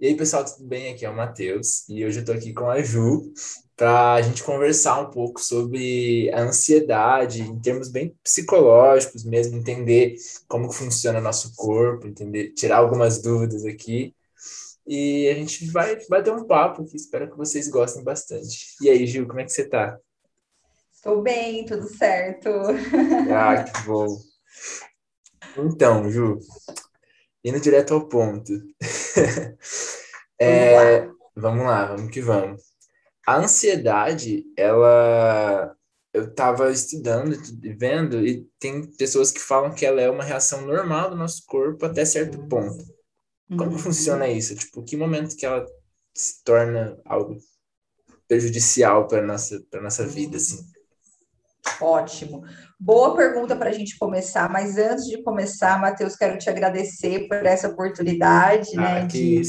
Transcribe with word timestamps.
E 0.00 0.06
aí, 0.06 0.16
pessoal, 0.16 0.42
tudo 0.46 0.66
bem? 0.66 0.94
Aqui 0.94 1.04
é 1.04 1.10
o 1.10 1.14
Matheus 1.14 1.86
e 1.86 2.02
hoje 2.06 2.20
eu 2.20 2.24
tô 2.24 2.32
aqui 2.32 2.54
com 2.54 2.70
a 2.70 2.80
Ju 2.80 3.34
para 3.76 4.14
a 4.14 4.22
gente 4.22 4.42
conversar 4.42 4.98
um 4.98 5.10
pouco 5.10 5.38
sobre 5.42 6.30
a 6.32 6.40
ansiedade 6.40 7.42
em 7.42 7.60
termos 7.60 7.90
bem 7.90 8.16
psicológicos 8.24 9.26
mesmo, 9.26 9.58
entender 9.58 10.14
como 10.48 10.72
funciona 10.72 11.20
nosso 11.20 11.54
corpo, 11.54 12.06
entender, 12.06 12.54
tirar 12.54 12.78
algumas 12.78 13.20
dúvidas 13.20 13.66
aqui. 13.66 14.14
E 14.86 15.28
a 15.28 15.34
gente 15.34 15.70
vai 15.70 15.98
bater 16.08 16.32
um 16.32 16.46
papo 16.46 16.86
que 16.86 16.96
espero 16.96 17.30
que 17.30 17.36
vocês 17.36 17.68
gostem 17.68 18.02
bastante. 18.02 18.76
E 18.80 18.88
aí, 18.88 19.06
Gil, 19.06 19.26
como 19.26 19.40
é 19.40 19.44
que 19.44 19.52
você 19.52 19.68
tá? 19.68 19.98
Estou 20.90 21.20
bem, 21.20 21.66
tudo 21.66 21.86
certo. 21.86 22.48
Ah, 23.30 23.64
que 23.64 23.82
bom. 23.86 24.18
Então, 25.58 26.10
Ju, 26.10 26.38
indo 27.44 27.60
direto 27.60 27.94
ao 27.94 28.08
ponto. 28.08 28.52
é, 30.40 31.08
vamos 31.34 31.64
lá, 31.64 31.94
vamos 31.94 32.10
que 32.10 32.20
vamos. 32.20 32.62
A 33.26 33.36
ansiedade, 33.36 34.44
ela. 34.56 35.74
Eu 36.12 36.24
estava 36.24 36.72
estudando 36.72 37.36
e 37.62 37.72
vendo, 37.72 38.26
e 38.26 38.44
tem 38.58 38.84
pessoas 38.96 39.30
que 39.30 39.38
falam 39.38 39.72
que 39.72 39.86
ela 39.86 40.00
é 40.00 40.10
uma 40.10 40.24
reação 40.24 40.62
normal 40.62 41.10
do 41.10 41.16
nosso 41.16 41.44
corpo 41.46 41.86
até 41.86 42.04
certo 42.04 42.48
ponto. 42.48 42.84
Como 43.48 43.70
uhum. 43.70 43.78
funciona 43.78 44.26
isso? 44.26 44.56
Tipo, 44.56 44.82
que 44.82 44.96
momento 44.96 45.36
que 45.36 45.46
ela 45.46 45.64
se 46.12 46.42
torna 46.42 47.00
algo 47.04 47.38
prejudicial 48.26 49.06
para 49.06 49.22
nossa 49.22 49.64
para 49.70 49.80
nossa 49.80 50.04
vida, 50.04 50.36
assim? 50.36 50.58
Ótimo. 51.80 52.42
Boa 52.78 53.14
pergunta 53.16 53.54
para 53.56 53.70
a 53.70 53.72
gente 53.72 53.98
começar, 53.98 54.48
mas 54.50 54.78
antes 54.78 55.06
de 55.06 55.22
começar, 55.22 55.80
Matheus, 55.80 56.16
quero 56.16 56.38
te 56.38 56.48
agradecer 56.48 57.28
por 57.28 57.44
essa 57.44 57.68
oportunidade, 57.68 58.70
ah, 58.76 58.80
né, 58.80 59.06
de, 59.06 59.40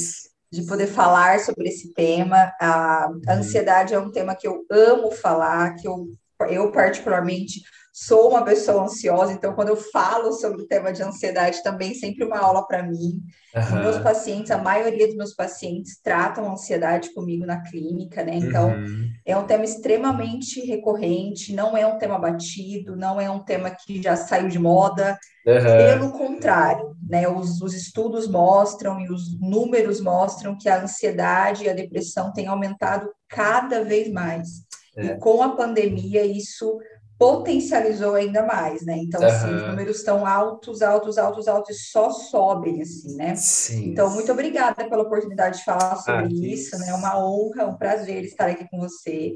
de 0.50 0.62
poder 0.66 0.86
falar 0.86 1.40
sobre 1.40 1.68
esse 1.68 1.92
tema. 1.94 2.52
A 2.60 3.08
uhum. 3.10 3.20
ansiedade 3.28 3.94
é 3.94 3.98
um 3.98 4.10
tema 4.10 4.34
que 4.34 4.46
eu 4.46 4.64
amo 4.70 5.10
falar, 5.10 5.74
que 5.76 5.88
eu, 5.88 6.06
eu 6.48 6.70
particularmente 6.70 7.62
sou 8.06 8.30
uma 8.30 8.44
pessoa 8.44 8.84
ansiosa, 8.84 9.32
então 9.32 9.54
quando 9.54 9.68
eu 9.68 9.76
falo 9.76 10.32
sobre 10.32 10.62
o 10.62 10.66
tema 10.66 10.92
de 10.92 11.02
ansiedade 11.02 11.62
também 11.62 11.94
sempre 11.94 12.24
uma 12.24 12.38
aula 12.38 12.66
para 12.66 12.82
mim. 12.82 13.20
Uhum. 13.54 13.82
Meus 13.82 13.98
pacientes, 13.98 14.50
a 14.50 14.58
maioria 14.58 15.06
dos 15.06 15.14
meus 15.14 15.34
pacientes 15.34 16.00
tratam 16.02 16.50
ansiedade 16.50 17.14
comigo 17.14 17.46
na 17.46 17.62
clínica, 17.62 18.24
né? 18.24 18.36
Então 18.36 18.70
uhum. 18.70 19.08
é 19.24 19.36
um 19.36 19.46
tema 19.46 19.64
extremamente 19.64 20.60
recorrente, 20.66 21.54
não 21.54 21.76
é 21.76 21.86
um 21.86 21.96
tema 21.96 22.18
batido, 22.18 22.96
não 22.96 23.20
é 23.20 23.30
um 23.30 23.44
tema 23.44 23.70
que 23.70 24.02
já 24.02 24.16
saiu 24.16 24.48
de 24.48 24.58
moda. 24.58 25.16
Uhum. 25.46 25.62
Pelo 25.62 26.12
contrário, 26.12 26.96
né? 27.08 27.28
Os, 27.28 27.60
os 27.60 27.72
estudos 27.72 28.26
mostram 28.26 29.00
e 29.00 29.10
os 29.10 29.38
números 29.38 30.00
mostram 30.00 30.56
que 30.58 30.68
a 30.68 30.82
ansiedade 30.82 31.64
e 31.64 31.68
a 31.68 31.74
depressão 31.74 32.32
têm 32.32 32.48
aumentado 32.48 33.08
cada 33.28 33.84
vez 33.84 34.10
mais. 34.10 34.48
É. 34.96 35.06
E 35.06 35.18
com 35.18 35.42
a 35.42 35.56
pandemia, 35.56 36.24
isso 36.24 36.78
potencializou 37.22 38.16
ainda 38.16 38.44
mais, 38.44 38.84
né? 38.84 38.96
Então, 38.96 39.20
uhum. 39.20 39.26
assim, 39.28 39.54
os 39.54 39.62
números 39.62 39.98
estão 39.98 40.26
altos, 40.26 40.82
altos, 40.82 41.16
altos, 41.18 41.46
altos 41.46 41.76
e 41.76 41.80
só 41.80 42.10
sobem, 42.10 42.82
assim, 42.82 43.14
né? 43.14 43.36
Sim. 43.36 43.90
Então, 43.90 44.10
muito 44.10 44.32
obrigada 44.32 44.88
pela 44.88 45.04
oportunidade 45.04 45.58
de 45.58 45.64
falar 45.64 45.94
sobre 45.96 46.24
ah, 46.24 46.46
isso, 46.52 46.76
né? 46.78 46.88
É 46.88 46.94
uma 46.94 47.24
honra, 47.24 47.68
um 47.68 47.76
prazer 47.76 48.24
estar 48.24 48.48
aqui 48.48 48.66
com 48.68 48.80
você. 48.80 49.34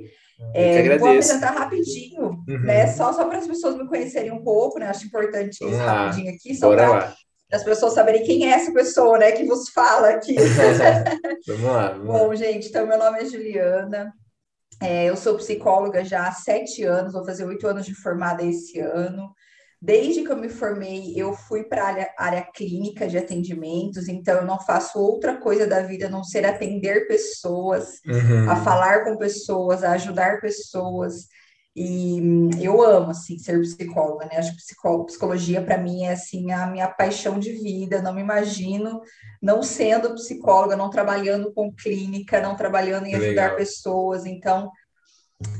É, 0.52 0.98
vou 0.98 1.08
apresentar 1.08 1.52
rapidinho, 1.52 2.42
uhum. 2.48 2.58
né? 2.64 2.88
Só, 2.88 3.12
só 3.12 3.24
para 3.24 3.38
as 3.38 3.46
pessoas 3.46 3.76
me 3.76 3.86
conhecerem 3.86 4.32
um 4.32 4.42
pouco, 4.42 4.80
né? 4.80 4.88
Acho 4.88 5.06
importante 5.06 5.64
isso 5.64 5.76
rapidinho 5.76 6.34
aqui, 6.34 6.56
só 6.56 6.74
para 6.74 7.14
as 7.52 7.62
pessoas 7.62 7.94
saberem 7.94 8.24
quem 8.24 8.50
é 8.50 8.54
essa 8.54 8.72
pessoa, 8.72 9.16
né? 9.16 9.30
Que 9.30 9.44
vos 9.44 9.68
fala 9.68 10.08
aqui. 10.08 10.34
vamos 11.46 11.62
lá. 11.62 11.90
Vamos 11.94 12.06
Bom, 12.06 12.34
gente, 12.34 12.68
então 12.68 12.84
meu 12.84 12.98
nome 12.98 13.20
é 13.20 13.24
Juliana. 13.26 14.12
É, 14.80 15.06
eu 15.06 15.16
sou 15.16 15.36
psicóloga 15.36 16.04
já 16.04 16.26
há 16.26 16.32
sete 16.32 16.84
anos, 16.84 17.12
vou 17.12 17.24
fazer 17.24 17.44
oito 17.44 17.66
anos 17.66 17.86
de 17.86 17.94
formada 17.94 18.44
esse 18.44 18.78
ano. 18.78 19.32
Desde 19.80 20.22
que 20.22 20.32
eu 20.32 20.36
me 20.36 20.48
formei, 20.48 21.12
eu 21.14 21.34
fui 21.34 21.64
para 21.64 21.82
a 21.82 21.86
área, 21.86 22.14
área, 22.18 22.42
clínica 22.42 23.06
de 23.06 23.18
atendimentos, 23.18 24.08
então 24.08 24.36
eu 24.36 24.44
não 24.44 24.58
faço 24.58 24.98
outra 24.98 25.36
coisa 25.36 25.66
da 25.66 25.82
vida 25.82 26.06
a 26.06 26.10
não 26.10 26.24
ser 26.24 26.46
atender 26.46 27.06
pessoas, 27.06 28.00
uhum. 28.06 28.50
a 28.50 28.56
falar 28.56 29.04
com 29.04 29.16
pessoas, 29.16 29.84
a 29.84 29.92
ajudar 29.92 30.40
pessoas. 30.40 31.28
E 31.78 32.48
eu 32.58 32.82
amo, 32.82 33.10
assim, 33.10 33.38
ser 33.38 33.60
psicóloga, 33.60 34.24
né? 34.24 34.38
Acho 34.38 34.52
que 34.52 34.64
psicologia, 35.04 35.60
para 35.60 35.76
mim, 35.76 36.04
é, 36.04 36.12
assim, 36.12 36.50
a 36.50 36.66
minha 36.66 36.88
paixão 36.88 37.38
de 37.38 37.52
vida. 37.52 38.00
Não 38.00 38.14
me 38.14 38.22
imagino 38.22 39.02
não 39.42 39.62
sendo 39.62 40.14
psicóloga, 40.14 40.74
não 40.74 40.88
trabalhando 40.88 41.52
com 41.52 41.70
clínica, 41.70 42.40
não 42.40 42.56
trabalhando 42.56 43.04
em 43.04 43.14
ajudar 43.14 43.42
Legal. 43.42 43.56
pessoas. 43.56 44.24
Então, 44.24 44.70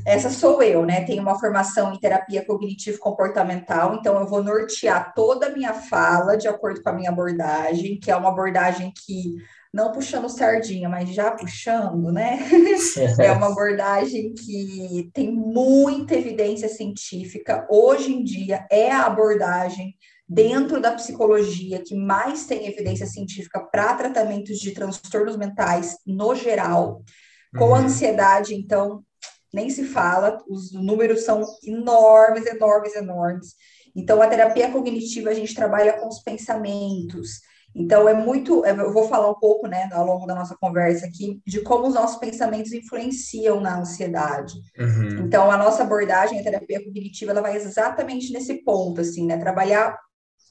essa 0.03 0.31
sou 0.31 0.63
eu, 0.63 0.83
né? 0.83 1.05
Tenho 1.05 1.21
uma 1.21 1.39
formação 1.39 1.93
em 1.93 1.99
terapia 1.99 2.43
cognitivo-comportamental, 2.43 3.93
então 3.93 4.19
eu 4.19 4.27
vou 4.27 4.43
nortear 4.43 5.13
toda 5.13 5.45
a 5.45 5.51
minha 5.51 5.73
fala 5.73 6.35
de 6.35 6.47
acordo 6.47 6.81
com 6.81 6.89
a 6.89 6.93
minha 6.93 7.11
abordagem, 7.11 7.99
que 7.99 8.09
é 8.09 8.15
uma 8.15 8.29
abordagem 8.29 8.91
que 9.05 9.35
não 9.77 9.91
puxando 9.91 10.27
sardinha, 10.27 10.89
mas 10.89 11.13
já 11.13 11.29
puxando, 11.29 12.11
né? 12.11 12.39
é 13.21 13.31
uma 13.31 13.51
abordagem 13.51 14.33
que 14.33 15.11
tem 15.13 15.31
muita 15.31 16.15
evidência 16.15 16.67
científica. 16.67 17.67
Hoje 17.69 18.11
em 18.11 18.23
dia 18.23 18.65
é 18.71 18.91
a 18.91 19.05
abordagem 19.05 19.95
dentro 20.27 20.81
da 20.81 20.93
psicologia 20.93 21.83
que 21.85 21.93
mais 21.93 22.47
tem 22.47 22.65
evidência 22.65 23.05
científica 23.05 23.59
para 23.59 23.93
tratamentos 23.93 24.57
de 24.57 24.71
transtornos 24.71 25.37
mentais 25.37 25.97
no 26.07 26.33
geral. 26.33 27.03
Com 27.55 27.65
uhum. 27.65 27.75
ansiedade, 27.75 28.55
então, 28.55 29.03
nem 29.53 29.69
se 29.69 29.85
fala, 29.85 30.39
os 30.49 30.73
números 30.73 31.23
são 31.23 31.45
enormes, 31.63 32.47
enormes, 32.47 32.95
enormes. 32.95 33.53
Então, 33.95 34.23
a 34.23 34.27
terapia 34.27 34.71
cognitiva, 34.71 35.29
a 35.29 35.35
gente 35.35 35.53
trabalha 35.53 35.93
com 35.93 36.07
os 36.07 36.19
pensamentos, 36.19 37.41
então, 37.79 38.09
é 38.09 38.13
muito. 38.13 38.65
É, 38.65 38.71
eu 38.71 38.91
vou 38.91 39.07
falar 39.07 39.29
um 39.29 39.39
pouco, 39.39 39.67
né, 39.67 39.87
ao 39.91 40.03
longo 40.03 40.25
da 40.25 40.33
nossa 40.33 40.57
conversa 40.59 41.05
aqui, 41.05 41.39
de 41.45 41.61
como 41.61 41.87
os 41.87 41.93
nossos 41.93 42.17
pensamentos 42.17 42.73
influenciam 42.73 43.61
na 43.61 43.79
ansiedade. 43.79 44.55
Uhum. 44.79 45.25
Então, 45.25 45.51
a 45.51 45.57
nossa 45.57 45.83
abordagem, 45.83 46.39
a 46.39 46.43
terapia 46.43 46.83
cognitiva, 46.83 47.31
ela 47.31 47.41
vai 47.41 47.55
exatamente 47.55 48.33
nesse 48.33 48.63
ponto, 48.63 49.01
assim, 49.01 49.27
né? 49.27 49.37
Trabalhar 49.37 49.95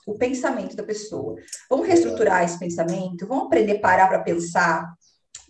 o 0.06 0.14
pensamento 0.14 0.76
da 0.76 0.84
pessoa. 0.84 1.34
Vamos 1.68 1.88
reestruturar 1.88 2.44
esse 2.44 2.58
pensamento, 2.60 3.26
vamos 3.26 3.46
aprender 3.46 3.78
a 3.78 3.80
parar 3.80 4.06
para 4.06 4.20
pensar. 4.20 4.94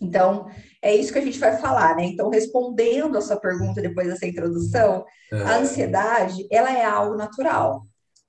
Então, 0.01 0.47
é 0.81 0.95
isso 0.95 1.13
que 1.13 1.19
a 1.19 1.23
gente 1.23 1.37
vai 1.37 1.57
falar, 1.57 1.95
né? 1.95 2.05
Então, 2.05 2.29
respondendo 2.31 3.19
a 3.19 3.21
sua 3.21 3.37
pergunta 3.37 3.83
depois 3.83 4.07
dessa 4.07 4.25
introdução, 4.25 5.05
a 5.31 5.53
é. 5.53 5.59
ansiedade, 5.59 6.47
ela 6.51 6.71
é 6.71 6.83
algo 6.83 7.15
natural. 7.15 7.85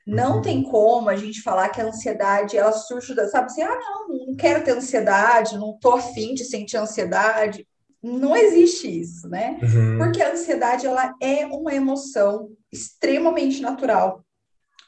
Não 0.08 0.36
uhum. 0.36 0.42
tem 0.42 0.62
como 0.62 1.10
a 1.10 1.16
gente 1.16 1.42
falar 1.42 1.68
que 1.68 1.82
a 1.82 1.84
ansiedade 1.84 2.56
ela 2.56 2.72
surge, 2.72 3.14
sabe 3.28 3.44
assim, 3.44 3.60
ah, 3.60 3.78
não, 3.78 4.26
não 4.28 4.36
quero 4.36 4.64
ter 4.64 4.70
ansiedade, 4.70 5.58
não 5.58 5.78
tô 5.78 5.92
afim 5.92 6.32
de 6.32 6.46
sentir 6.46 6.78
ansiedade. 6.78 7.68
Não 8.02 8.34
existe 8.34 8.88
isso, 8.88 9.28
né? 9.28 9.58
Uhum. 9.62 9.98
Porque 9.98 10.22
a 10.22 10.32
ansiedade 10.32 10.86
ela 10.86 11.14
é 11.20 11.44
uma 11.44 11.74
emoção 11.74 12.48
extremamente 12.72 13.60
natural, 13.60 14.24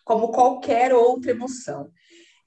como 0.07 0.29
qualquer 0.29 0.95
outra 0.95 1.33
emoção. 1.33 1.91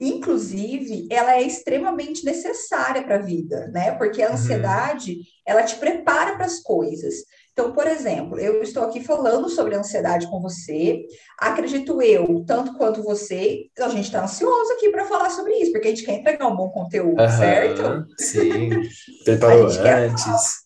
Inclusive, 0.00 1.06
ela 1.12 1.36
é 1.36 1.42
extremamente 1.42 2.24
necessária 2.24 3.04
para 3.04 3.16
a 3.16 3.22
vida, 3.22 3.68
né? 3.68 3.92
Porque 3.92 4.20
a 4.20 4.30
uhum. 4.30 4.34
ansiedade, 4.34 5.12
uhum. 5.12 5.22
ela 5.46 5.62
te 5.62 5.76
prepara 5.76 6.34
para 6.34 6.46
as 6.46 6.58
coisas. 6.58 7.14
Então, 7.54 7.70
por 7.70 7.86
exemplo, 7.86 8.36
eu 8.36 8.60
estou 8.62 8.82
aqui 8.82 9.00
falando 9.00 9.48
sobre 9.48 9.76
ansiedade 9.76 10.28
com 10.28 10.40
você. 10.40 11.06
Acredito 11.38 12.02
eu, 12.02 12.44
tanto 12.44 12.76
quanto 12.76 13.00
você, 13.00 13.66
a 13.78 13.88
gente 13.90 14.06
está 14.06 14.24
ansioso 14.24 14.72
aqui 14.72 14.90
para 14.90 15.04
falar 15.04 15.30
sobre 15.30 15.54
isso, 15.54 15.70
porque 15.70 15.86
a 15.86 15.90
gente 15.90 16.04
quer 16.04 16.14
entregar 16.14 16.48
um 16.48 16.56
bom 16.56 16.68
conteúdo, 16.70 17.16
certo? 17.30 18.06
Sim, 18.18 18.70
preparou 19.24 19.68
antes. 19.68 20.64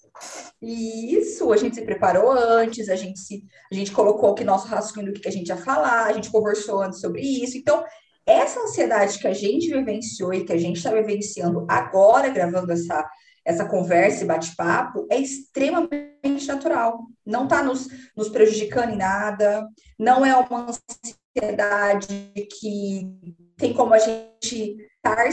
Isso, 0.63 1.53
a 1.53 1.59
gente 1.59 1.77
se 1.77 1.83
preparou 1.83 2.33
antes, 2.33 2.89
a 2.89 2.97
gente 2.97 3.21
se, 3.21 3.45
a 3.71 3.75
gente 3.75 3.93
colocou 3.93 4.33
aqui 4.33 4.43
nosso 4.43 4.67
raciocínio 4.67 5.13
do 5.13 5.21
que 5.21 5.29
a 5.29 5.33
gente 5.33 5.49
ia 5.49 5.59
falar, 5.59 6.07
a 6.07 6.13
gente 6.15 6.31
conversou 6.31 6.81
antes 6.81 7.01
sobre 7.01 7.21
isso. 7.21 7.59
Então, 7.59 7.85
essa 8.25 8.61
ansiedade 8.61 9.19
que 9.19 9.29
a 9.29 9.35
gente 9.35 9.69
vivenciou 9.69 10.33
e 10.33 10.43
que 10.43 10.55
a 10.55 10.59
gente 10.59 10.79
está 10.79 10.91
vivenciando 10.91 11.67
agora, 11.69 12.31
gravando 12.31 12.73
essa 12.73 13.07
essa 13.49 13.65
conversa 13.65 14.23
e 14.23 14.27
bate-papo 14.27 15.07
é 15.11 15.17
extremamente 15.17 16.47
natural. 16.47 17.07
Não 17.25 17.45
está 17.45 17.63
nos, 17.63 17.89
nos 18.15 18.29
prejudicando 18.29 18.91
em 18.91 18.99
nada, 18.99 19.67
não 19.99 20.25
é 20.25 20.37
uma 20.37 20.67
ansiedade 20.69 22.31
que 22.61 23.09
tem 23.57 23.73
como 23.73 23.95
a 23.95 23.99
gente 23.99 24.77
estar 25.03 25.31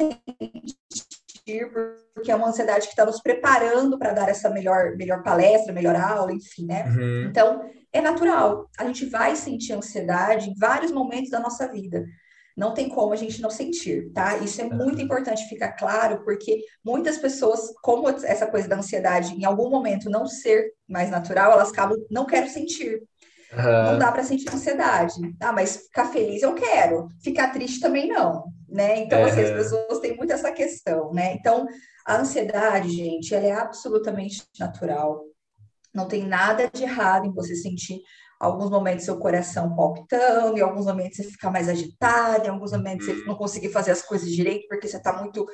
sentir, 0.00 1.70
porque 2.14 2.32
é 2.32 2.34
uma 2.34 2.48
ansiedade 2.48 2.86
que 2.86 2.92
está 2.92 3.04
nos 3.04 3.20
preparando 3.20 3.98
para 3.98 4.14
dar 4.14 4.30
essa 4.30 4.48
melhor, 4.48 4.96
melhor 4.96 5.22
palestra, 5.22 5.70
melhor 5.70 5.96
aula, 5.96 6.32
enfim, 6.32 6.64
né? 6.64 6.84
Uhum. 6.84 7.26
Então, 7.28 7.70
é 7.92 8.00
natural. 8.00 8.70
A 8.78 8.86
gente 8.86 9.04
vai 9.04 9.36
sentir 9.36 9.74
ansiedade 9.74 10.48
em 10.48 10.54
vários 10.54 10.90
momentos 10.90 11.28
da 11.28 11.40
nossa 11.40 11.70
vida. 11.70 12.06
Não 12.56 12.72
tem 12.72 12.88
como 12.88 13.12
a 13.12 13.16
gente 13.16 13.42
não 13.42 13.50
sentir, 13.50 14.10
tá? 14.12 14.36
Isso 14.38 14.60
é 14.60 14.64
muito 14.64 15.00
importante 15.00 15.48
ficar 15.48 15.72
claro, 15.72 16.24
porque 16.24 16.60
muitas 16.84 17.18
pessoas, 17.18 17.72
como 17.82 18.08
essa 18.08 18.46
coisa 18.46 18.68
da 18.68 18.76
ansiedade 18.76 19.34
em 19.34 19.44
algum 19.44 19.68
momento 19.68 20.08
não 20.08 20.26
ser 20.26 20.72
mais 20.88 21.10
natural, 21.10 21.52
elas 21.52 21.70
acabam 21.70 21.98
não 22.10 22.24
quero 22.24 22.48
sentir. 22.48 23.02
Uhum. 23.52 23.92
Não 23.92 23.98
dá 23.98 24.10
para 24.10 24.22
sentir 24.22 24.48
ansiedade. 24.52 25.14
Ah, 25.40 25.52
mas 25.52 25.76
ficar 25.76 26.06
feliz 26.06 26.42
eu 26.42 26.54
quero, 26.54 27.08
ficar 27.22 27.52
triste 27.52 27.80
também 27.80 28.08
não, 28.08 28.44
né? 28.68 28.98
Então, 28.98 29.20
uhum. 29.20 29.26
assim, 29.26 29.42
as 29.42 29.50
pessoas 29.50 29.98
têm 30.00 30.16
muito 30.16 30.32
essa 30.32 30.52
questão, 30.52 31.12
né? 31.12 31.34
Então, 31.34 31.66
a 32.06 32.16
ansiedade, 32.16 32.90
gente, 32.90 33.34
ela 33.34 33.46
é 33.46 33.52
absolutamente 33.52 34.42
natural. 34.58 35.24
Não 35.92 36.06
tem 36.06 36.24
nada 36.26 36.68
de 36.72 36.82
errado 36.82 37.26
em 37.26 37.32
você 37.32 37.54
sentir 37.54 38.00
alguns 38.38 38.70
momentos 38.70 39.04
seu 39.04 39.18
coração 39.18 39.74
palpitando, 39.74 40.58
em 40.58 40.62
alguns 40.62 40.86
momentos 40.86 41.16
você 41.16 41.24
ficar 41.24 41.50
mais 41.50 41.68
agitado, 41.68 42.46
em 42.46 42.50
alguns 42.50 42.72
momentos 42.72 43.06
você 43.06 43.24
não 43.24 43.34
conseguir 43.34 43.70
fazer 43.70 43.92
as 43.92 44.02
coisas 44.02 44.30
direito 44.30 44.66
porque 44.68 44.88
você 44.88 44.96
está 44.96 45.12
muito 45.12 45.46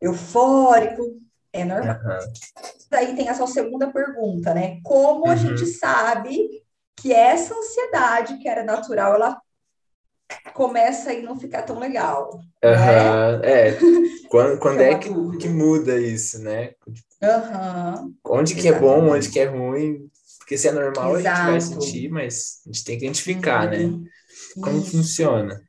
eufórico. 0.00 1.02
É 1.52 1.64
normal. 1.64 1.96
Uhum. 1.96 2.32
Daí 2.90 3.16
tem 3.16 3.28
essa 3.28 3.46
segunda 3.46 3.90
pergunta, 3.90 4.52
né? 4.52 4.80
Como 4.82 5.24
uhum. 5.24 5.30
a 5.30 5.36
gente 5.36 5.64
sabe 5.66 6.46
que 6.96 7.12
essa 7.12 7.54
ansiedade 7.54 8.38
que 8.38 8.48
era 8.48 8.62
natural, 8.64 9.14
ela 9.14 9.40
começa 10.52 11.10
a 11.10 11.22
não 11.22 11.38
ficar 11.38 11.62
tão 11.62 11.78
legal. 11.78 12.30
Uhum, 12.62 13.38
né? 13.40 13.40
É. 13.42 13.78
Quando, 14.28 14.58
quando 14.60 14.80
é, 14.80 14.92
é 14.92 14.98
que, 14.98 15.08
que 15.38 15.48
muda 15.48 15.98
isso, 15.98 16.42
né? 16.42 16.72
Uhum. 17.22 18.14
Onde 18.26 18.54
que 18.54 18.60
Exatamente. 18.60 18.66
é 18.66 19.00
bom, 19.00 19.10
onde 19.10 19.30
que 19.30 19.40
é 19.40 19.44
ruim. 19.44 20.10
Porque 20.48 20.56
se 20.56 20.66
é 20.66 20.72
normal, 20.72 21.18
Exato. 21.18 21.28
a 21.28 21.42
gente 21.42 21.50
vai 21.50 21.60
sentir, 21.60 22.08
mas 22.08 22.62
a 22.64 22.72
gente 22.72 22.84
tem 22.84 22.98
que 22.98 23.04
identificar, 23.04 23.70
né? 23.70 23.80
uhum. 23.80 23.98
né? 23.98 24.10
Como 24.64 24.78
isso. 24.78 24.92
funciona. 24.92 25.62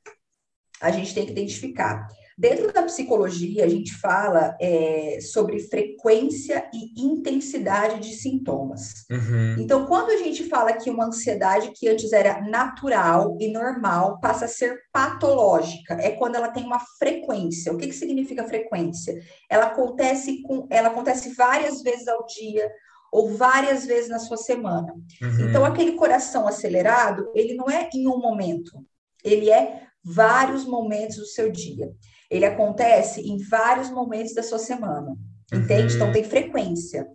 A 0.80 0.90
gente 0.90 1.14
tem 1.14 1.26
que 1.26 1.34
identificar. 1.34 2.08
Dentro 2.38 2.72
da 2.72 2.84
psicologia, 2.84 3.66
a 3.66 3.68
gente 3.68 3.94
fala 3.96 4.56
é, 4.62 5.20
sobre 5.22 5.60
frequência 5.60 6.66
e 6.74 7.04
intensidade 7.04 8.00
de 8.00 8.16
sintomas. 8.16 9.04
Uhum. 9.12 9.58
Então, 9.60 9.86
quando 9.86 10.12
a 10.12 10.18
gente 10.18 10.48
fala 10.48 10.72
que 10.72 10.90
uma 10.90 11.08
ansiedade 11.08 11.74
que 11.76 11.90
antes 11.90 12.14
era 12.14 12.40
natural 12.40 13.36
e 13.38 13.52
normal 13.52 14.18
passa 14.22 14.46
a 14.46 14.48
ser 14.48 14.80
patológica, 14.94 15.96
é 15.96 16.12
quando 16.12 16.36
ela 16.36 16.48
tem 16.48 16.64
uma 16.64 16.80
frequência. 16.98 17.74
O 17.74 17.78
que, 17.78 17.88
que 17.88 17.96
significa 17.96 18.48
frequência? 18.48 19.20
Ela 19.50 19.66
acontece 19.66 20.42
com, 20.44 20.66
ela 20.70 20.88
acontece 20.88 21.34
várias 21.34 21.82
vezes 21.82 22.08
ao 22.08 22.26
dia 22.26 22.72
ou 23.12 23.36
várias 23.36 23.86
vezes 23.86 24.10
na 24.10 24.20
sua 24.20 24.38
semana. 24.38 24.94
Uhum. 25.22 25.50
Então, 25.50 25.66
aquele 25.66 25.94
coração 25.94 26.48
acelerado, 26.48 27.32
ele 27.34 27.56
não 27.56 27.70
é 27.70 27.90
em 27.94 28.08
um 28.08 28.20
momento, 28.20 28.86
ele 29.24 29.50
é 29.50 29.84
vários 30.04 30.66
momentos 30.66 31.18
do 31.18 31.26
seu 31.26 31.52
dia 31.52 31.92
ele 32.30 32.46
acontece 32.46 33.22
em 33.22 33.38
vários 33.38 33.90
momentos 33.90 34.34
da 34.34 34.44
sua 34.44 34.60
semana, 34.60 35.18
entende? 35.52 35.96
Então, 35.96 36.08
uhum. 36.08 36.14
Tem 36.14 36.24
frequência. 36.24 37.08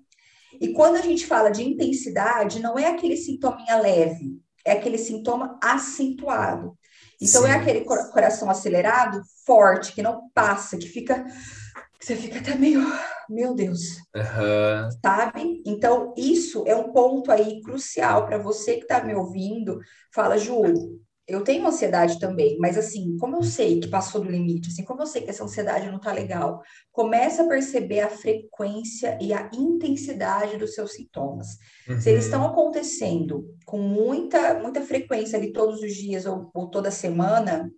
E 0.60 0.72
quando 0.72 0.96
a 0.96 1.00
gente 1.00 1.26
fala 1.26 1.50
de 1.50 1.62
intensidade, 1.62 2.60
não 2.60 2.78
é 2.78 2.86
aquele 2.86 3.16
sintominha 3.16 3.78
leve, 3.78 4.40
é 4.64 4.72
aquele 4.72 4.98
sintoma 4.98 5.58
acentuado. 5.62 6.76
Então 7.20 7.46
é 7.46 7.50
Sim. 7.50 7.54
é 7.54 7.60
aquele 7.60 7.80
coração 7.84 8.50
acelerado, 8.50 9.22
forte, 9.46 9.92
que 9.92 10.02
não 10.02 10.28
passa, 10.34 10.76
que 10.76 10.88
fica 10.88 11.24
você 12.04 12.16
fica 12.16 12.38
até 12.38 12.54
meio, 12.54 12.80
meu 13.30 13.54
Deus, 13.54 13.96
uhum. 14.14 14.90
sabe? 15.02 15.62
Então, 15.64 16.12
isso 16.16 16.64
é 16.66 16.76
um 16.76 16.92
ponto 16.92 17.32
aí 17.32 17.62
crucial 17.62 18.26
para 18.26 18.36
você 18.36 18.74
que 18.74 18.82
está 18.82 19.02
me 19.02 19.14
ouvindo. 19.14 19.80
Fala, 20.12 20.36
Ju, 20.36 20.62
eu 21.26 21.42
tenho 21.42 21.66
ansiedade 21.66 22.20
também, 22.20 22.58
mas 22.58 22.76
assim, 22.76 23.16
como 23.16 23.36
eu 23.36 23.42
sei 23.42 23.80
que 23.80 23.88
passou 23.88 24.20
do 24.20 24.30
limite, 24.30 24.68
assim, 24.68 24.84
como 24.84 25.00
eu 25.00 25.06
sei 25.06 25.22
que 25.22 25.30
essa 25.30 25.44
ansiedade 25.44 25.90
não 25.90 25.98
tá 25.98 26.12
legal, 26.12 26.60
começa 26.92 27.42
a 27.42 27.48
perceber 27.48 28.00
a 28.00 28.10
frequência 28.10 29.16
e 29.18 29.32
a 29.32 29.50
intensidade 29.54 30.58
dos 30.58 30.74
seus 30.74 30.92
sintomas. 30.92 31.56
Uhum. 31.88 31.98
Se 31.98 32.10
eles 32.10 32.26
estão 32.26 32.42
uhum. 32.42 32.50
acontecendo 32.50 33.56
com 33.64 33.78
muita, 33.78 34.60
muita 34.60 34.82
frequência 34.82 35.38
ali 35.38 35.52
todos 35.52 35.80
os 35.80 35.94
dias 35.94 36.26
ou, 36.26 36.50
ou 36.52 36.68
toda 36.68 36.90
semana, 36.90 37.72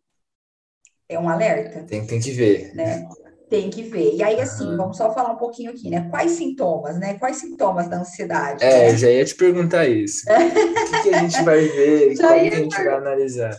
é 1.08 1.16
um 1.16 1.28
alerta. 1.28 1.84
Tem, 1.84 2.04
tem 2.04 2.20
que 2.20 2.32
ver. 2.32 2.74
Né? 2.74 3.06
Tem 3.48 3.70
que 3.70 3.82
ver. 3.82 4.14
E 4.14 4.22
aí, 4.22 4.40
assim, 4.40 4.66
uhum. 4.66 4.76
vamos 4.76 4.96
só 4.96 5.12
falar 5.14 5.32
um 5.32 5.36
pouquinho 5.36 5.70
aqui, 5.70 5.88
né? 5.88 6.08
Quais 6.10 6.32
sintomas, 6.32 6.98
né? 6.98 7.14
Quais 7.14 7.36
sintomas 7.36 7.88
da 7.88 8.00
ansiedade? 8.00 8.64
É, 8.64 8.90
né? 8.90 8.96
já 8.96 9.08
ia 9.08 9.24
te 9.24 9.36
perguntar 9.36 9.86
isso. 9.86 10.24
o 10.28 10.90
que, 10.90 11.02
que, 11.02 11.14
a 11.14 11.18
gente 11.20 11.42
vai 11.42 11.60
ver? 11.60 12.16
Já 12.16 12.28
como 12.28 12.40
que 12.40 12.48
a 12.48 12.58
gente 12.58 12.76
vai 12.76 12.94
analisar? 12.94 13.56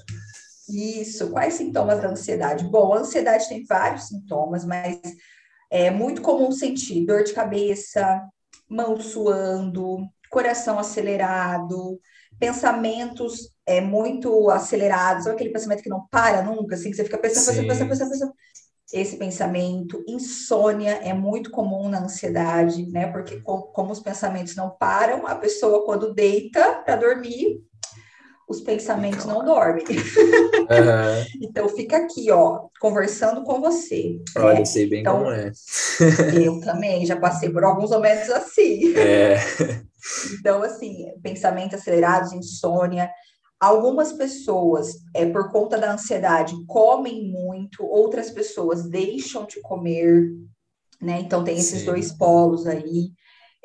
Isso, 0.70 1.30
quais 1.30 1.54
sintomas 1.54 2.02
da 2.02 2.10
ansiedade? 2.10 2.66
Bom, 2.66 2.94
a 2.94 3.00
ansiedade 3.00 3.48
tem 3.48 3.64
vários 3.64 4.10
sintomas, 4.10 4.66
mas 4.66 5.00
é 5.72 5.90
muito 5.90 6.22
comum 6.22 6.52
sentir 6.52 7.06
dor 7.06 7.24
de 7.24 7.32
cabeça, 7.32 8.22
mão 8.70 9.00
suando, 9.00 10.00
coração 10.30 10.78
acelerado, 10.78 11.98
pensamentos 12.38 13.54
é, 13.66 13.82
muito 13.82 14.50
acelerados, 14.50 15.24
sabe 15.24 15.36
aquele 15.36 15.52
pensamento 15.52 15.82
que 15.82 15.90
não 15.90 16.06
para 16.10 16.42
nunca, 16.42 16.76
assim, 16.76 16.90
que 16.90 16.98
você 16.98 17.04
fica 17.04 17.18
pensando, 17.18 17.46
pensando, 17.46 17.68
pensando, 17.68 17.90
pensando, 17.90 18.10
pensando, 18.10 18.34
esse 18.92 19.18
pensamento. 19.18 20.04
Insônia 20.08 21.00
é 21.04 21.14
muito 21.14 21.52
comum 21.52 21.90
na 21.90 22.04
ansiedade, 22.04 22.90
né? 22.90 23.08
Porque 23.08 23.40
como, 23.42 23.64
como 23.64 23.92
os 23.92 24.00
pensamentos 24.00 24.56
não 24.56 24.70
param, 24.70 25.28
a 25.28 25.36
pessoa 25.36 25.86
quando 25.86 26.14
deita 26.14 26.82
para 26.86 26.96
dormir, 26.96 27.62
os 28.48 28.62
pensamentos 28.62 29.26
não 29.26 29.44
dormem. 29.44 29.84
Uhum. 29.90 31.26
então 31.44 31.68
fica 31.68 31.98
aqui, 31.98 32.32
ó, 32.32 32.68
conversando 32.80 33.44
com 33.44 33.60
você. 33.60 34.20
Olha, 34.38 34.54
né? 34.54 34.62
eu 34.62 34.66
sei 34.66 34.90
bem 34.90 35.02
então, 35.02 35.18
como 35.18 35.32
é. 35.32 35.52
eu 36.42 36.62
também 36.62 37.06
já 37.06 37.18
passei 37.18 37.50
por 37.50 37.64
alguns 37.66 37.90
momentos 37.90 38.30
assim. 38.30 38.96
É. 38.96 39.36
então, 40.40 40.64
assim, 40.64 41.12
pensamentos 41.22 41.80
acelerados, 41.80 42.32
insônia, 42.32 43.10
Algumas 43.60 44.14
pessoas, 44.14 44.98
é, 45.16 45.26
por 45.26 45.52
conta 45.52 45.78
da 45.78 45.94
ansiedade, 45.94 46.56
comem 46.68 47.32
muito, 47.32 47.84
outras 47.84 48.30
pessoas 48.30 48.88
deixam 48.88 49.46
de 49.46 49.60
comer, 49.62 50.32
né? 51.02 51.20
Então 51.22 51.44
tem 51.44 51.58
esses 51.58 51.80
Sim. 51.80 51.86
dois 51.86 52.12
polos 52.12 52.68
aí. 52.68 53.12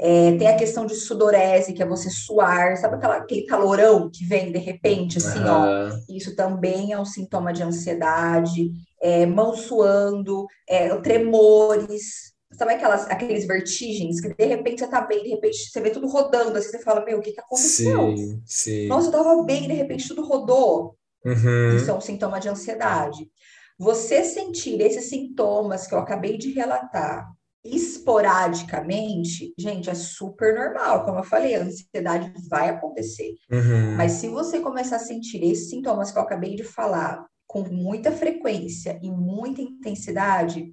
É, 0.00 0.36
tem 0.36 0.48
a 0.48 0.56
questão 0.56 0.86
de 0.86 0.94
sudorese, 0.94 1.74
que 1.74 1.82
é 1.82 1.86
você 1.86 2.10
suar, 2.10 2.76
sabe 2.76 2.96
aquela, 2.96 3.16
aquele 3.18 3.44
calorão 3.44 4.10
que 4.10 4.24
vem 4.24 4.50
de 4.50 4.58
repente, 4.58 5.18
assim, 5.18 5.38
uhum. 5.40 5.46
ó. 5.46 5.90
Isso 6.08 6.34
também 6.34 6.92
é 6.92 6.98
um 6.98 7.04
sintoma 7.04 7.52
de 7.52 7.62
ansiedade. 7.62 8.70
É, 9.00 9.26
mão 9.26 9.54
suando, 9.54 10.46
é, 10.68 10.96
tremores, 10.96 12.31
Sabe 12.52 12.74
aquelas, 12.74 13.08
aqueles 13.10 13.46
vertigens 13.46 14.20
que 14.20 14.34
de 14.34 14.44
repente 14.44 14.80
você 14.80 14.86
tá 14.86 15.00
bem, 15.00 15.22
de 15.22 15.30
repente 15.30 15.70
você 15.70 15.80
vê 15.80 15.90
tudo 15.90 16.06
rodando, 16.06 16.56
assim 16.58 16.70
você 16.70 16.78
fala, 16.80 17.04
meu, 17.04 17.18
o 17.18 17.22
que 17.22 17.32
que 17.32 17.40
aconteceu? 17.40 18.16
Sim, 18.16 18.42
sim. 18.46 18.86
Nossa, 18.88 19.08
eu 19.08 19.12
tava 19.12 19.42
bem, 19.42 19.66
de 19.66 19.74
repente 19.74 20.08
tudo 20.08 20.24
rodou. 20.24 20.96
Uhum. 21.24 21.76
Isso 21.76 21.90
é 21.90 21.94
um 21.94 22.00
sintoma 22.00 22.38
de 22.38 22.48
ansiedade. 22.48 23.30
Você 23.78 24.22
sentir 24.22 24.80
esses 24.80 25.08
sintomas 25.08 25.86
que 25.86 25.94
eu 25.94 25.98
acabei 25.98 26.36
de 26.36 26.52
relatar 26.52 27.32
esporadicamente, 27.64 29.54
gente, 29.56 29.88
é 29.88 29.94
super 29.94 30.54
normal. 30.54 31.04
Como 31.04 31.18
eu 31.18 31.24
falei, 31.24 31.54
a 31.54 31.62
ansiedade 31.62 32.32
vai 32.48 32.68
acontecer. 32.68 33.34
Uhum. 33.50 33.96
Mas 33.96 34.12
se 34.12 34.28
você 34.28 34.60
começar 34.60 34.96
a 34.96 35.00
sentir 35.00 35.42
esses 35.44 35.70
sintomas 35.70 36.10
que 36.10 36.18
eu 36.18 36.22
acabei 36.22 36.56
de 36.56 36.64
falar 36.64 37.24
com 37.46 37.62
muita 37.62 38.10
frequência 38.10 38.98
e 39.02 39.10
muita 39.10 39.60
intensidade, 39.60 40.72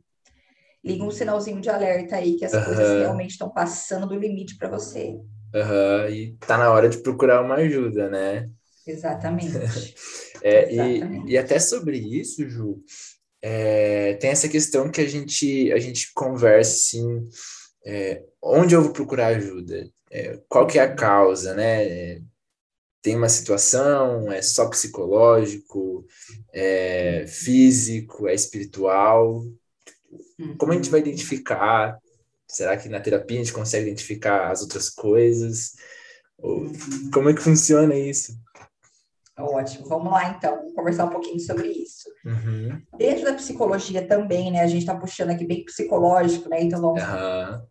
liga 0.84 1.04
um 1.04 1.12
sinalzinho 1.12 1.62
de 1.62 1.70
alerta 1.70 2.16
aí 2.16 2.36
que 2.36 2.46
as 2.46 2.54
uhum. 2.54 2.64
coisas 2.64 3.00
realmente 3.00 3.32
estão 3.32 3.50
passando 3.50 4.08
do 4.08 4.18
limite 4.18 4.58
para 4.58 4.70
você. 4.70 5.20
Uhum. 5.54 6.10
E 6.10 6.38
tá 6.40 6.58
na 6.58 6.72
hora 6.72 6.88
de 6.88 7.00
procurar 7.00 7.44
uma 7.44 7.56
ajuda, 7.56 8.10
né? 8.10 8.50
Exatamente. 8.86 9.56
é, 10.42 10.72
Exatamente. 10.72 11.28
E, 11.28 11.34
e 11.34 11.38
até 11.38 11.60
sobre 11.60 11.98
isso, 11.98 12.48
Ju, 12.48 12.82
é, 13.42 14.16
tem 14.16 14.32
essa 14.32 14.50
questão 14.50 14.92
que 14.92 15.02
a 15.02 15.08
gente, 15.08 15.72
a 15.72 15.80
gente 15.80 16.12
conversa 16.14 16.74
assim, 16.74 17.28
é, 17.86 18.24
onde 18.42 18.76
eu 18.76 18.82
vou 18.82 18.94
procurar 18.94 19.28
ajuda? 19.28 19.90
É, 20.12 20.40
qual 20.48 20.68
que 20.68 20.80
é 20.80 20.82
a 20.82 20.94
causa, 20.94 21.54
né? 21.54 22.22
Tem 23.02 23.16
uma 23.16 23.30
situação, 23.30 24.32
é 24.32 24.42
só 24.42 24.70
psicológico, 24.70 26.06
é 26.54 27.26
físico, 27.28 28.28
é 28.28 28.34
espiritual, 28.34 29.46
como 30.58 30.72
a 30.72 30.76
gente 30.76 30.90
vai 30.90 31.00
identificar? 31.00 31.98
Será 32.48 32.76
que 32.78 32.90
na 32.90 33.00
terapia 33.00 33.40
a 33.40 33.44
gente 33.44 33.54
consegue 33.54 33.88
identificar 33.88 34.52
as 34.52 34.62
outras 34.62 34.90
coisas? 34.90 35.74
Ou, 36.38 36.62
uhum. 36.62 37.12
como 37.14 37.30
é 37.30 37.34
que 37.34 37.42
funciona 37.42 37.96
isso? 37.96 38.34
Ótimo, 39.38 39.88
vamos 39.88 40.12
lá 40.12 40.30
então, 40.30 40.74
conversar 40.76 41.06
um 41.06 41.10
pouquinho 41.10 41.40
sobre 41.40 41.70
isso. 41.70 42.10
Uhum. 42.26 42.82
Dentro 42.98 43.26
da 43.26 43.34
psicologia 43.34 44.06
também, 44.06 44.52
né? 44.52 44.62
A 44.62 44.68
gente 44.68 44.82
está 44.82 44.96
puxando 44.96 45.30
aqui 45.30 45.46
bem 45.46 45.64
psicológico, 45.64 46.50
né? 46.50 46.62
Então 46.62 46.82
vamos 46.82 47.02
uhum. 47.02 47.62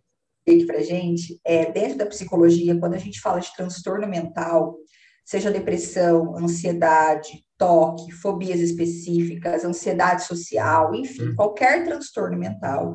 aqui 0.46 0.64
para 0.66 0.82
gente. 0.82 1.38
É, 1.44 1.70
dentro 1.70 1.98
da 1.98 2.06
psicologia, 2.06 2.78
quando 2.78 2.94
a 2.94 2.98
gente 2.98 3.20
fala 3.20 3.40
de 3.40 3.54
transtorno 3.54 4.06
mental, 4.06 4.78
seja 5.24 5.50
depressão, 5.50 6.36
ansiedade, 6.38 7.44
toque, 7.58 8.12
fobias 8.12 8.60
específicas, 8.60 9.64
ansiedade 9.64 10.24
social, 10.24 10.94
enfim, 10.94 11.30
hum. 11.30 11.34
qualquer 11.34 11.84
transtorno 11.84 12.38
mental, 12.38 12.94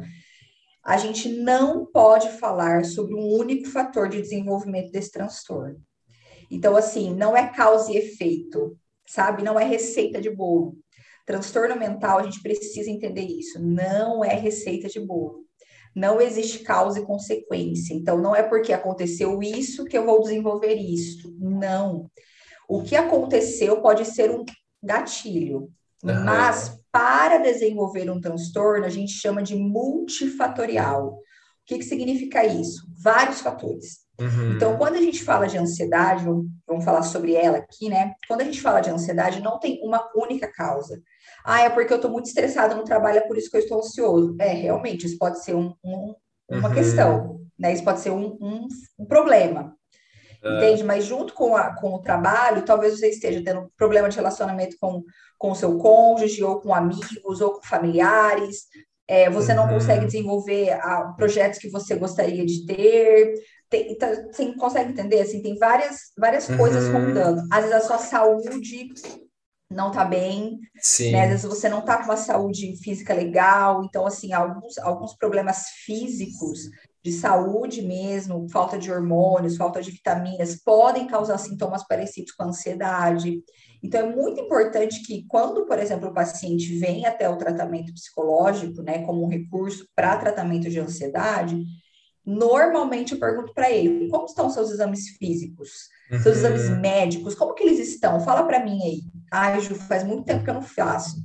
a 0.84 0.98
gente 0.98 1.30
não 1.30 1.86
pode 1.86 2.30
falar 2.30 2.84
sobre 2.86 3.14
um 3.14 3.28
único 3.38 3.70
fator 3.70 4.10
de 4.10 4.22
desenvolvimento 4.22 4.92
desse 4.92 5.12
transtorno. 5.12 5.80
Então, 6.50 6.76
assim, 6.76 7.14
não 7.14 7.36
é 7.36 7.48
causa 7.48 7.92
e 7.92 7.98
efeito, 7.98 8.78
sabe? 9.08 9.44
Não 9.44 9.60
é 9.60 9.64
receita 9.64 10.20
de 10.20 10.30
bolo. 10.30 10.78
Transtorno 11.26 11.76
mental, 11.78 12.20
a 12.20 12.24
gente 12.24 12.42
precisa 12.42 12.90
entender 12.90 13.26
isso. 13.26 13.62
Não 13.62 14.24
é 14.24 14.36
receita 14.36 14.90
de 14.90 15.00
bolo. 15.00 15.46
Não 15.96 16.20
existe 16.20 16.60
causa 16.60 17.00
e 17.00 17.06
consequência. 17.06 17.94
Então, 17.94 18.18
não 18.18 18.36
é 18.36 18.44
porque 18.44 18.74
aconteceu 18.74 19.42
isso 19.42 19.86
que 19.86 19.98
eu 19.98 20.06
vou 20.06 20.22
desenvolver 20.22 20.76
isso. 20.76 21.34
Não. 21.40 22.10
O 22.74 22.82
que 22.82 22.96
aconteceu 22.96 23.82
pode 23.82 24.04
ser 24.04 24.32
um 24.32 24.44
gatilho, 24.82 25.70
uhum. 26.04 26.24
mas 26.24 26.76
para 26.92 27.38
desenvolver 27.38 28.10
um 28.10 28.20
transtorno, 28.20 28.84
a 28.84 28.90
gente 28.90 29.12
chama 29.12 29.44
de 29.44 29.56
multifatorial. 29.56 31.10
O 31.10 31.20
que, 31.68 31.78
que 31.78 31.84
significa 31.84 32.44
isso? 32.44 32.88
Vários 33.00 33.42
fatores. 33.42 34.00
Uhum. 34.20 34.54
Então, 34.56 34.76
quando 34.76 34.96
a 34.96 35.02
gente 35.02 35.24
fala 35.24 35.46
de 35.46 35.56
ansiedade, 35.56 36.26
vamos 36.68 36.84
falar 36.84 37.04
sobre 37.04 37.36
ela 37.36 37.60
aqui, 37.60 37.90
né? 37.90 38.16
Quando 38.28 38.42
a 38.42 38.44
gente 38.44 38.60
fala 38.60 38.82
de 38.82 38.90
ansiedade, 38.90 39.40
não 39.40 39.60
tem 39.60 39.80
uma 39.84 40.10
única 40.16 40.52
causa. 40.52 41.00
Ah, 41.46 41.62
é 41.62 41.70
porque 41.70 41.94
eu 41.94 41.98
estou 41.98 42.10
muito 42.10 42.26
estressada 42.26 42.74
no 42.74 42.84
trabalho, 42.84 43.20
é 43.20 43.28
por 43.28 43.38
isso 43.38 43.52
que 43.52 43.58
eu 43.58 43.62
estou 43.62 43.78
ansioso. 43.78 44.36
É, 44.40 44.48
realmente, 44.48 45.06
isso 45.06 45.20
pode 45.20 45.44
ser 45.44 45.56
um, 45.56 45.76
um, 45.86 46.16
uma 46.50 46.70
uhum. 46.70 46.74
questão, 46.74 47.40
né? 47.58 47.72
Isso 47.72 47.84
pode 47.84 48.00
ser 48.00 48.10
um, 48.10 48.36
um 48.98 49.06
problema. 49.06 49.76
Entende? 50.46 50.84
Mas 50.84 51.06
junto 51.06 51.34
com, 51.34 51.56
a, 51.56 51.74
com 51.76 51.94
o 51.94 52.02
trabalho, 52.02 52.66
talvez 52.66 53.00
você 53.00 53.10
esteja 53.10 53.42
tendo 53.44 53.72
problema 53.78 54.10
de 54.10 54.18
relacionamento 54.18 54.76
com, 54.80 55.02
com 55.38 55.52
o 55.52 55.56
seu 55.56 55.78
cônjuge, 55.78 56.44
ou 56.44 56.60
com 56.60 56.74
amigos, 56.74 57.40
ou 57.40 57.54
com 57.54 57.66
familiares. 57.66 58.66
É, 59.08 59.30
você 59.30 59.54
não 59.54 59.66
uhum. 59.68 59.76
consegue 59.76 60.06
desenvolver 60.06 60.72
a, 60.72 60.78
ah, 60.78 61.14
projetos 61.16 61.60
que 61.60 61.70
você 61.70 61.96
gostaria 61.96 62.46
de 62.46 62.66
ter. 62.66 63.34
Tem, 63.70 63.98
tá, 63.98 64.10
você 64.32 64.54
consegue 64.56 64.92
entender? 64.92 65.22
Assim, 65.22 65.42
tem 65.42 65.58
várias, 65.58 66.12
várias 66.18 66.50
uhum. 66.50 66.58
coisas 66.58 66.88
rondando. 66.92 67.42
Às 67.52 67.66
vezes 67.66 67.78
a 67.78 67.88
sua 67.88 67.98
saúde 67.98 68.90
não 69.72 69.92
tá 69.92 70.06
bem, 70.06 70.60
né? 71.12 71.24
Às 71.24 71.30
vezes 71.30 71.46
você 71.46 71.68
não 71.68 71.82
tá 71.82 71.98
com 71.98 72.04
uma 72.04 72.18
saúde 72.18 72.78
física 72.84 73.14
legal, 73.14 73.84
então, 73.84 74.06
assim, 74.06 74.32
alguns, 74.32 74.78
alguns 74.78 75.16
problemas 75.16 75.70
físicos 75.86 76.70
de 77.04 77.12
saúde 77.12 77.82
mesmo, 77.82 78.48
falta 78.50 78.78
de 78.78 78.90
hormônios, 78.90 79.58
falta 79.58 79.82
de 79.82 79.92
vitaminas, 79.92 80.56
podem 80.64 81.06
causar 81.06 81.38
sintomas 81.38 81.86
parecidos 81.86 82.32
com 82.32 82.44
a 82.44 82.48
ansiedade. 82.48 83.44
Então, 83.84 84.00
é 84.00 84.16
muito 84.16 84.40
importante 84.40 85.04
que, 85.04 85.26
quando, 85.28 85.66
por 85.66 85.78
exemplo, 85.78 86.10
o 86.10 86.14
paciente 86.14 86.80
vem 86.80 87.06
até 87.06 87.28
o 87.28 87.36
tratamento 87.36 87.94
psicológico, 87.94 88.82
né, 88.82 89.00
como 89.06 89.22
um 89.22 89.28
recurso 89.28 89.86
para 89.94 90.18
tratamento 90.18 90.70
de 90.70 90.80
ansiedade, 90.80 91.62
normalmente 92.26 93.14
eu 93.14 93.20
pergunto 93.20 93.54
para 93.54 93.70
ele: 93.70 94.08
como 94.08 94.24
estão 94.24 94.50
seus 94.50 94.72
exames 94.72 95.10
físicos? 95.18 95.90
Uhum. 96.10 96.20
Seus 96.20 96.38
exames 96.38 96.70
médicos, 96.70 97.36
como 97.36 97.54
que 97.54 97.64
eles 97.64 97.80
estão? 97.80 98.22
Fala 98.22 98.44
para 98.44 98.64
mim 98.64 98.82
aí. 98.82 99.02
Ai, 99.30 99.60
Ju, 99.60 99.76
faz 99.76 100.06
muito 100.06 100.24
tempo 100.24 100.46
que 100.46 100.50
eu 100.50 100.54
não 100.54 100.62
faço. 100.62 101.18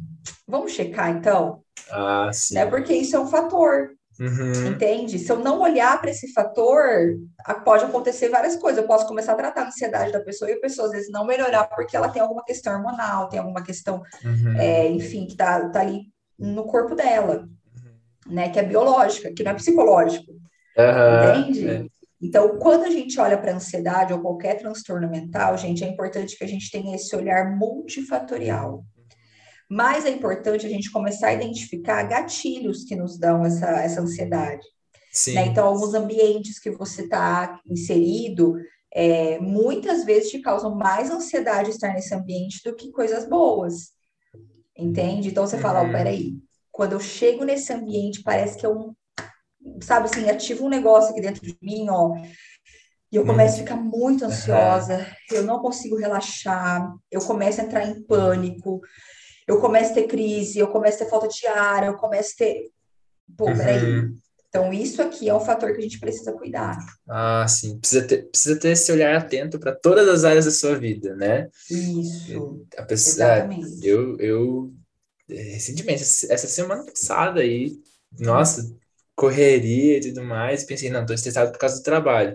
Vamos 0.47 0.73
checar 0.73 1.11
então? 1.11 1.62
Ah, 1.88 2.30
sim. 2.32 2.54
Né? 2.54 2.66
Porque 2.66 2.92
isso 2.92 3.14
é 3.14 3.20
um 3.20 3.28
fator. 3.28 3.98
Uhum. 4.20 4.72
Entende? 4.72 5.18
Se 5.18 5.30
eu 5.30 5.38
não 5.38 5.60
olhar 5.60 6.00
para 6.00 6.10
esse 6.10 6.32
fator, 6.32 7.16
pode 7.64 7.84
acontecer 7.84 8.28
várias 8.28 8.56
coisas. 8.56 8.82
Eu 8.82 8.88
posso 8.88 9.06
começar 9.06 9.32
a 9.32 9.37
tratar 9.37 9.62
a 9.62 9.66
ansiedade 9.68 10.12
da 10.12 10.20
pessoa 10.20 10.50
e 10.50 10.54
a 10.54 10.60
pessoa 10.60 10.87
às 10.87 10.92
vezes 10.92 11.10
não 11.10 11.25
melhorar 11.25 11.64
porque 11.64 11.96
ela 11.96 12.08
tem 12.08 12.20
alguma 12.20 12.44
questão 12.44 12.75
hormonal, 12.75 13.28
tem 13.28 13.38
alguma 13.38 13.62
questão, 13.62 14.02
uhum. 14.25 14.56
é, 14.56 14.88
enfim, 14.88 15.25
que 15.26 15.32
está 15.32 15.68
tá 15.68 15.80
ali 15.80 16.02
no 16.38 16.64
corpo 16.64 16.94
dela, 16.96 17.48
uhum. 17.76 18.34
né? 18.34 18.48
Que 18.48 18.58
é 18.58 18.62
biológica, 18.62 19.32
que 19.32 19.44
não 19.44 19.52
é 19.52 19.54
psicológico. 19.54 20.32
Entende? 20.76 21.68
É. 21.68 21.87
Então, 22.20 22.58
quando 22.58 22.84
a 22.84 22.90
gente 22.90 23.20
olha 23.20 23.38
para 23.38 23.52
a 23.52 23.54
ansiedade 23.54 24.12
ou 24.12 24.20
qualquer 24.20 24.58
transtorno 24.58 25.08
mental, 25.08 25.56
gente, 25.56 25.84
é 25.84 25.88
importante 25.88 26.37
que 26.37 26.42
a 26.42 26.48
gente 26.48 26.70
tenha 26.70 26.96
esse 26.96 27.14
olhar 27.14 27.56
multifatorial. 27.56 28.84
Mas 29.68 30.06
é 30.06 30.10
importante 30.10 30.64
a 30.66 30.68
gente 30.68 30.90
começar 30.90 31.28
a 31.28 31.34
identificar 31.34 32.02
gatilhos 32.04 32.84
que 32.84 32.96
nos 32.96 33.18
dão 33.18 33.44
essa, 33.44 33.66
essa 33.82 34.00
ansiedade. 34.00 34.66
Né? 35.34 35.46
Então, 35.46 35.66
alguns 35.66 35.94
ambientes 35.94 36.58
que 36.58 36.70
você 36.70 37.02
está 37.02 37.60
inserido, 37.66 38.56
é, 38.92 39.38
muitas 39.38 40.04
vezes 40.04 40.30
te 40.30 40.38
causam 40.40 40.75
mais 40.75 41.10
ansiedade 41.10 41.70
estar 41.70 41.92
nesse 41.92 42.14
ambiente 42.14 42.62
do 42.64 42.75
que 42.75 42.90
coisas 42.90 43.28
boas. 43.28 43.92
Entende? 44.76 45.28
Então, 45.28 45.46
você 45.46 45.56
uhum. 45.56 45.62
fala, 45.62 45.82
oh, 45.82 45.92
peraí, 45.92 46.34
quando 46.70 46.92
eu 46.92 47.00
chego 47.00 47.44
nesse 47.44 47.72
ambiente, 47.72 48.22
parece 48.22 48.56
que 48.56 48.64
eu, 48.64 48.94
sabe 49.82 50.06
assim, 50.06 50.30
ativo 50.30 50.64
um 50.64 50.68
negócio 50.70 51.10
aqui 51.10 51.20
dentro 51.20 51.44
de 51.44 51.56
mim, 51.60 51.88
ó, 51.90 52.14
e 53.10 53.16
eu 53.16 53.25
começo 53.25 53.56
a 53.56 53.58
ficar 53.58 53.76
muito 53.76 54.25
ansiosa, 54.26 55.06
eu 55.32 55.42
não 55.42 55.60
consigo 55.60 55.96
relaxar, 55.96 56.94
eu 57.10 57.20
começo 57.22 57.60
a 57.60 57.64
entrar 57.64 57.87
em 57.87 58.02
pânico, 58.02 58.80
eu 59.49 59.61
começo 59.61 59.93
a 59.93 59.95
ter 59.95 60.07
crise, 60.07 60.59
eu 60.59 60.69
começo 60.69 60.97
a 60.97 61.05
ter 61.05 61.11
falta 61.11 61.26
de 61.26 61.47
ar, 61.47 61.87
eu 61.87 61.95
começo 61.95 62.35
a 62.35 62.45
ter. 62.45 62.71
Pô, 63.37 63.47
peraí. 63.47 63.83
Uhum. 63.83 64.14
Então, 64.49 64.73
isso 64.73 65.02
aqui 65.02 65.28
é 65.28 65.35
um 65.35 65.40
fator 65.40 65.73
que 65.73 65.78
a 65.78 65.83
gente 65.83 65.99
precisa 65.99 66.33
cuidar. 66.33 66.78
Ah, 67.09 67.47
sim. 67.49 67.78
Precisa 67.78 68.07
ter, 68.07 68.28
precisa 68.31 68.59
ter 68.59 68.71
esse 68.71 68.90
olhar 68.90 69.14
atento 69.14 69.59
para 69.59 69.75
todas 69.75 70.09
as 70.09 70.25
áreas 70.25 70.45
da 70.45 70.50
sua 70.50 70.75
vida, 70.75 71.14
né? 71.17 71.49
Isso. 71.71 72.67
A 72.76 72.83
pessoa, 72.83 73.26
Exatamente. 73.26 73.87
Eu, 73.87 74.17
eu, 74.19 74.73
recentemente, 75.28 76.02
essa 76.02 76.47
semana 76.47 76.85
passada 76.85 77.40
aí, 77.40 77.78
nossa, 78.19 78.75
correria 79.14 79.99
e 79.99 80.00
tudo 80.00 80.25
mais, 80.25 80.64
pensei, 80.64 80.88
não, 80.88 81.05
tô 81.05 81.12
estressado 81.12 81.52
por 81.52 81.59
causa 81.59 81.76
do 81.76 81.83
trabalho. 81.83 82.35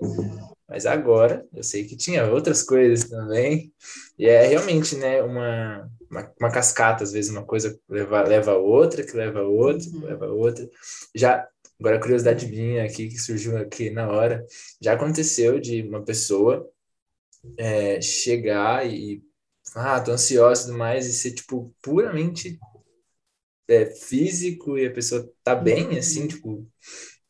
Mas 0.67 0.85
agora, 0.85 1.45
eu 1.53 1.63
sei 1.63 1.83
que 1.83 1.95
tinha 1.95 2.25
outras 2.25 2.61
coisas 2.63 3.09
também. 3.09 3.71
E 4.17 4.27
é 4.27 4.45
realmente, 4.45 4.95
né, 4.95 5.21
uma, 5.23 5.89
uma, 6.09 6.33
uma, 6.39 6.51
cascata, 6.51 7.03
às 7.03 7.11
vezes 7.11 7.31
uma 7.31 7.43
coisa 7.43 7.79
leva, 7.89 8.21
leva 8.23 8.51
a 8.51 8.57
outra, 8.57 9.03
que 9.03 9.17
leva 9.17 9.39
a 9.39 9.47
outra, 9.47 9.89
uhum. 9.89 10.05
leva 10.05 10.25
a 10.27 10.31
outra. 10.31 10.69
Já, 11.15 11.47
agora 11.79 11.97
a 11.97 12.01
curiosidade 12.01 12.47
minha 12.47 12.83
aqui, 12.83 13.09
que 13.09 13.17
surgiu 13.17 13.57
aqui 13.57 13.89
na 13.89 14.07
hora, 14.07 14.45
já 14.81 14.93
aconteceu 14.93 15.59
de 15.59 15.81
uma 15.81 16.03
pessoa 16.03 16.69
é, 17.57 17.99
chegar 18.01 18.87
e, 18.87 19.23
ah, 19.75 19.99
tô 19.99 20.11
ansiosa 20.11 20.63
e 20.63 20.65
tudo 20.67 20.77
mais, 20.77 21.07
e 21.07 21.13
ser, 21.13 21.31
tipo, 21.31 21.73
puramente 21.81 22.59
é, 23.67 23.85
físico 23.87 24.77
e 24.77 24.85
a 24.85 24.91
pessoa 24.91 25.27
tá 25.43 25.55
bem, 25.55 25.87
uhum. 25.87 25.97
assim, 25.97 26.27
tipo, 26.27 26.67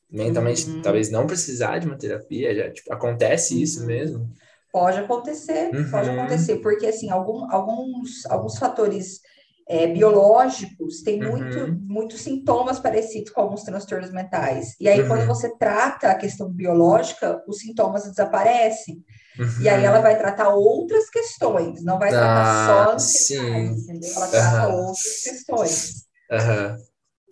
mentalmente, 0.09 0.69
uhum. 0.69 0.81
talvez 0.81 1.09
não 1.09 1.25
precisar 1.25 1.79
de 1.79 1.87
uma 1.87 1.97
terapia, 1.97 2.53
já, 2.53 2.71
tipo, 2.71 2.93
acontece 2.93 3.61
isso 3.61 3.81
uhum. 3.81 3.87
mesmo. 3.87 4.33
Pode 4.73 4.97
acontecer, 4.97 5.69
uhum. 5.71 5.91
pode 5.91 6.09
acontecer, 6.09 6.55
porque 6.57 6.87
assim, 6.87 7.11
algum, 7.11 7.45
alguns, 7.51 8.25
alguns 8.25 8.57
fatores 8.57 9.21
é, 9.69 9.85
biológicos 9.85 11.03
têm 11.03 11.19
muito, 11.19 11.59
uhum. 11.59 11.79
muitos 11.83 12.21
sintomas 12.21 12.79
parecidos 12.79 13.31
com 13.31 13.41
alguns 13.41 13.61
transtornos 13.61 14.11
mentais. 14.11 14.75
E 14.79 14.89
aí, 14.89 15.01
uhum. 15.01 15.07
quando 15.07 15.27
você 15.27 15.55
trata 15.57 16.09
a 16.09 16.15
questão 16.15 16.49
biológica, 16.49 17.43
os 17.47 17.59
sintomas 17.59 18.03
desaparecem. 18.03 19.05
E 19.61 19.69
aí 19.69 19.85
ela 19.85 19.99
vai 19.99 20.17
tratar 20.17 20.49
outras 20.49 21.07
questões, 21.07 21.83
não 21.83 21.99
vai 21.99 22.09
tratar 22.09 22.43
ah, 22.43 22.67
só 22.67 22.93
ansiedade, 22.93 23.79
entendeu? 23.79 24.11
Ela 24.15 24.27
trata 24.27 24.67
outras 24.69 25.21
questões. 25.23 25.93
Aham. 26.31 26.77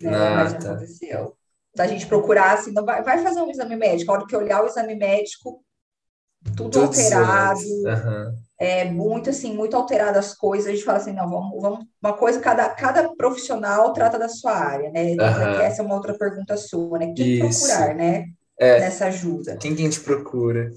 Né? 0.00 0.16
Ah, 0.16 0.34
Mas 0.36 0.52
tá. 0.52 0.70
aconteceu. 0.70 1.36
Da 1.74 1.86
gente 1.88 2.06
procurar, 2.06 2.54
assim, 2.54 2.70
não 2.70 2.84
vai, 2.84 3.02
vai 3.02 3.22
fazer 3.22 3.40
um 3.40 3.50
exame 3.50 3.76
médico. 3.76 4.12
A 4.12 4.14
hora 4.14 4.26
que 4.26 4.36
olhar 4.36 4.62
o 4.62 4.66
exame 4.66 4.94
médico, 4.94 5.62
tudo, 6.56 6.70
tudo 6.70 6.84
alterado, 6.84 7.60
uhum. 7.60 8.34
é 8.58 8.84
muito 8.84 9.30
assim, 9.30 9.54
muito 9.54 9.76
alterado 9.76 10.18
as 10.18 10.34
coisas. 10.34 10.66
A 10.66 10.72
gente 10.72 10.84
fala 10.84 10.98
assim, 10.98 11.12
não, 11.12 11.28
vamos, 11.28 11.62
vamos 11.62 11.86
uma 12.02 12.12
coisa, 12.12 12.40
cada, 12.40 12.68
cada 12.70 13.14
profissional 13.14 13.92
trata 13.92 14.18
da 14.18 14.28
sua 14.28 14.52
área, 14.52 14.90
né? 14.90 15.12
Uhum. 15.12 15.60
Essa 15.60 15.82
é 15.82 15.84
uma 15.84 15.94
outra 15.94 16.14
pergunta 16.14 16.56
sua, 16.56 16.98
né? 16.98 17.12
Quem 17.16 17.46
Isso. 17.46 17.66
procurar, 17.66 17.94
né? 17.94 18.26
É. 18.58 18.80
Nessa 18.80 19.06
ajuda. 19.06 19.56
Quem 19.56 19.74
que 19.74 19.82
a 19.82 19.84
gente 19.84 20.00
procura? 20.00 20.70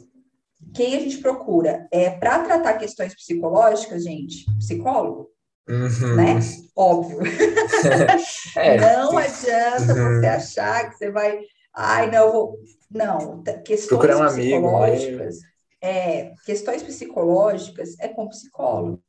Quem 0.73 0.95
a 0.95 0.99
gente 0.99 1.17
procura? 1.17 1.87
É 1.91 2.09
para 2.09 2.39
tratar 2.39 2.73
questões 2.75 3.13
psicológicas, 3.13 4.03
gente, 4.03 4.45
psicólogo. 4.57 5.29
Uhum. 5.67 6.15
Né? 6.15 6.39
Óbvio. 6.75 7.19
é. 8.55 8.77
Não 8.77 9.17
adianta 9.17 9.93
uhum. 9.93 10.19
você 10.19 10.27
achar 10.27 10.89
que 10.89 10.97
você 10.97 11.11
vai. 11.11 11.39
Ai, 11.75 12.11
não, 12.11 12.31
vou. 12.31 12.59
Não, 12.89 13.43
questões 13.43 13.87
Procurar 13.87 14.17
um 14.17 14.27
psicológicas. 14.27 15.35
Amigo, 15.35 15.54
é, 15.81 16.33
questões 16.45 16.81
psicológicas 16.83 17.97
é 17.99 18.07
com 18.07 18.27
psicólogo. 18.27 19.01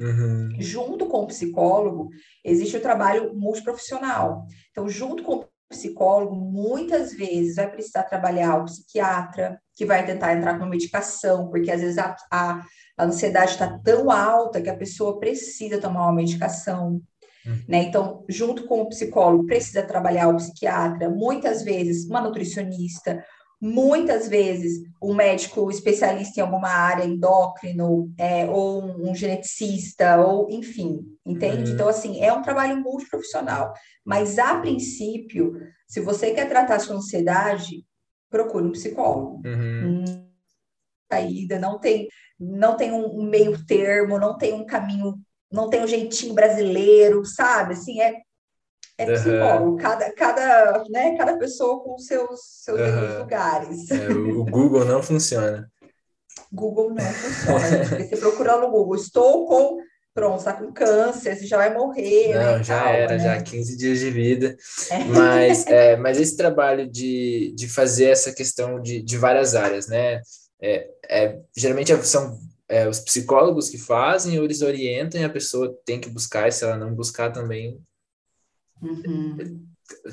Uhum. 0.00 0.50
Junto 0.58 1.06
com 1.06 1.22
o 1.22 1.26
psicólogo, 1.26 2.10
existe 2.44 2.76
o 2.76 2.82
trabalho 2.82 3.34
multiprofissional. 3.34 4.46
Então, 4.70 4.88
junto 4.88 5.22
com 5.22 5.36
o 5.36 5.44
psicólogo, 5.68 6.34
muitas 6.34 7.12
vezes 7.14 7.56
vai 7.56 7.70
precisar 7.70 8.04
trabalhar 8.04 8.56
o 8.56 8.64
psiquiatra, 8.64 9.60
que 9.74 9.84
vai 9.84 10.04
tentar 10.04 10.34
entrar 10.34 10.58
com 10.58 10.66
medicação, 10.66 11.48
porque 11.48 11.70
às 11.70 11.80
vezes 11.80 11.98
a, 11.98 12.16
a, 12.30 12.60
a 12.96 13.04
ansiedade 13.04 13.52
está 13.52 13.78
tão 13.78 14.10
alta 14.10 14.60
que 14.60 14.70
a 14.70 14.76
pessoa 14.76 15.18
precisa 15.18 15.80
tomar 15.80 16.02
uma 16.02 16.12
medicação. 16.12 17.00
Uhum. 17.46 17.64
Né? 17.68 17.82
Então, 17.84 18.24
junto 18.28 18.66
com 18.66 18.82
o 18.82 18.88
psicólogo, 18.88 19.46
precisa 19.46 19.82
trabalhar 19.82 20.28
o 20.28 20.36
psiquiatra, 20.36 21.10
muitas 21.10 21.62
vezes 21.62 22.08
uma 22.08 22.20
nutricionista, 22.20 23.22
muitas 23.64 24.28
vezes 24.28 24.82
um 25.02 25.14
médico 25.14 25.70
especialista 25.70 26.38
em 26.38 26.42
alguma 26.42 26.68
área, 26.68 27.02
endócrino, 27.02 28.12
é, 28.18 28.44
ou 28.44 28.84
um, 28.84 29.14
geneticista, 29.14 30.18
ou 30.18 30.50
enfim, 30.50 31.00
entende? 31.24 31.70
Uhum. 31.70 31.74
Então, 31.74 31.88
assim, 31.88 32.22
é 32.22 32.30
um 32.30 32.42
trabalho 32.42 32.78
multiprofissional. 32.82 33.72
Mas, 34.04 34.38
a 34.38 34.60
princípio, 34.60 35.54
se 35.88 35.98
você 36.00 36.32
quer 36.32 36.46
tratar 36.46 36.78
sua 36.78 36.96
ansiedade, 36.96 37.86
procure 38.28 38.66
um 38.66 38.72
psicólogo. 38.72 39.40
Uhum. 39.46 40.04
Saída, 41.10 41.58
não 41.58 41.78
tem, 41.78 42.06
não 42.38 42.76
tem 42.76 42.92
um 42.92 43.22
meio 43.22 43.64
termo, 43.64 44.18
não 44.18 44.36
tem 44.36 44.52
um 44.52 44.66
caminho, 44.66 45.14
não 45.50 45.70
tem 45.70 45.82
um 45.82 45.88
jeitinho 45.88 46.34
brasileiro, 46.34 47.24
sabe? 47.24 47.72
Assim, 47.72 47.98
é 48.02 48.20
é 48.96 49.12
psicólogo, 49.12 49.70
uhum. 49.70 49.76
cada, 49.76 50.12
cada, 50.12 50.84
né, 50.88 51.16
cada 51.16 51.36
pessoa 51.36 51.82
com 51.82 51.98
seus, 51.98 52.40
seus 52.62 52.80
uhum. 52.80 53.18
lugares. 53.20 53.90
É, 53.90 54.08
o 54.08 54.44
Google 54.44 54.84
não 54.84 55.02
funciona. 55.02 55.68
Google 56.52 56.94
não 56.94 57.04
funciona. 57.04 57.84
você 57.84 58.16
procurando 58.16 58.62
no 58.62 58.70
Google, 58.70 58.96
estou 58.96 59.46
com. 59.46 59.78
Pronto, 60.14 60.38
está 60.38 60.52
com 60.52 60.72
câncer, 60.72 61.34
você 61.34 61.44
já 61.44 61.56
vai 61.56 61.74
morrer. 61.74 62.28
Né, 62.28 62.44
não, 62.44 62.58
né, 62.58 62.62
já 62.62 62.78
calma, 62.78 62.96
era, 62.96 63.16
né? 63.16 63.18
já 63.18 63.42
15 63.42 63.76
dias 63.76 63.98
de 63.98 64.10
vida. 64.10 64.56
É. 64.88 64.98
Mas, 65.06 65.66
é, 65.66 65.96
mas 65.96 66.20
esse 66.20 66.36
trabalho 66.36 66.88
de, 66.88 67.52
de 67.56 67.68
fazer 67.68 68.10
essa 68.10 68.32
questão 68.32 68.80
de, 68.80 69.02
de 69.02 69.18
várias 69.18 69.56
áreas, 69.56 69.88
né? 69.88 70.20
É, 70.62 70.88
é, 71.10 71.38
geralmente 71.56 71.92
são 72.06 72.38
é, 72.68 72.88
os 72.88 73.00
psicólogos 73.00 73.68
que 73.68 73.76
fazem, 73.76 74.38
ou 74.38 74.44
eles 74.44 74.62
orientam 74.62 75.20
e 75.20 75.24
a 75.24 75.30
pessoa 75.30 75.76
tem 75.84 76.00
que 76.00 76.08
buscar, 76.08 76.46
e 76.48 76.52
se 76.52 76.62
ela 76.62 76.76
não 76.76 76.94
buscar 76.94 77.32
também, 77.32 77.80
Uhum. 78.82 79.64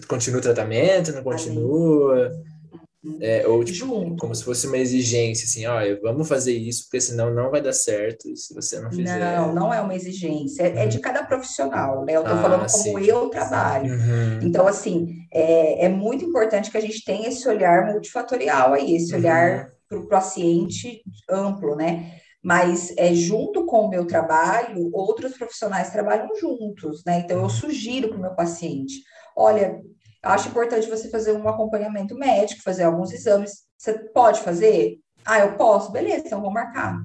Continua 0.08 0.40
o 0.40 0.44
tratamento, 0.44 1.12
não 1.12 1.24
continua? 1.24 2.32
Uhum. 3.04 3.18
É, 3.20 3.48
ou 3.48 3.64
tipo, 3.64 3.80
Junto. 3.80 4.18
como 4.18 4.36
se 4.36 4.44
fosse 4.44 4.68
uma 4.68 4.78
exigência, 4.78 5.46
assim, 5.46 5.66
olha, 5.66 6.00
vamos 6.02 6.28
fazer 6.28 6.54
isso, 6.54 6.84
porque 6.84 7.02
senão 7.02 7.34
não 7.34 7.50
vai 7.50 7.60
dar 7.60 7.74
certo 7.74 8.36
se 8.36 8.54
você 8.54 8.80
não 8.80 8.92
fizer. 8.92 9.38
Não, 9.38 9.56
não 9.56 9.74
é 9.74 9.82
uma 9.82 9.96
exigência, 9.96 10.64
é, 10.64 10.84
é 10.84 10.86
de 10.86 10.98
uhum. 10.98 11.02
cada 11.02 11.24
profissional, 11.24 12.06
né? 12.06 12.14
Eu 12.14 12.24
tô 12.24 12.30
ah, 12.30 12.42
falando 12.42 12.72
como 12.72 13.00
sim. 13.00 13.06
eu 13.06 13.28
trabalho. 13.30 13.92
Uhum. 13.92 14.40
Então, 14.44 14.68
assim, 14.68 15.16
é, 15.34 15.86
é 15.86 15.90
muito 15.90 16.24
importante 16.24 16.70
que 16.70 16.78
a 16.78 16.82
gente 16.82 17.04
tenha 17.04 17.28
esse 17.28 17.48
olhar 17.50 17.92
multifatorial 17.92 18.74
aí, 18.74 18.96
esse 18.96 19.16
olhar 19.16 19.66
uhum. 19.66 19.72
para 19.90 20.00
o 20.00 20.08
paciente 20.08 21.02
amplo, 21.28 21.76
né? 21.76 22.21
Mas 22.44 22.94
é, 22.98 23.14
junto 23.14 23.66
com 23.66 23.82
o 23.82 23.90
meu 23.90 24.06
trabalho, 24.06 24.90
outros 24.94 25.38
profissionais 25.38 25.92
trabalham 25.92 26.30
juntos, 26.36 27.04
né? 27.06 27.20
Então, 27.20 27.42
eu 27.42 27.50
sugiro 27.50 28.10
para 28.10 28.18
o 28.18 28.22
meu 28.22 28.34
paciente: 28.36 29.04
olha, 29.36 29.80
acho 30.24 30.50
importante 30.50 30.90
você 30.90 31.10
fazer 31.10 31.34
um 31.34 31.48
acompanhamento 31.48 32.16
médico, 32.16 32.64
fazer 32.64 32.84
alguns 32.84 33.12
exames. 33.12 33.64
Você 33.78 33.94
pode 34.10 34.42
fazer? 34.42 34.98
Ah, 35.24 35.40
eu 35.40 35.56
posso? 35.56 35.92
Beleza, 35.92 36.24
então 36.26 36.42
vou 36.42 36.52
marcar. 36.52 36.98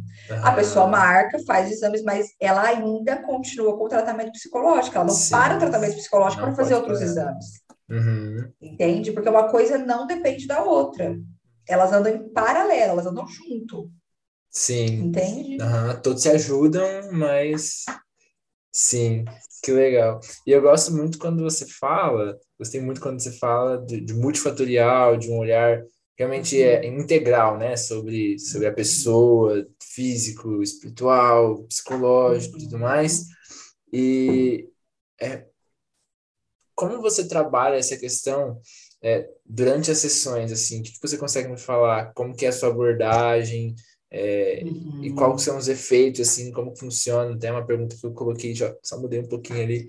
A 0.43 0.53
pessoa 0.53 0.87
marca, 0.87 1.39
faz 1.47 1.71
exames, 1.71 2.03
mas 2.03 2.29
ela 2.41 2.63
ainda 2.63 3.17
continua 3.23 3.77
com 3.77 3.85
o 3.85 3.89
tratamento 3.89 4.33
psicológico. 4.33 4.97
Ela 4.97 5.05
não 5.05 5.15
Sim. 5.15 5.31
para 5.33 5.57
o 5.57 5.59
tratamento 5.59 5.97
psicológico 5.97 6.43
para 6.43 6.55
fazer 6.55 6.75
outros 6.75 6.99
parar. 6.99 7.11
exames. 7.11 7.47
Uhum. 7.91 8.53
Entende? 8.61 9.13
Porque 9.13 9.29
uma 9.29 9.49
coisa 9.51 9.77
não 9.77 10.07
depende 10.07 10.47
da 10.47 10.63
outra. 10.63 11.15
Elas 11.69 11.93
andam 11.93 12.13
em 12.15 12.29
paralelo, 12.33 12.93
elas 12.93 13.07
andam 13.07 13.27
junto. 13.27 13.91
Sim. 14.57 15.09
Entende? 15.09 15.59
Uhum, 15.61 16.01
todos 16.01 16.23
se 16.23 16.31
ajudam, 16.31 17.13
mas 17.13 17.85
sim, 18.73 19.23
que 19.63 19.71
legal. 19.71 20.19
E 20.47 20.51
eu 20.51 20.63
gosto 20.63 20.95
muito 20.95 21.19
quando 21.19 21.43
você 21.43 21.67
fala, 21.67 22.41
gostei 22.59 22.81
muito 22.81 22.99
quando 22.99 23.21
você 23.21 23.33
fala 23.33 23.77
de, 23.85 24.01
de 24.01 24.15
multifatorial, 24.15 25.19
de 25.19 25.31
um 25.31 25.37
olhar 25.37 25.85
realmente 26.19 26.63
é 26.63 26.87
integral, 26.87 27.59
né? 27.59 27.77
Sobre, 27.77 28.39
sobre 28.39 28.67
a 28.67 28.73
pessoa, 28.73 29.69
físico, 29.93 30.63
espiritual, 30.63 31.63
psicológico 31.65 32.57
e 32.57 32.63
tudo 32.63 32.79
mais. 32.79 33.27
E 33.93 34.71
é, 35.21 35.45
como 36.75 37.03
você 37.03 37.29
trabalha 37.29 37.77
essa 37.77 37.99
questão 37.99 38.59
é, 39.03 39.29
durante 39.45 39.91
as 39.91 39.99
sessões, 39.99 40.51
assim, 40.51 40.81
o 40.81 40.83
que 40.83 40.99
você 41.03 41.19
consegue 41.19 41.49
me 41.51 41.59
falar? 41.59 42.15
Como 42.15 42.35
que 42.35 42.47
é 42.47 42.49
a 42.49 42.53
sua 42.53 42.71
abordagem? 42.71 43.75
É, 44.11 44.63
uhum. 44.65 45.05
E 45.05 45.13
quais 45.13 45.43
são 45.43 45.57
os 45.57 45.69
efeitos, 45.69 46.21
assim, 46.21 46.53
como 46.53 46.77
funciona? 46.77 47.39
Tem 47.39 47.51
uma 47.51 47.67
pergunta 47.67 47.97
que 47.97 48.07
eu 48.07 48.13
coloquei, 48.13 48.55
já, 48.55 48.75
só 48.83 48.99
mudei 49.01 49.21
um 49.21 49.29
pouquinho 49.29 49.61
ali. 49.61 49.89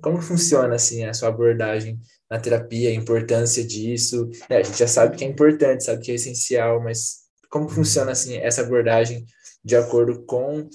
Como 0.00 0.20
funciona, 0.22 0.74
assim, 0.74 1.04
a 1.04 1.12
sua 1.12 1.28
abordagem 1.28 2.00
na 2.30 2.40
terapia, 2.40 2.90
a 2.90 2.94
importância 2.94 3.64
disso? 3.64 4.30
É, 4.48 4.58
a 4.58 4.62
gente 4.62 4.78
já 4.78 4.88
sabe 4.88 5.16
que 5.16 5.24
é 5.24 5.28
importante, 5.28 5.84
sabe 5.84 6.02
que 6.02 6.10
é 6.10 6.14
essencial, 6.14 6.82
mas 6.82 7.28
como 7.50 7.68
funciona, 7.68 8.12
assim, 8.12 8.36
essa 8.36 8.62
abordagem 8.62 9.24
de 9.64 9.76
acordo 9.76 10.24
com, 10.24 10.68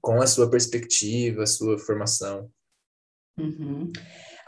com 0.00 0.20
a 0.20 0.26
sua 0.26 0.50
perspectiva, 0.50 1.42
a 1.42 1.46
sua 1.46 1.78
formação? 1.78 2.50
Uhum. 3.38 3.92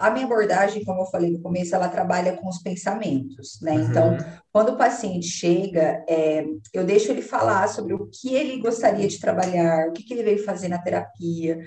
A 0.00 0.10
minha 0.10 0.24
abordagem, 0.24 0.82
como 0.82 1.02
eu 1.02 1.06
falei 1.06 1.30
no 1.30 1.42
começo, 1.42 1.74
ela 1.74 1.88
trabalha 1.88 2.34
com 2.38 2.48
os 2.48 2.62
pensamentos, 2.62 3.60
né? 3.60 3.72
Uhum. 3.72 3.82
Então, 3.82 4.16
quando 4.50 4.70
o 4.70 4.76
paciente 4.76 5.26
chega, 5.26 6.02
é, 6.08 6.42
eu 6.72 6.84
deixo 6.84 7.12
ele 7.12 7.20
falar 7.20 7.68
sobre 7.68 7.92
o 7.92 8.08
que 8.10 8.34
ele 8.34 8.62
gostaria 8.62 9.06
de 9.06 9.20
trabalhar, 9.20 9.88
o 9.88 9.92
que, 9.92 10.02
que 10.02 10.14
ele 10.14 10.22
veio 10.22 10.42
fazer 10.42 10.68
na 10.68 10.78
terapia, 10.78 11.58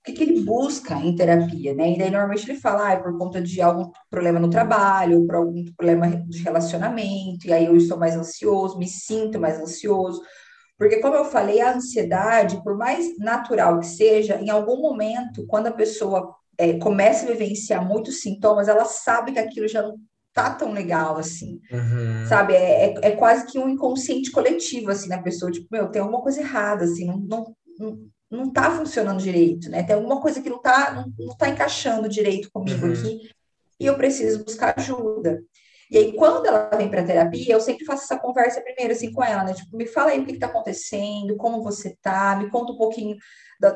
o 0.00 0.04
que, 0.04 0.12
que 0.14 0.22
ele 0.22 0.40
busca 0.40 0.94
em 0.94 1.14
terapia, 1.14 1.74
né? 1.74 1.92
E 1.92 1.98
daí, 1.98 2.10
normalmente, 2.10 2.50
ele 2.50 2.58
fala, 2.58 2.88
ah, 2.88 2.92
é 2.92 2.96
por 2.96 3.16
conta 3.18 3.42
de 3.42 3.60
algum 3.60 3.90
problema 4.08 4.40
no 4.40 4.48
trabalho, 4.48 5.20
ou 5.20 5.26
por 5.26 5.36
algum 5.36 5.64
problema 5.76 6.08
de 6.08 6.42
relacionamento, 6.42 7.46
e 7.46 7.52
aí 7.52 7.66
eu 7.66 7.76
estou 7.76 7.98
mais 7.98 8.16
ansioso, 8.16 8.78
me 8.78 8.88
sinto 8.88 9.38
mais 9.38 9.60
ansioso. 9.60 10.22
Porque, 10.78 10.96
como 10.96 11.14
eu 11.14 11.26
falei, 11.26 11.60
a 11.60 11.74
ansiedade, 11.74 12.60
por 12.64 12.76
mais 12.76 13.16
natural 13.18 13.78
que 13.78 13.86
seja, 13.86 14.40
em 14.40 14.48
algum 14.48 14.80
momento, 14.80 15.46
quando 15.46 15.66
a 15.66 15.72
pessoa 15.72 16.34
é, 16.58 16.78
começa 16.78 17.24
a 17.24 17.28
vivenciar 17.30 17.86
muitos 17.86 18.20
sintomas, 18.20 18.68
ela 18.68 18.84
sabe 18.84 19.32
que 19.32 19.38
aquilo 19.38 19.68
já 19.68 19.82
não 19.82 19.98
tá 20.32 20.54
tão 20.54 20.72
legal 20.72 21.18
assim, 21.18 21.60
uhum. 21.70 22.26
sabe? 22.26 22.54
É, 22.54 22.86
é, 22.86 22.94
é, 23.02 23.10
quase 23.12 23.46
que 23.46 23.58
um 23.58 23.68
inconsciente 23.68 24.30
coletivo, 24.30 24.90
assim, 24.90 25.08
na 25.08 25.20
pessoa, 25.20 25.52
tipo, 25.52 25.66
meu, 25.70 25.88
tem 25.88 26.00
alguma 26.00 26.22
coisa 26.22 26.40
errada, 26.40 26.84
assim, 26.84 27.06
não, 27.06 27.18
não, 27.18 27.56
não, 27.78 27.98
não 28.30 28.50
tá 28.50 28.70
funcionando 28.70 29.22
direito, 29.22 29.68
né? 29.68 29.82
Tem 29.82 29.94
alguma 29.94 30.20
coisa 30.20 30.40
que 30.40 30.48
não 30.48 30.60
tá, 30.60 30.92
não, 30.94 31.26
não 31.26 31.36
tá 31.36 31.48
encaixando 31.48 32.08
direito 32.08 32.50
comigo 32.50 32.86
uhum. 32.86 32.92
aqui 32.92 33.30
e 33.78 33.86
eu 33.86 33.96
preciso 33.96 34.44
buscar 34.44 34.74
ajuda. 34.78 35.42
E 35.92 35.98
aí, 35.98 36.12
quando 36.14 36.46
ela 36.46 36.70
vem 36.74 36.88
para 36.88 37.04
terapia, 37.04 37.52
eu 37.52 37.60
sempre 37.60 37.84
faço 37.84 38.04
essa 38.04 38.18
conversa 38.18 38.62
primeiro, 38.62 38.94
assim, 38.94 39.12
com 39.12 39.22
ela, 39.22 39.44
né? 39.44 39.52
Tipo, 39.52 39.76
me 39.76 39.84
fala 39.84 40.10
aí 40.10 40.20
o 40.20 40.24
que 40.24 40.32
está 40.32 40.46
acontecendo, 40.46 41.36
como 41.36 41.62
você 41.62 41.94
tá, 42.00 42.34
me 42.34 42.48
conta 42.48 42.72
um 42.72 42.78
pouquinho 42.78 43.14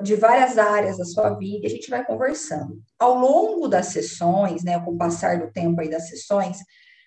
de 0.03 0.17
várias 0.17 0.57
áreas 0.57 0.97
da 0.97 1.05
sua 1.05 1.35
vida, 1.35 1.65
e 1.65 1.67
a 1.67 1.71
gente 1.71 1.91
vai 1.91 2.03
conversando. 2.07 2.81
Ao 2.99 3.19
longo 3.19 3.69
das 3.69 3.89
sessões, 3.89 4.65
né, 4.65 4.81
com 4.81 4.93
o 4.93 4.97
passar 4.97 5.39
do 5.39 5.53
tempo 5.53 5.79
aí 5.79 5.91
das 5.91 6.09
sessões, 6.09 6.57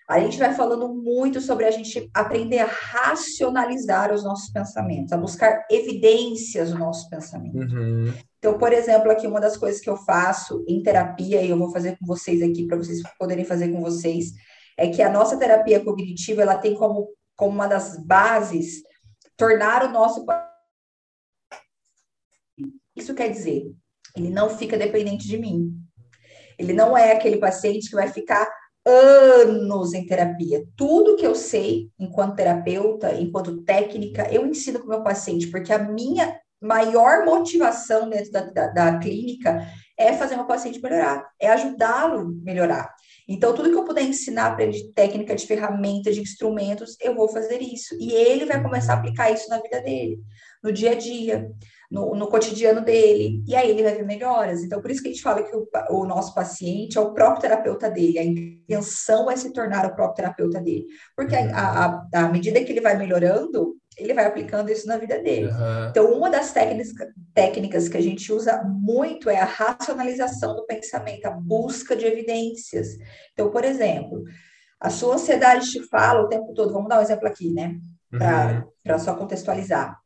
a 0.08 0.20
gente 0.20 0.38
vai 0.38 0.54
falando 0.54 0.88
muito 0.94 1.42
sobre 1.42 1.66
a 1.66 1.72
gente 1.72 2.08
aprender 2.14 2.60
a 2.60 2.68
racionalizar 2.68 4.14
os 4.14 4.24
nossos 4.24 4.52
pensamentos, 4.52 5.12
a 5.12 5.18
buscar 5.18 5.66
evidências 5.72 6.70
dos 6.70 6.80
nossos 6.80 7.10
pensamentos. 7.10 7.74
Uhum. 7.74 8.14
Então, 8.38 8.60
por 8.60 8.72
exemplo, 8.72 9.10
aqui 9.10 9.26
uma 9.26 9.42
das 9.42 9.58
coisas 9.58 9.82
que 9.82 9.90
eu 9.90 9.98
faço 9.98 10.64
em 10.68 10.84
terapia, 10.84 11.42
e 11.42 11.50
eu 11.50 11.58
vou 11.58 11.72
fazer 11.72 11.98
com 11.98 12.06
vocês 12.06 12.44
aqui, 12.44 12.68
para 12.68 12.78
vocês 12.78 13.02
poderem 13.18 13.44
fazer 13.44 13.70
com 13.70 13.82
vocês, 13.82 14.34
é 14.80 14.88
que 14.90 15.02
a 15.02 15.10
nossa 15.10 15.38
terapia 15.38 15.84
cognitiva, 15.84 16.42
ela 16.42 16.58
tem 16.58 16.74
como, 16.74 17.10
como 17.36 17.54
uma 17.54 17.68
das 17.68 17.98
bases 18.06 18.82
tornar 19.36 19.84
o 19.84 19.92
nosso 19.92 20.26
isso 22.96 23.14
quer 23.14 23.30
dizer, 23.30 23.72
ele 24.16 24.30
não 24.30 24.50
fica 24.50 24.78
dependente 24.78 25.28
de 25.28 25.38
mim. 25.38 25.74
Ele 26.58 26.74
não 26.74 26.98
é 26.98 27.14
aquele 27.14 27.38
paciente 27.38 27.90
que 27.90 27.96
vai 27.96 28.10
ficar 28.10 28.50
anos 28.86 29.94
em 29.94 30.06
terapia. 30.06 30.66
Tudo 30.76 31.16
que 31.16 31.26
eu 31.26 31.36
sei 31.36 31.90
enquanto 31.98 32.36
terapeuta, 32.36 33.14
enquanto 33.16 33.64
técnica, 33.64 34.28
eu 34.34 34.46
ensino 34.46 34.80
para 34.80 34.88
o 34.88 34.90
meu 34.90 35.04
paciente, 35.04 35.48
porque 35.48 35.72
a 35.72 35.80
minha 35.80 36.38
maior 36.62 37.26
motivação 37.26 38.10
dentro 38.10 38.32
da, 38.32 38.42
da, 38.42 38.68
da 38.68 39.00
clínica 39.00 39.66
é 39.98 40.14
fazer 40.14 40.36
meu 40.36 40.46
paciente 40.46 40.82
melhorar, 40.82 41.26
é 41.40 41.50
ajudá-lo 41.50 42.20
a 42.20 42.26
melhorar. 42.44 42.94
Então, 43.32 43.54
tudo 43.54 43.70
que 43.70 43.78
eu 43.78 43.86
puder 43.86 44.04
ensinar 44.04 44.56
para 44.56 44.64
ele 44.64 44.74
de 44.74 44.92
técnica, 44.92 45.36
de 45.36 45.46
ferramentas, 45.46 46.16
de 46.16 46.22
instrumentos, 46.22 46.98
eu 47.00 47.14
vou 47.14 47.30
fazer 47.30 47.62
isso. 47.62 47.96
E 48.00 48.12
ele 48.12 48.44
vai 48.44 48.62
começar 48.62 48.94
a 48.94 48.98
aplicar 48.98 49.32
isso 49.32 49.48
na 49.50 49.62
vida 49.62 49.80
dele. 49.82 50.20
no 50.64 50.74
dia 50.74 50.92
a 50.92 50.96
dia, 50.96 51.48
no, 51.90 52.14
no 52.16 52.28
cotidiano 52.28 52.82
dele, 52.82 53.44
e 53.48 53.56
aí 53.56 53.70
ele 53.72 53.82
vai 53.84 53.96
ver 53.96 54.06
melhoras. 54.06 54.64
Então, 54.64 54.82
por 54.82 54.92
isso 54.92 55.02
que 55.02 55.10
a 55.10 55.12
gente 55.12 55.24
fala 55.24 55.42
que 55.42 55.56
o, 55.56 55.68
o 55.90 56.06
nosso 56.06 56.36
paciente 56.36 56.98
é 56.98 57.02
o 57.02 57.14
próprio 57.14 57.42
terapeuta 57.42 57.90
dele, 57.90 58.20
a 58.20 58.24
intenção 58.24 59.30
é 59.30 59.36
se 59.36 59.52
tornar 59.52 59.86
o 59.86 59.96
próprio 59.96 60.16
terapeuta 60.16 60.62
dele, 60.62 60.86
porque 61.16 61.36
a, 61.36 61.86
a, 61.86 62.08
à 62.14 62.30
medida 62.30 62.64
que 62.64 62.72
ele 62.72 62.82
vai 62.82 62.96
melhorando, 62.96 63.76
ele 63.98 64.14
vai 64.14 64.26
aplicando 64.26 64.72
isso 64.72 64.88
na 64.88 64.98
vida 64.98 65.22
dele. 65.22 65.48
Uhum. 65.48 65.90
Então, 65.90 66.14
uma 66.14 66.30
das 66.30 66.54
técnicas, 66.54 66.94
técnicas 67.34 67.90
que 67.90 67.98
a 67.98 68.02
gente 68.02 68.32
usa 68.32 68.64
muito 68.64 69.30
é 69.30 69.40
a 69.40 69.46
racionalização 69.46 70.56
do 70.56 70.66
pensamento, 70.66 71.26
a 71.26 71.32
busca 71.32 71.96
de 71.96 72.06
evidências. 72.06 72.88
Então, 73.34 73.50
por 73.50 73.66
exemplo, 73.66 74.24
a 74.80 74.90
sua 74.90 75.16
ansiedade 75.16 75.70
te 75.70 75.86
fala 75.90 76.22
o 76.22 76.30
tempo 76.30 76.54
todo, 76.54 76.72
vamos 76.72 76.88
dar 76.88 77.00
um 77.00 77.04
exemplo 77.04 77.28
aqui, 77.28 77.52
né? 77.52 77.76
Para 78.10 78.66
uhum. 78.88 79.00
só 79.00 79.16
contextualizar. 79.16 79.99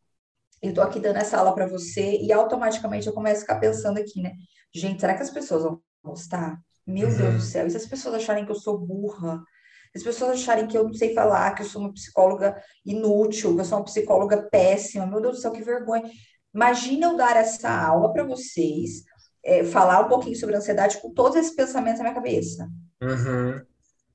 Eu 0.63 0.69
estou 0.69 0.81
aqui 0.81 0.97
dando 0.97 1.17
essa 1.17 1.37
aula 1.37 1.53
para 1.53 1.67
você 1.67 2.17
e 2.21 2.31
automaticamente 2.31 3.05
eu 3.05 3.11
começo 3.11 3.39
a 3.39 3.41
ficar 3.41 3.59
pensando 3.59 3.99
aqui, 3.99 4.21
né? 4.21 4.31
Gente, 4.73 5.01
será 5.01 5.13
que 5.13 5.21
as 5.21 5.29
pessoas 5.29 5.63
vão 5.63 5.81
gostar? 6.01 6.57
Meu 6.87 7.09
uhum. 7.09 7.17
Deus 7.17 7.33
do 7.35 7.41
céu, 7.41 7.67
e 7.67 7.69
se 7.69 7.75
as 7.75 7.85
pessoas 7.85 8.15
acharem 8.15 8.45
que 8.45 8.51
eu 8.51 8.55
sou 8.55 8.77
burra? 8.79 9.43
Se 9.91 9.97
as 9.97 10.03
pessoas 10.03 10.31
acharem 10.31 10.65
que 10.65 10.77
eu 10.77 10.85
não 10.85 10.93
sei 10.93 11.13
falar, 11.13 11.53
que 11.53 11.63
eu 11.63 11.65
sou 11.65 11.81
uma 11.81 11.91
psicóloga 11.91 12.55
inútil, 12.85 13.53
que 13.53 13.59
eu 13.59 13.65
sou 13.65 13.77
uma 13.77 13.83
psicóloga 13.83 14.41
péssima, 14.49 15.05
meu 15.05 15.19
Deus 15.19 15.35
do 15.35 15.41
céu, 15.41 15.51
que 15.51 15.61
vergonha. 15.61 16.09
Imagina 16.55 17.07
eu 17.07 17.17
dar 17.17 17.35
essa 17.35 17.69
aula 17.69 18.13
para 18.13 18.23
vocês, 18.23 19.03
é, 19.43 19.65
falar 19.65 20.05
um 20.05 20.07
pouquinho 20.07 20.37
sobre 20.37 20.55
ansiedade 20.55 21.01
com 21.01 21.13
todos 21.13 21.37
esses 21.37 21.53
pensamentos 21.53 21.99
na 21.99 22.05
minha 22.05 22.15
cabeça. 22.15 22.69
Uhum. 23.01 23.61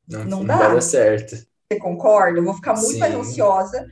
Não, 0.08 0.24
não, 0.24 0.44
dá. 0.46 0.70
Não 0.70 0.80
certo. 0.80 1.36
Você 1.36 1.78
concorda? 1.78 2.38
Eu 2.38 2.44
vou 2.44 2.54
ficar 2.54 2.72
muito 2.72 2.92
Sim. 2.92 3.00
mais 3.00 3.14
ansiosa 3.14 3.86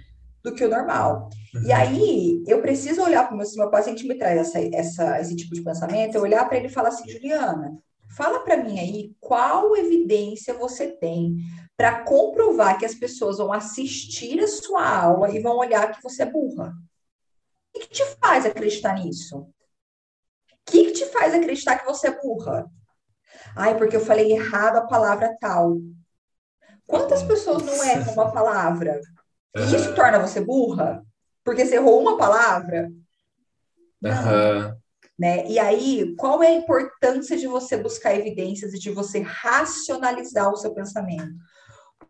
do 0.47 0.55
que 0.55 0.65
o 0.65 0.69
normal. 0.69 1.29
Uhum. 1.55 1.63
E 1.65 1.73
aí, 1.73 2.45
eu 2.47 2.63
preciso 2.63 3.03
olhar 3.03 3.25
para 3.25 3.35
o 3.35 3.37
meu, 3.37 3.45
se 3.45 3.59
meu 3.59 3.69
paciente 3.69 4.07
me 4.07 4.17
traz 4.17 4.39
essa, 4.39 4.61
essa, 4.73 5.21
esse 5.21 5.35
tipo 5.35 5.53
de 5.53 5.63
pensamento, 5.63 6.15
eu 6.15 6.23
olhar 6.23 6.49
para 6.49 6.57
ele 6.57 6.69
e 6.69 6.73
falar 6.73 6.91
assim, 6.91 7.11
Juliana, 7.11 7.77
fala 8.17 8.39
para 8.41 8.57
mim 8.57 8.79
aí 8.79 9.13
qual 9.21 9.77
evidência 9.77 10.55
você 10.55 10.87
tem 10.87 11.37
para 11.77 12.05
comprovar 12.05 12.79
que 12.79 12.87
as 12.87 12.95
pessoas 12.95 13.39
vão 13.39 13.53
assistir 13.53 14.39
a 14.39 14.47
sua 14.47 14.89
aula 14.89 15.31
e 15.31 15.41
vão 15.41 15.59
olhar 15.59 15.93
que 15.93 16.03
você 16.03 16.23
é 16.23 16.31
burra. 16.31 16.73
O 17.75 17.79
que, 17.81 17.89
que 17.89 17.95
te 17.95 18.05
faz 18.21 18.47
acreditar 18.47 18.95
nisso? 18.95 19.39
O 19.39 19.51
que, 20.65 20.85
que 20.87 20.93
te 20.93 21.07
faz 21.07 21.35
acreditar 21.35 21.77
que 21.77 21.85
você 21.85 22.07
é 22.07 22.21
burra? 22.23 22.71
Ai, 23.57 23.77
porque 23.77 23.97
eu 23.97 24.01
falei 24.01 24.33
errado 24.33 24.77
a 24.77 24.87
palavra 24.87 25.37
tal. 25.41 25.77
Quantas 26.87 27.23
pessoas 27.25 27.65
não 27.65 27.85
erram 27.85 28.13
uma 28.13 28.31
palavra? 28.31 29.01
E 29.55 29.75
isso 29.75 29.95
torna 29.95 30.19
você 30.19 30.41
burra? 30.41 31.03
Porque 31.45 31.65
você 31.65 31.77
errou 31.77 32.01
uma 32.01 32.17
palavra? 32.17 32.91
Não. 34.01 34.77
Né? 35.19 35.47
E 35.49 35.59
aí, 35.59 36.15
qual 36.17 36.43
é 36.43 36.49
a 36.49 36.55
importância 36.55 37.37
de 37.37 37.47
você 37.47 37.77
buscar 37.77 38.15
evidências 38.15 38.75
e 38.75 38.79
de 38.79 38.91
você 38.91 39.21
racionalizar 39.21 40.53
o 40.53 40.57
seu 40.57 40.75
pensamento? 40.75 41.33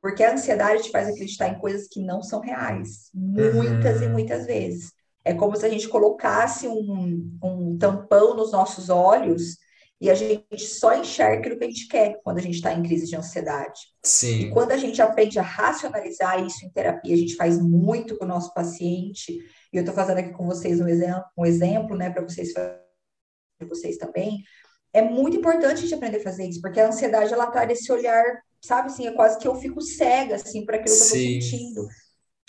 Porque 0.00 0.24
a 0.24 0.32
ansiedade 0.32 0.84
te 0.84 0.90
faz 0.90 1.08
acreditar 1.08 1.48
em 1.48 1.58
coisas 1.58 1.86
que 1.88 2.00
não 2.00 2.22
são 2.22 2.40
reais, 2.40 3.10
muitas 3.14 3.98
uhum. 3.98 4.04
e 4.04 4.08
muitas 4.08 4.46
vezes. 4.46 4.92
É 5.24 5.34
como 5.34 5.56
se 5.56 5.66
a 5.66 5.68
gente 5.68 5.88
colocasse 5.88 6.68
um, 6.68 7.38
um 7.42 7.76
tampão 7.78 8.34
nos 8.34 8.52
nossos 8.52 8.88
olhos 8.88 9.58
e 10.00 10.10
a 10.10 10.14
gente 10.14 10.66
só 10.66 10.94
enxerga 10.94 11.38
aquilo 11.38 11.56
que 11.56 11.64
a 11.64 11.68
gente 11.68 11.88
quer 11.88 12.20
quando 12.22 12.38
a 12.38 12.42
gente 12.42 12.56
está 12.56 12.72
em 12.72 12.82
crise 12.82 13.06
de 13.06 13.16
ansiedade. 13.16 13.80
Sim. 14.02 14.40
E 14.40 14.50
quando 14.50 14.72
a 14.72 14.76
gente 14.76 15.00
aprende 15.00 15.38
a 15.38 15.42
racionalizar 15.42 16.44
isso 16.44 16.66
em 16.66 16.70
terapia, 16.70 17.14
a 17.14 17.18
gente 17.18 17.34
faz 17.34 17.58
muito 17.58 18.16
com 18.18 18.24
o 18.26 18.28
nosso 18.28 18.52
paciente. 18.52 19.32
E 19.72 19.76
eu 19.76 19.80
estou 19.80 19.94
fazendo 19.94 20.18
aqui 20.18 20.32
com 20.32 20.44
vocês 20.44 20.80
um 20.80 20.88
exemplo, 20.88 21.24
um 21.36 21.46
exemplo 21.46 21.96
né, 21.96 22.10
para 22.10 22.22
vocês 22.22 22.52
vocês 23.66 23.96
também. 23.96 24.42
É 24.92 25.00
muito 25.00 25.38
importante 25.38 25.72
a 25.72 25.76
gente 25.76 25.94
aprender 25.94 26.18
a 26.18 26.24
fazer 26.24 26.46
isso, 26.46 26.60
porque 26.60 26.78
a 26.78 26.88
ansiedade 26.88 27.32
ela 27.32 27.50
traz 27.50 27.70
esse 27.70 27.90
olhar, 27.90 28.22
sabe 28.60 28.88
assim, 28.88 29.06
é 29.06 29.12
quase 29.12 29.38
que 29.38 29.48
eu 29.48 29.54
fico 29.54 29.80
cega 29.80 30.36
assim 30.36 30.64
para 30.66 30.76
aquilo 30.76 30.94
que 30.94 31.02
Sim. 31.02 31.32
eu 31.32 31.38
estou 31.38 31.48
sentindo. 31.48 31.88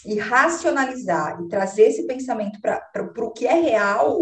E 0.05 0.19
racionalizar 0.19 1.41
e 1.41 1.47
trazer 1.47 1.83
esse 1.83 2.05
pensamento 2.05 2.59
para 2.61 3.25
o 3.25 3.31
que 3.31 3.47
é 3.47 3.53
real 3.53 4.21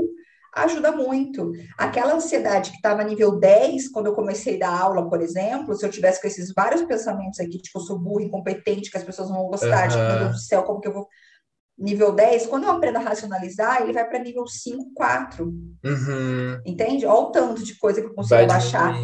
ajuda 0.55 0.91
muito. 0.91 1.51
Aquela 1.77 2.15
ansiedade 2.15 2.71
que 2.71 2.77
estava 2.77 3.03
nível 3.03 3.37
10, 3.37 3.89
quando 3.89 4.07
eu 4.07 4.13
comecei 4.13 4.55
a 4.55 4.59
dar 4.59 4.81
aula, 4.81 5.09
por 5.09 5.21
exemplo, 5.21 5.75
se 5.75 5.85
eu 5.85 5.91
tivesse 5.91 6.21
com 6.21 6.27
esses 6.27 6.53
vários 6.55 6.81
pensamentos 6.83 7.39
aqui, 7.39 7.59
tipo, 7.59 7.77
eu 7.77 7.83
sou 7.83 7.99
burro, 7.99 8.21
incompetente, 8.21 8.89
que 8.89 8.97
as 8.97 9.03
pessoas 9.03 9.29
vão 9.29 9.47
gostar, 9.47 9.83
uhum. 9.83 9.89
tipo, 9.89 10.03
meu 10.03 10.19
Deus 10.19 10.31
do 10.31 10.39
céu, 10.39 10.63
como 10.63 10.79
que 10.79 10.87
eu 10.87 10.93
vou. 10.93 11.07
Nível 11.77 12.13
10, 12.13 12.47
quando 12.47 12.63
eu 12.63 12.71
aprendo 12.71 12.99
a 12.99 13.01
racionalizar, 13.01 13.81
ele 13.81 13.91
vai 13.91 14.07
para 14.07 14.19
nível 14.19 14.47
5, 14.47 14.93
4. 14.93 15.45
Uhum. 15.45 16.61
Entende? 16.65 17.05
Olha 17.05 17.19
o 17.19 17.31
tanto 17.31 17.61
de 17.61 17.77
coisa 17.77 17.99
que 17.99 18.07
eu 18.07 18.13
consigo 18.13 18.35
vai 18.35 18.47
baixar. 18.47 18.95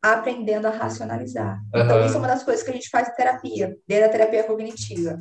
Aprendendo 0.00 0.68
a 0.68 0.70
racionalizar. 0.70 1.58
Uhum. 1.74 1.82
Então, 1.82 2.06
isso 2.06 2.14
é 2.14 2.18
uma 2.18 2.28
das 2.28 2.44
coisas 2.44 2.62
que 2.62 2.70
a 2.70 2.72
gente 2.72 2.88
faz 2.88 3.08
em 3.08 3.14
terapia, 3.16 3.76
desde 3.84 4.06
a 4.06 4.08
terapia 4.08 4.44
cognitiva. 4.44 5.18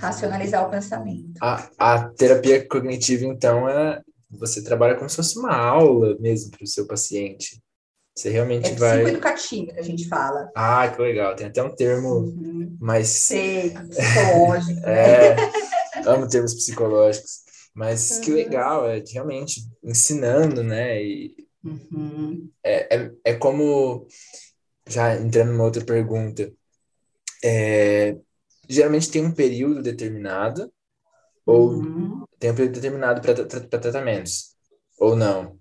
Racionalizar 0.00 0.66
o 0.66 0.70
pensamento. 0.70 1.38
A, 1.40 1.68
a 1.78 2.08
terapia 2.08 2.66
cognitiva, 2.66 3.24
então, 3.24 3.68
é, 3.68 4.02
você 4.38 4.62
trabalha 4.62 4.96
como 4.96 5.08
se 5.08 5.16
fosse 5.16 5.38
uma 5.38 5.54
aula 5.54 6.16
mesmo 6.18 6.50
para 6.50 6.64
o 6.64 6.66
seu 6.66 6.86
paciente. 6.86 7.62
Você 8.16 8.30
realmente 8.30 8.70
é 8.70 8.74
vai. 8.76 8.98
psicoeducativa 8.98 9.72
que 9.72 9.80
a 9.80 9.82
gente 9.82 10.08
fala. 10.08 10.48
Ah, 10.54 10.88
que 10.88 11.02
legal. 11.02 11.34
Tem 11.34 11.48
até 11.48 11.62
um 11.62 11.74
termo 11.74 12.20
uhum. 12.20 12.76
mais. 12.80 13.08
Sei, 13.08 13.70
psicológico. 13.90 14.86
é, 14.86 15.36
amo 16.06 16.28
termos 16.28 16.54
psicológicos. 16.54 17.42
Mas 17.74 18.10
uhum. 18.10 18.20
que 18.20 18.30
legal, 18.30 18.88
é 18.88 19.02
realmente 19.12 19.62
ensinando, 19.82 20.62
né? 20.62 21.02
E 21.02 21.34
uhum. 21.64 22.48
é, 22.62 22.96
é, 22.96 23.10
é 23.24 23.34
como. 23.34 24.06
Já 24.86 25.16
entrando 25.16 25.50
numa 25.50 25.64
outra 25.64 25.84
pergunta. 25.84 26.52
É, 27.42 28.16
geralmente 28.68 29.10
tem 29.10 29.24
um 29.24 29.32
período 29.32 29.82
determinado, 29.82 30.72
ou 31.46 31.70
uhum. 31.70 32.24
Tem 32.38 32.50
um 32.50 32.54
período 32.54 32.74
determinado 32.74 33.20
para 33.22 33.80
tratamentos? 33.80 34.54
Ou 34.98 35.16
não? 35.16 35.58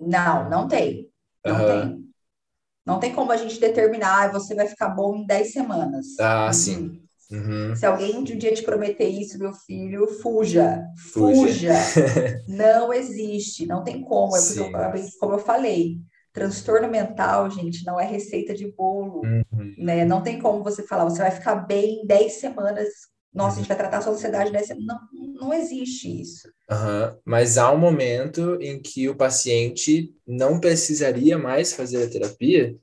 Não, 0.00 0.50
não 0.50 0.66
tem. 0.66 1.08
Não 1.44 1.52
uhum. 1.54 1.66
tem. 1.66 2.04
Não 2.86 3.00
tem 3.00 3.14
como 3.14 3.32
a 3.32 3.36
gente 3.36 3.60
determinar, 3.60 4.24
ah, 4.24 4.32
você 4.32 4.54
vai 4.54 4.66
ficar 4.66 4.88
bom 4.88 5.16
em 5.16 5.26
10 5.26 5.52
semanas. 5.52 6.06
Ah, 6.18 6.46
uhum. 6.46 6.52
sim. 6.52 7.00
Uhum. 7.30 7.74
Se 7.74 7.86
alguém 7.86 8.16
um 8.16 8.24
dia 8.24 8.52
te 8.52 8.62
prometer 8.62 9.08
isso, 9.08 9.38
meu 9.38 9.52
filho, 9.52 10.06
fuja. 10.20 10.82
Fuja. 11.12 11.72
fuja. 11.74 12.42
não 12.48 12.92
existe, 12.92 13.64
não 13.64 13.82
tem 13.82 14.02
como. 14.02 14.36
É 14.36 14.40
porque, 14.90 15.08
como 15.18 15.34
eu 15.34 15.38
falei, 15.38 15.98
transtorno 16.32 16.88
mental, 16.88 17.48
gente, 17.50 17.86
não 17.86 17.98
é 17.98 18.04
receita 18.04 18.52
de 18.52 18.70
bolo. 18.72 19.22
Uhum. 19.24 19.74
Né? 19.78 20.04
Não 20.04 20.22
tem 20.22 20.38
como 20.38 20.62
você 20.62 20.82
falar, 20.82 21.04
você 21.04 21.22
vai 21.22 21.30
ficar 21.30 21.54
bem 21.54 22.02
em 22.02 22.06
10 22.06 22.32
semanas 22.40 22.88
nossa, 23.34 23.56
a 23.56 23.58
gente 23.58 23.68
vai 23.68 23.76
tratar 23.76 23.98
a 23.98 24.00
sua 24.00 24.12
ansiedade 24.12 24.52
dessa. 24.52 24.76
Não, 24.76 24.98
não 25.12 25.52
existe 25.52 26.20
isso. 26.20 26.48
Uhum. 26.70 27.18
Mas 27.24 27.58
há 27.58 27.72
um 27.72 27.78
momento 27.78 28.56
em 28.60 28.80
que 28.80 29.08
o 29.08 29.16
paciente 29.16 30.14
não 30.26 30.60
precisaria 30.60 31.36
mais 31.36 31.72
fazer 31.72 32.04
a 32.04 32.08
terapia? 32.08 32.76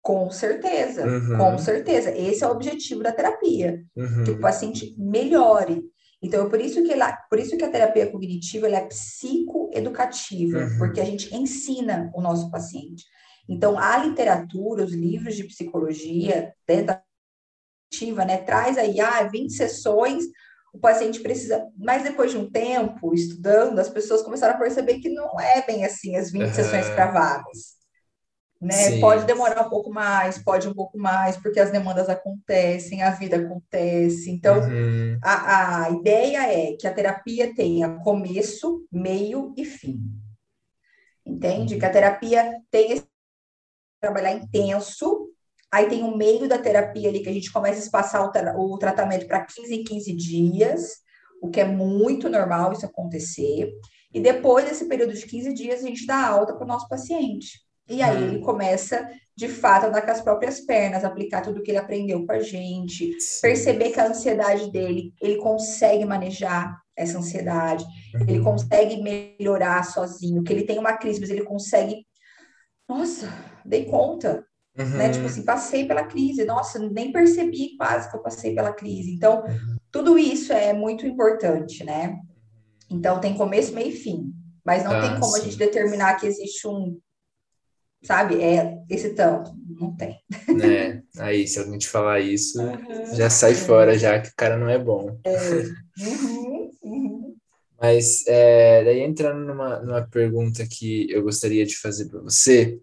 Com 0.00 0.30
certeza, 0.30 1.04
uhum. 1.04 1.36
com 1.36 1.58
certeza. 1.58 2.16
Esse 2.16 2.44
é 2.44 2.46
o 2.46 2.52
objetivo 2.52 3.02
da 3.02 3.12
terapia, 3.12 3.84
uhum. 3.96 4.24
que 4.24 4.30
o 4.30 4.40
paciente 4.40 4.94
melhore. 4.96 5.82
Então, 6.22 6.46
é 6.46 6.48
por 6.48 6.60
isso 6.60 6.82
que, 6.84 6.92
ela, 6.92 7.12
por 7.28 7.38
isso 7.38 7.56
que 7.56 7.64
a 7.64 7.70
terapia 7.70 8.10
cognitiva 8.10 8.68
é 8.68 8.86
psicoeducativa, 8.86 10.58
uhum. 10.58 10.78
porque 10.78 11.00
a 11.00 11.04
gente 11.04 11.34
ensina 11.34 12.10
o 12.14 12.20
nosso 12.20 12.50
paciente. 12.50 13.04
Então, 13.48 13.78
a 13.78 13.98
literatura, 13.98 14.84
os 14.84 14.92
livros 14.92 15.34
de 15.34 15.44
psicologia, 15.44 16.54
dentro 16.66 16.86
da 16.86 17.02
né? 18.24 18.38
Traz 18.38 18.78
aí, 18.78 19.00
ah, 19.00 19.22
20 19.24 19.52
sessões, 19.52 20.24
o 20.72 20.78
paciente 20.78 21.20
precisa. 21.20 21.66
Mas 21.76 22.02
depois 22.02 22.30
de 22.30 22.38
um 22.38 22.50
tempo 22.50 23.12
estudando, 23.14 23.78
as 23.78 23.88
pessoas 23.88 24.22
começaram 24.22 24.54
a 24.54 24.58
perceber 24.58 24.98
que 25.00 25.08
não 25.08 25.38
é 25.40 25.64
bem 25.66 25.84
assim 25.84 26.16
as 26.16 26.30
20 26.30 26.42
uhum. 26.42 26.54
sessões 26.54 26.88
cravadas. 26.90 27.80
Né? 28.60 29.00
Pode 29.00 29.24
demorar 29.24 29.66
um 29.66 29.70
pouco 29.70 29.90
mais, 29.90 30.36
pode 30.36 30.68
um 30.68 30.74
pouco 30.74 30.98
mais, 30.98 31.36
porque 31.38 31.58
as 31.58 31.72
demandas 31.72 32.10
acontecem, 32.10 33.02
a 33.02 33.10
vida 33.10 33.38
acontece. 33.38 34.30
Então, 34.30 34.60
uhum. 34.60 35.18
a, 35.22 35.84
a 35.84 35.90
ideia 35.90 36.42
é 36.42 36.76
que 36.76 36.86
a 36.86 36.92
terapia 36.92 37.54
tenha 37.54 37.98
começo, 38.00 38.86
meio 38.92 39.54
e 39.56 39.64
fim. 39.64 39.98
Entende? 41.24 41.78
Que 41.78 41.86
a 41.86 41.90
terapia 41.90 42.60
tenha 42.70 42.94
esse 42.94 43.06
trabalhar 43.98 44.32
intenso, 44.32 45.29
Aí 45.72 45.88
tem 45.88 46.02
o 46.02 46.16
meio 46.16 46.48
da 46.48 46.58
terapia 46.58 47.08
ali, 47.08 47.20
que 47.20 47.28
a 47.28 47.32
gente 47.32 47.52
começa 47.52 47.78
a 47.78 47.82
espaçar 47.82 48.24
o, 48.24 48.30
tra 48.30 48.58
o 48.58 48.76
tratamento 48.78 49.26
para 49.26 49.44
15 49.44 49.74
em 49.74 49.84
15 49.84 50.12
dias, 50.14 50.96
o 51.40 51.48
que 51.48 51.60
é 51.60 51.64
muito 51.64 52.28
normal 52.28 52.72
isso 52.72 52.84
acontecer. 52.84 53.70
E 54.12 54.20
depois 54.20 54.64
desse 54.64 54.86
período 54.86 55.14
de 55.14 55.24
15 55.26 55.54
dias, 55.54 55.84
a 55.84 55.86
gente 55.86 56.06
dá 56.06 56.26
alta 56.26 56.54
para 56.54 56.64
o 56.64 56.68
nosso 56.68 56.88
paciente. 56.88 57.60
E 57.88 58.02
aí 58.02 58.22
ele 58.22 58.38
hum. 58.38 58.42
começa, 58.42 59.08
de 59.36 59.48
fato, 59.48 59.84
a 59.84 59.88
andar 59.88 60.02
com 60.02 60.10
as 60.10 60.20
próprias 60.20 60.60
pernas, 60.60 61.04
aplicar 61.04 61.42
tudo 61.42 61.62
que 61.62 61.70
ele 61.70 61.78
aprendeu 61.78 62.24
com 62.24 62.32
a 62.32 62.40
gente, 62.40 63.16
perceber 63.40 63.90
que 63.90 64.00
a 64.00 64.06
ansiedade 64.06 64.70
dele, 64.70 65.12
ele 65.20 65.36
consegue 65.36 66.04
manejar, 66.04 66.80
essa 67.00 67.18
ansiedade, 67.18 67.84
ele 68.28 68.38
uhum. 68.38 68.44
consegue 68.44 69.02
melhorar 69.02 69.82
sozinho, 69.84 70.42
que 70.42 70.52
ele 70.52 70.64
tem 70.64 70.78
uma 70.78 70.92
crise, 70.92 71.20
mas 71.20 71.30
ele 71.30 71.42
consegue. 71.42 72.06
Nossa, 72.88 73.32
dei 73.64 73.86
conta. 73.86 74.44
Uhum. 74.78 74.88
Né? 74.90 75.10
Tipo 75.10 75.26
assim, 75.26 75.44
passei 75.44 75.86
pela 75.86 76.04
crise, 76.04 76.44
nossa, 76.44 76.78
nem 76.78 77.12
percebi 77.12 77.76
quase 77.76 78.10
que 78.10 78.16
eu 78.16 78.22
passei 78.22 78.54
pela 78.54 78.72
crise. 78.72 79.12
Então, 79.12 79.44
uhum. 79.44 79.76
tudo 79.90 80.18
isso 80.18 80.52
é 80.52 80.72
muito 80.72 81.06
importante, 81.06 81.84
né? 81.84 82.18
Então, 82.88 83.20
tem 83.20 83.36
começo, 83.36 83.74
meio 83.74 83.88
e 83.88 83.96
fim. 83.96 84.32
Mas 84.64 84.84
não 84.84 84.92
ah, 84.92 85.00
tem 85.00 85.20
como 85.20 85.32
sim. 85.32 85.40
a 85.40 85.44
gente 85.44 85.56
determinar 85.56 86.16
que 86.16 86.26
existe 86.26 86.66
um, 86.66 86.98
sabe, 88.02 88.42
é 88.42 88.78
esse 88.88 89.14
tanto. 89.14 89.52
Não 89.68 89.94
tem. 89.96 90.18
Né? 90.48 91.02
Aí, 91.18 91.46
se 91.46 91.58
alguém 91.58 91.78
te 91.78 91.88
falar 91.88 92.20
isso, 92.20 92.60
uhum. 92.60 93.14
já 93.14 93.30
sai 93.30 93.54
fora, 93.54 93.98
já 93.98 94.20
que 94.20 94.28
o 94.28 94.34
cara 94.36 94.56
não 94.56 94.68
é 94.68 94.78
bom. 94.78 95.18
É. 95.24 95.30
Uhum. 96.00 96.70
Uhum. 96.82 97.36
Mas, 97.78 98.26
é, 98.26 98.82
daí 98.84 99.00
entrando 99.00 99.44
numa, 99.44 99.80
numa 99.80 100.02
pergunta 100.08 100.66
que 100.66 101.10
eu 101.10 101.22
gostaria 101.22 101.66
de 101.66 101.76
fazer 101.76 102.06
para 102.08 102.20
você. 102.20 102.80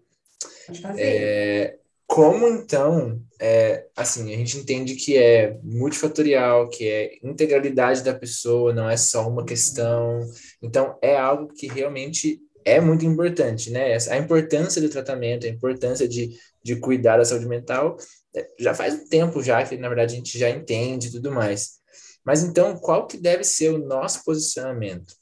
É, 0.96 1.78
como 2.06 2.48
então, 2.48 3.22
é, 3.38 3.86
assim, 3.94 4.32
a 4.32 4.36
gente 4.36 4.56
entende 4.56 4.94
que 4.94 5.16
é 5.16 5.58
multifatorial, 5.62 6.68
que 6.68 6.88
é 6.88 7.18
integralidade 7.22 8.02
da 8.02 8.14
pessoa, 8.14 8.72
não 8.72 8.88
é 8.88 8.96
só 8.96 9.28
uma 9.28 9.44
questão. 9.44 10.20
Então, 10.62 10.96
é 11.02 11.16
algo 11.16 11.52
que 11.52 11.66
realmente 11.66 12.40
é 12.64 12.80
muito 12.80 13.04
importante, 13.04 13.70
né? 13.70 13.96
A 14.10 14.16
importância 14.16 14.80
do 14.80 14.88
tratamento, 14.88 15.46
a 15.46 15.50
importância 15.50 16.08
de, 16.08 16.30
de 16.62 16.76
cuidar 16.76 17.18
da 17.18 17.24
saúde 17.24 17.46
mental, 17.46 17.96
é, 18.34 18.46
já 18.58 18.74
faz 18.74 18.94
um 18.94 19.08
tempo 19.08 19.42
já 19.42 19.62
que, 19.62 19.76
na 19.76 19.88
verdade, 19.88 20.14
a 20.14 20.16
gente 20.16 20.38
já 20.38 20.48
entende 20.48 21.08
e 21.08 21.12
tudo 21.12 21.30
mais. 21.30 21.78
Mas 22.24 22.42
então, 22.42 22.76
qual 22.78 23.06
que 23.06 23.16
deve 23.18 23.44
ser 23.44 23.70
o 23.70 23.78
nosso 23.78 24.24
posicionamento? 24.24 25.14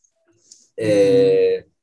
É, 0.78 1.64
uhum 1.64 1.75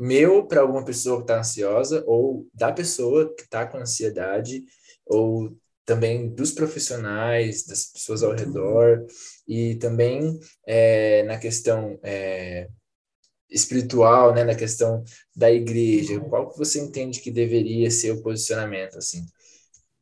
meu 0.00 0.46
para 0.46 0.62
alguma 0.62 0.82
pessoa 0.82 1.18
que 1.18 1.24
está 1.24 1.38
ansiosa, 1.38 2.02
ou 2.06 2.46
da 2.54 2.72
pessoa 2.72 3.34
que 3.34 3.42
está 3.42 3.66
com 3.66 3.76
ansiedade, 3.76 4.64
ou 5.04 5.54
também 5.84 6.28
dos 6.30 6.52
profissionais, 6.52 7.66
das 7.66 7.84
pessoas 7.84 8.22
ao 8.22 8.32
redor, 8.32 9.04
e 9.46 9.74
também 9.74 10.40
é, 10.66 11.22
na 11.24 11.36
questão 11.36 11.98
é, 12.02 12.68
espiritual, 13.50 14.32
né, 14.32 14.42
na 14.42 14.54
questão 14.54 15.04
da 15.36 15.50
igreja. 15.50 16.18
Qual 16.20 16.50
que 16.50 16.56
você 16.56 16.80
entende 16.80 17.20
que 17.20 17.30
deveria 17.30 17.90
ser 17.90 18.12
o 18.12 18.22
posicionamento, 18.22 18.96
assim? 18.96 19.26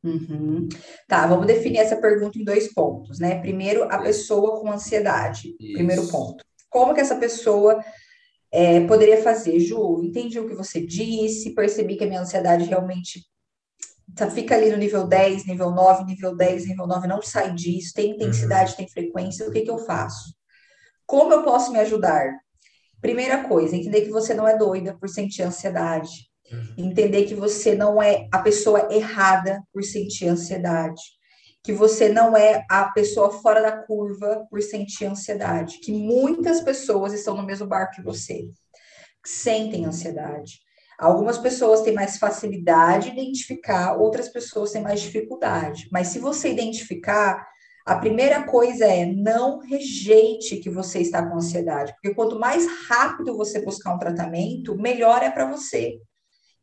Uhum. 0.05 0.69
Tá, 1.09 1.27
vamos 1.27 1.47
definir 1.47 1.79
essa 1.79 1.97
pergunta 1.97 2.39
em 2.39 2.45
dois 2.45 2.73
pontos, 2.73 3.19
né? 3.19 3.41
Primeiro, 3.41 3.83
a 3.85 3.99
pessoa 3.99 4.61
com 4.61 4.71
ansiedade, 4.71 5.57
Isso. 5.59 5.73
primeiro 5.73 6.07
ponto. 6.07 6.45
Como 6.71 6.95
que 6.95 7.01
essa 7.01 7.17
pessoa 7.17 7.83
é, 8.51 8.81
poderia 8.87 9.23
fazer, 9.23 9.59
Ju, 9.61 10.03
entendi 10.03 10.39
o 10.39 10.49
que 10.49 10.55
você 10.55 10.85
disse, 10.85 11.55
percebi 11.55 11.97
que 11.97 12.05
a 12.05 12.07
minha 12.07 12.21
ansiedade 12.21 12.65
realmente 12.65 13.23
tá, 14.15 14.31
fica 14.31 14.55
ali 14.55 14.71
no 14.71 14.77
nível 14.77 15.07
10, 15.07 15.47
nível 15.47 15.71
9, 15.71 16.05
nível 16.05 16.35
10, 16.35 16.67
nível 16.67 16.87
9, 16.87 17.07
não 17.07 17.23
sai 17.23 17.53
disso, 17.55 17.93
tem 17.95 18.13
intensidade, 18.13 18.71
uhum. 18.71 18.77
tem 18.79 18.89
frequência, 18.89 19.47
o 19.47 19.53
que, 19.53 19.63
que 19.63 19.71
eu 19.71 19.79
faço? 19.79 20.35
Como 21.07 21.33
eu 21.33 21.43
posso 21.43 21.73
me 21.73 21.79
ajudar? 21.79 22.33
Primeira 23.01 23.45
coisa, 23.45 23.77
entender 23.77 24.03
que 24.03 24.11
você 24.11 24.35
não 24.35 24.49
é 24.49 24.57
doida 24.57 24.97
por 24.99 25.09
sentir 25.09 25.43
ansiedade. 25.43 26.29
Uhum. 26.51 26.87
Entender 26.91 27.25
que 27.25 27.35
você 27.35 27.75
não 27.75 28.03
é 28.03 28.27
a 28.33 28.39
pessoa 28.39 28.89
errada 28.91 29.63
por 29.73 29.85
sentir 29.85 30.29
ansiedade 30.29 31.18
que 31.63 31.73
você 31.73 32.09
não 32.09 32.37
é 32.37 32.65
a 32.71 32.85
pessoa 32.87 33.31
fora 33.31 33.61
da 33.61 33.73
curva 33.73 34.47
por 34.51 34.63
sentir 34.63 35.07
ansiedade, 35.07 35.79
que 35.81 35.93
muitas 35.93 36.61
pessoas 36.61 37.13
estão 37.13 37.37
no 37.37 37.45
mesmo 37.45 37.67
barco 37.67 37.97
que 37.97 38.03
você, 38.03 38.49
que 39.23 39.29
sentem 39.29 39.85
ansiedade. 39.85 40.61
Algumas 40.99 41.39
pessoas 41.39 41.83
têm 41.83 41.95
mais 41.95 42.19
facilidade 42.19 43.11
de 43.11 43.21
identificar, 43.21 43.97
outras 43.97 44.29
pessoas 44.29 44.73
têm 44.73 44.83
mais 44.83 45.01
dificuldade. 45.01 45.89
Mas 45.93 46.09
se 46.09 46.19
você 46.19 46.51
identificar, 46.51 47.47
a 47.87 47.97
primeira 47.97 48.43
coisa 48.43 48.85
é 48.85 49.07
não 49.07 49.61
rejeite 49.61 50.57
que 50.57 50.69
você 50.69 51.01
está 51.01 51.25
com 51.25 51.37
ansiedade, 51.37 51.93
porque 51.93 52.15
quanto 52.15 52.39
mais 52.39 52.67
rápido 52.89 53.37
você 53.37 53.65
buscar 53.65 53.95
um 53.95 53.99
tratamento, 53.99 54.77
melhor 54.77 55.23
é 55.23 55.31
para 55.31 55.51
você. 55.51 55.99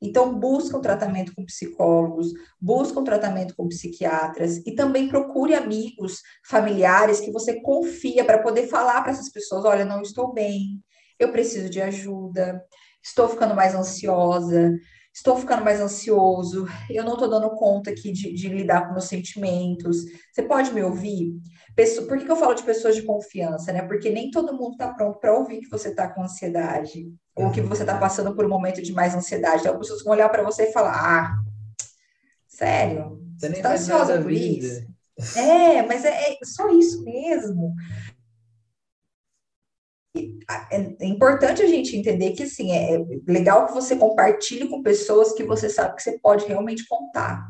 Então, 0.01 0.37
busca 0.37 0.77
um 0.77 0.81
tratamento 0.81 1.33
com 1.33 1.45
psicólogos, 1.45 2.31
busca 2.59 2.99
um 2.99 3.03
tratamento 3.03 3.55
com 3.55 3.67
psiquiatras 3.67 4.57
e 4.65 4.75
também 4.75 5.07
procure 5.07 5.53
amigos, 5.53 6.21
familiares 6.47 7.19
que 7.19 7.31
você 7.31 7.61
confia 7.61 8.23
para 8.25 8.41
poder 8.41 8.67
falar 8.67 9.01
para 9.01 9.11
essas 9.11 9.31
pessoas: 9.31 9.65
olha, 9.65 9.85
não 9.85 10.01
estou 10.01 10.33
bem, 10.33 10.83
eu 11.19 11.31
preciso 11.31 11.69
de 11.69 11.81
ajuda, 11.81 12.61
estou 13.01 13.29
ficando 13.29 13.55
mais 13.55 13.73
ansiosa, 13.73 14.77
estou 15.13 15.37
ficando 15.37 15.63
mais 15.63 15.79
ansioso, 15.79 16.67
eu 16.89 17.03
não 17.05 17.13
estou 17.13 17.29
dando 17.29 17.49
conta 17.51 17.89
aqui 17.89 18.11
de, 18.11 18.33
de, 18.33 18.49
lidar 18.49 18.85
com 18.85 18.91
meus 18.91 19.05
sentimentos. 19.05 20.03
Você 20.33 20.43
pode 20.43 20.73
me 20.73 20.83
ouvir? 20.83 21.33
Por 22.07 22.17
que, 22.17 22.25
que 22.25 22.31
eu 22.31 22.37
falo 22.37 22.53
de 22.53 22.63
pessoas 22.63 22.95
de 22.95 23.03
confiança, 23.03 23.73
né? 23.73 23.81
Porque 23.81 24.09
nem 24.09 24.31
todo 24.31 24.53
mundo 24.53 24.73
está 24.73 24.93
pronto 24.93 25.19
para 25.19 25.37
ouvir 25.37 25.59
que 25.59 25.69
você 25.69 25.89
está 25.89 26.07
com 26.07 26.23
ansiedade 26.23 27.13
ou 27.35 27.51
que 27.51 27.59
você 27.59 27.83
está 27.83 27.97
passando 27.97 28.33
por 28.33 28.45
um 28.45 28.49
momento 28.49 28.81
de 28.81 28.93
mais 28.93 29.13
ansiedade. 29.13 29.59
Então, 29.59 29.73
as 29.73 29.79
pessoas 29.79 30.03
vão 30.03 30.13
olhar 30.13 30.29
para 30.29 30.43
você 30.43 30.69
e 30.69 30.71
falar: 30.71 30.93
ah, 30.93 31.35
sério? 32.47 33.21
Você 33.37 33.47
está 33.47 33.73
ansiosa 33.73 34.21
por 34.21 34.31
vida. 34.31 34.65
isso? 34.65 34.95
É, 35.37 35.81
mas 35.81 36.03
é, 36.03 36.33
é 36.33 36.37
só 36.43 36.69
isso 36.69 37.01
mesmo. 37.05 37.73
É, 40.69 40.77
é 40.77 41.05
importante 41.05 41.61
a 41.61 41.67
gente 41.67 41.95
entender 41.95 42.31
que, 42.31 42.43
assim, 42.43 42.73
é 42.73 42.97
legal 43.25 43.65
que 43.67 43.73
você 43.73 43.95
compartilhe 43.95 44.67
com 44.67 44.83
pessoas 44.83 45.31
que 45.31 45.43
você 45.43 45.69
sabe 45.69 45.95
que 45.95 46.03
você 46.03 46.19
pode 46.19 46.45
realmente 46.45 46.85
contar. 46.85 47.49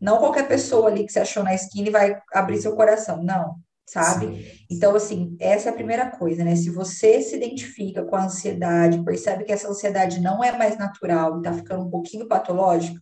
Não 0.00 0.18
qualquer 0.18 0.48
pessoa 0.48 0.88
ali 0.88 1.04
que 1.04 1.12
você 1.12 1.20
achou 1.20 1.42
na 1.42 1.54
esquina 1.54 1.88
e 1.88 1.92
vai 1.92 2.18
abrir 2.32 2.60
seu 2.60 2.74
coração. 2.74 3.22
Não 3.22 3.56
sabe? 3.90 4.26
Sim. 4.26 4.64
Então, 4.70 4.94
assim, 4.94 5.36
essa 5.40 5.68
é 5.68 5.72
a 5.72 5.74
primeira 5.74 6.10
coisa, 6.10 6.44
né? 6.44 6.54
Se 6.54 6.70
você 6.70 7.20
se 7.20 7.36
identifica 7.36 8.04
com 8.04 8.14
a 8.14 8.24
ansiedade, 8.24 9.02
percebe 9.02 9.42
que 9.42 9.52
essa 9.52 9.68
ansiedade 9.68 10.20
não 10.20 10.44
é 10.44 10.56
mais 10.56 10.78
natural 10.78 11.38
e 11.38 11.42
tá 11.42 11.52
ficando 11.52 11.84
um 11.84 11.90
pouquinho 11.90 12.28
patológico, 12.28 13.00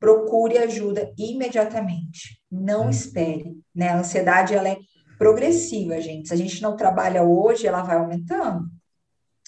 procure 0.00 0.58
ajuda 0.58 1.12
imediatamente. 1.16 2.42
Não 2.50 2.90
espere, 2.90 3.56
né? 3.72 3.90
A 3.90 3.98
ansiedade, 3.98 4.52
ela 4.52 4.68
é 4.68 4.76
progressiva, 5.16 6.00
gente. 6.00 6.28
Se 6.28 6.34
a 6.34 6.36
gente 6.36 6.60
não 6.60 6.76
trabalha 6.76 7.22
hoje, 7.22 7.66
ela 7.66 7.82
vai 7.82 7.96
aumentando. 7.96 8.66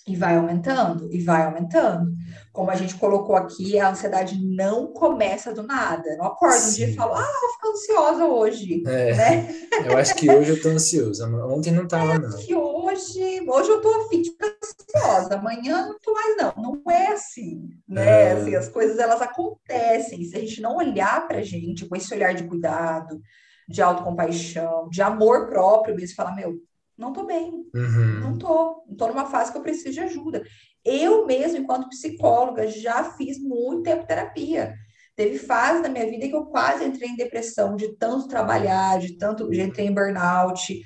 E 0.09 0.17
vai 0.17 0.37
aumentando, 0.37 1.07
e 1.13 1.23
vai 1.23 1.45
aumentando. 1.45 2.11
Como 2.51 2.71
a 2.71 2.75
gente 2.75 2.95
colocou 2.95 3.37
aqui, 3.37 3.79
a 3.79 3.91
ansiedade 3.91 4.43
não 4.43 4.91
começa 4.93 5.53
do 5.53 5.63
nada. 5.63 6.17
Não 6.17 6.25
acorda 6.25 6.67
um 6.67 6.73
dia 6.73 6.89
e 6.89 6.95
fala, 6.95 7.21
ah, 7.21 7.41
vou 7.41 7.53
ficar 7.53 7.69
ansiosa 7.69 8.25
hoje. 8.25 8.83
É, 8.87 9.15
né? 9.15 9.55
Eu 9.85 9.99
acho 9.99 10.15
que 10.15 10.31
hoje 10.31 10.51
eu 10.51 10.63
tô 10.63 10.71
ansiosa. 10.71 11.29
Ontem 11.47 11.71
não 11.71 11.87
tava, 11.87 12.15
é, 12.15 12.19
não. 12.19 12.37
Que 12.39 12.55
hoje, 12.55 13.45
hoje 13.49 13.71
eu 13.71 13.81
tô 13.81 13.89
afim 14.03 14.23
de 14.23 14.31
ficar 14.31 14.49
ansiosa, 14.49 15.35
amanhã 15.37 15.87
não 15.87 15.99
tô 16.01 16.13
mais, 16.13 16.37
não. 16.37 16.55
Não 16.57 16.91
é 16.91 17.13
assim, 17.13 17.69
né? 17.87 18.23
É. 18.23 18.33
Assim, 18.33 18.55
as 18.57 18.69
coisas 18.69 18.99
elas 18.99 19.23
acontecem. 19.23 20.25
Se 20.25 20.37
a 20.37 20.41
gente 20.41 20.61
não 20.61 20.77
olhar 20.77 21.29
pra 21.29 21.43
gente 21.43 21.87
com 21.87 21.95
esse 21.95 22.13
olhar 22.13 22.35
de 22.35 22.45
cuidado, 22.45 23.21
de 23.69 23.83
autocompaixão, 23.83 24.89
de 24.89 25.03
amor 25.03 25.49
próprio 25.49 25.95
mesmo, 25.95 26.17
falar, 26.17 26.35
meu, 26.35 26.55
não 26.99 27.13
tô 27.13 27.25
bem, 27.25 27.65
uhum. 27.75 28.21
não 28.21 28.37
tô, 28.37 28.85
não 28.89 28.97
tô 28.97 29.07
numa 29.07 29.27
fase 29.27 29.53
que 29.53 29.59
eu 29.59 29.63
preciso 29.63 29.93
de 29.93 30.01
ajuda. 30.01 30.43
Eu 30.85 31.27
mesmo, 31.27 31.59
enquanto 31.59 31.89
psicóloga, 31.89 32.67
já 32.67 33.05
fiz 33.13 33.39
muito 33.39 33.85
tempo 33.85 34.07
terapia. 34.07 34.75
Teve 35.15 35.39
fase 35.39 35.83
da 35.83 35.89
minha 35.89 36.09
vida 36.09 36.29
que 36.29 36.35
eu 36.35 36.47
quase 36.47 36.85
entrei 36.85 37.11
em 37.11 37.17
depressão 37.17 37.77
de 37.77 37.97
tanto 37.97 38.29
trabalhar, 38.29 38.99
de 38.99 39.17
tanto, 39.17 39.53
já 39.53 39.65
entrei 39.65 39.87
em 39.87 39.95
burnout, 39.95 40.81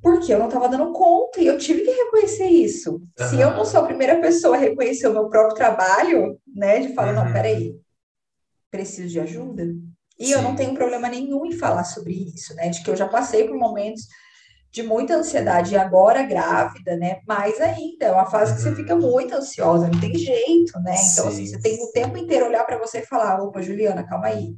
porque 0.00 0.32
eu 0.32 0.38
não 0.38 0.46
estava 0.46 0.68
dando 0.68 0.92
conta 0.92 1.40
e 1.40 1.46
eu 1.46 1.58
tive 1.58 1.82
que 1.82 1.90
reconhecer 1.90 2.48
isso. 2.48 2.94
Uhum. 2.94 3.28
Se 3.28 3.40
eu 3.40 3.50
não 3.52 3.64
sou 3.64 3.80
a 3.80 3.86
primeira 3.86 4.20
pessoa 4.20 4.56
a 4.56 4.60
reconhecer 4.60 5.08
o 5.08 5.12
meu 5.12 5.28
próprio 5.28 5.56
trabalho, 5.56 6.38
né, 6.54 6.80
de 6.80 6.94
falar, 6.94 7.14
uhum. 7.16 7.24
não, 7.24 7.32
peraí, 7.32 7.74
preciso 8.70 9.08
de 9.08 9.20
ajuda. 9.20 9.64
E 10.18 10.26
Sim. 10.26 10.32
eu 10.32 10.42
não 10.42 10.54
tenho 10.54 10.74
problema 10.74 11.08
nenhum 11.08 11.46
em 11.46 11.52
falar 11.52 11.84
sobre 11.84 12.12
isso, 12.12 12.54
né, 12.54 12.68
de 12.68 12.82
que 12.82 12.90
eu 12.90 12.96
já 12.96 13.08
passei 13.08 13.46
por 13.46 13.56
momentos 13.56 14.06
de 14.72 14.82
muita 14.82 15.16
ansiedade 15.16 15.74
e 15.74 15.76
agora 15.76 16.22
grávida, 16.22 16.96
né? 16.96 17.20
Mais 17.28 17.60
ainda, 17.60 18.06
é 18.06 18.10
uma 18.10 18.24
fase 18.24 18.54
que 18.54 18.62
você 18.62 18.74
fica 18.74 18.96
muito 18.96 19.34
ansiosa, 19.34 19.86
não 19.86 20.00
tem 20.00 20.16
jeito, 20.16 20.80
né? 20.80 20.94
Então, 21.12 21.28
assim, 21.28 21.46
você 21.46 21.60
tem 21.60 21.84
o 21.84 21.92
tempo 21.92 22.16
inteiro 22.16 22.46
olhar 22.46 22.64
para 22.64 22.78
você 22.78 23.00
e 23.00 23.06
falar: 23.06 23.42
opa, 23.42 23.60
Juliana, 23.60 24.02
calma 24.02 24.28
aí. 24.28 24.56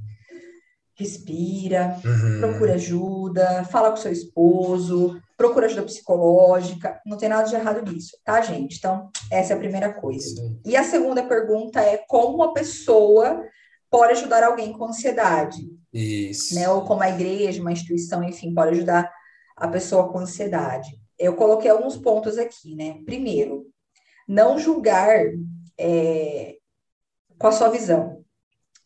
Respira, 0.97 1.97
uhum. 2.05 2.39
procura 2.39 2.75
ajuda, 2.75 3.65
fala 3.65 3.91
com 3.91 3.97
seu 3.97 4.13
esposo, 4.13 5.21
procura 5.37 5.67
ajuda 5.67 5.83
psicológica, 5.83 7.01
não 7.05 7.17
tem 7.17 7.29
nada 7.29 7.49
de 7.49 7.57
errado 7.57 7.91
nisso, 7.91 8.17
tá, 8.25 8.41
gente? 8.41 8.79
Então, 8.79 9.11
essa 9.29 9.53
é 9.53 9.57
a 9.57 9.59
primeira 9.59 9.93
coisa. 9.93 10.25
Sim. 10.25 10.61
E 10.65 10.77
a 10.77 10.85
segunda 10.85 11.25
pergunta 11.25 11.81
é 11.81 11.97
como 12.07 12.37
uma 12.37 12.55
pessoa 12.55 13.43
pode 13.91 14.13
ajudar 14.13 14.45
alguém 14.45 14.73
com 14.73 14.85
ansiedade? 14.85 15.69
Isso. 15.93 16.55
Né? 16.55 16.69
Ou 16.69 16.83
como 16.83 17.03
a 17.03 17.11
igreja, 17.11 17.61
uma 17.61 17.73
instituição, 17.73 18.23
enfim, 18.23 18.55
pode 18.55 18.77
ajudar 18.77 19.11
a 19.57 19.69
pessoa 19.69 20.11
com 20.11 20.19
ansiedade. 20.19 20.99
eu 21.19 21.37
coloquei 21.37 21.71
alguns 21.71 21.97
pontos 21.97 22.39
aqui, 22.39 22.75
né? 22.75 23.01
Primeiro, 23.05 23.67
não 24.27 24.59
julgar 24.59 25.17
é, 25.79 26.57
com 27.39 27.47
a 27.47 27.53
sua 27.53 27.69
visão. 27.69 28.25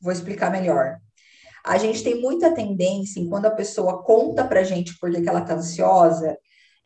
Vou 0.00 0.12
explicar 0.12 0.50
melhor. 0.50 0.98
A 1.64 1.78
gente 1.78 2.02
tem 2.02 2.20
muita 2.20 2.54
tendência, 2.54 3.20
em 3.20 3.28
quando 3.28 3.46
a 3.46 3.50
pessoa 3.50 4.02
conta 4.02 4.46
pra 4.46 4.62
gente 4.62 4.98
porque 4.98 5.20
que 5.22 5.28
ela 5.28 5.40
tá 5.40 5.54
ansiosa, 5.54 6.36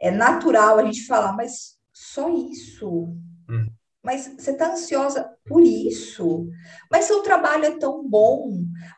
é 0.00 0.10
natural 0.10 0.78
a 0.78 0.84
gente 0.84 1.06
falar, 1.06 1.32
mas 1.32 1.76
só 1.92 2.28
isso. 2.28 3.14
Hum. 3.48 3.68
Mas 4.04 4.34
você 4.36 4.50
está 4.50 4.72
ansiosa 4.72 5.30
por 5.46 5.62
isso. 5.62 6.48
Mas 6.90 7.04
seu 7.04 7.22
trabalho 7.22 7.66
é 7.66 7.78
tão 7.78 8.06
bom. 8.08 8.50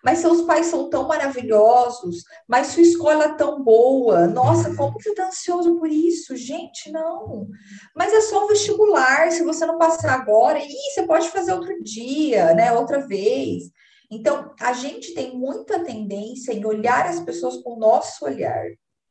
Mas 0.03 0.21
seus 0.21 0.43
pais 0.43 0.67
são 0.67 0.89
tão 0.89 1.07
maravilhosos. 1.07 2.25
Mas 2.49 2.69
sua 2.69 2.83
escola 2.83 3.25
é 3.25 3.35
tão 3.35 3.63
boa. 3.63 4.27
Nossa, 4.27 4.75
como 4.75 4.95
você 4.95 5.11
está 5.11 5.27
ansioso 5.27 5.79
por 5.79 5.91
isso? 5.91 6.35
Gente, 6.37 6.91
não. 6.91 7.47
Mas 7.95 8.15
é 8.15 8.23
só 8.23 8.45
o 8.45 8.49
vestibular. 8.49 9.31
Se 9.31 9.45
você 9.45 9.67
não 9.67 9.79
passar 9.79 10.15
agora, 10.15 10.59
e 10.59 10.69
você 10.69 11.07
pode 11.07 11.29
fazer 11.29 11.53
outro 11.53 11.83
dia, 11.83 12.55
né? 12.55 12.73
Outra 12.73 13.07
vez. 13.07 13.65
Então, 14.11 14.55
a 14.61 14.73
gente 14.73 15.13
tem 15.13 15.37
muita 15.37 15.81
tendência 15.85 16.53
em 16.53 16.65
olhar 16.65 17.07
as 17.07 17.21
pessoas 17.21 17.57
com 17.63 17.75
o 17.75 17.79
nosso 17.79 18.25
olhar, 18.25 18.65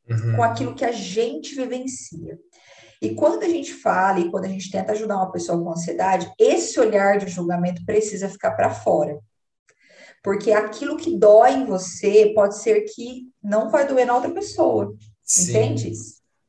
uhum. 0.10 0.36
com 0.36 0.43
aquilo 0.43 0.75
que 0.75 0.86
a 0.86 0.91
gente 0.91 1.56
vivencia. 1.56 2.39
E 3.04 3.13
quando 3.16 3.44
a 3.44 3.50
gente 3.50 3.74
fala 3.74 4.22
e 4.22 4.32
quando 4.32 4.46
a 4.46 4.48
gente 4.48 4.72
tenta 4.72 4.94
ajudar 4.94 5.18
uma 5.18 5.30
pessoa 5.30 5.62
com 5.62 5.72
ansiedade, 5.72 6.32
esse 6.39 6.80
olhar 6.80 7.18
de 7.18 7.28
julgamento 7.28 7.86
precisa 7.86 8.30
ficar 8.30 8.52
para 8.52 8.70
fora. 8.70 9.20
Porque 10.24 10.54
aquilo 10.54 10.96
que 10.96 11.18
dói 11.18 11.52
em 11.52 11.66
você 11.66 12.32
pode 12.34 12.58
ser 12.60 12.80
que 12.86 13.30
não 13.44 13.70
vai 13.70 13.86
doer 13.86 14.08
na 14.08 14.16
outra 14.16 14.32
pessoa. 14.32 14.96
Sim. 15.22 15.50
Entende? 15.50 15.92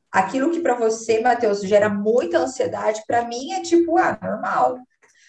Aquilo 0.09 0.49
que 0.49 0.61
para 0.61 0.75
você, 0.75 1.19
Matheus, 1.19 1.59
gera 1.59 1.89
muita 1.89 2.39
ansiedade, 2.39 3.03
para 3.05 3.27
mim 3.27 3.51
é 3.51 3.61
tipo, 3.61 3.97
ah, 3.97 4.17
normal. 4.23 4.77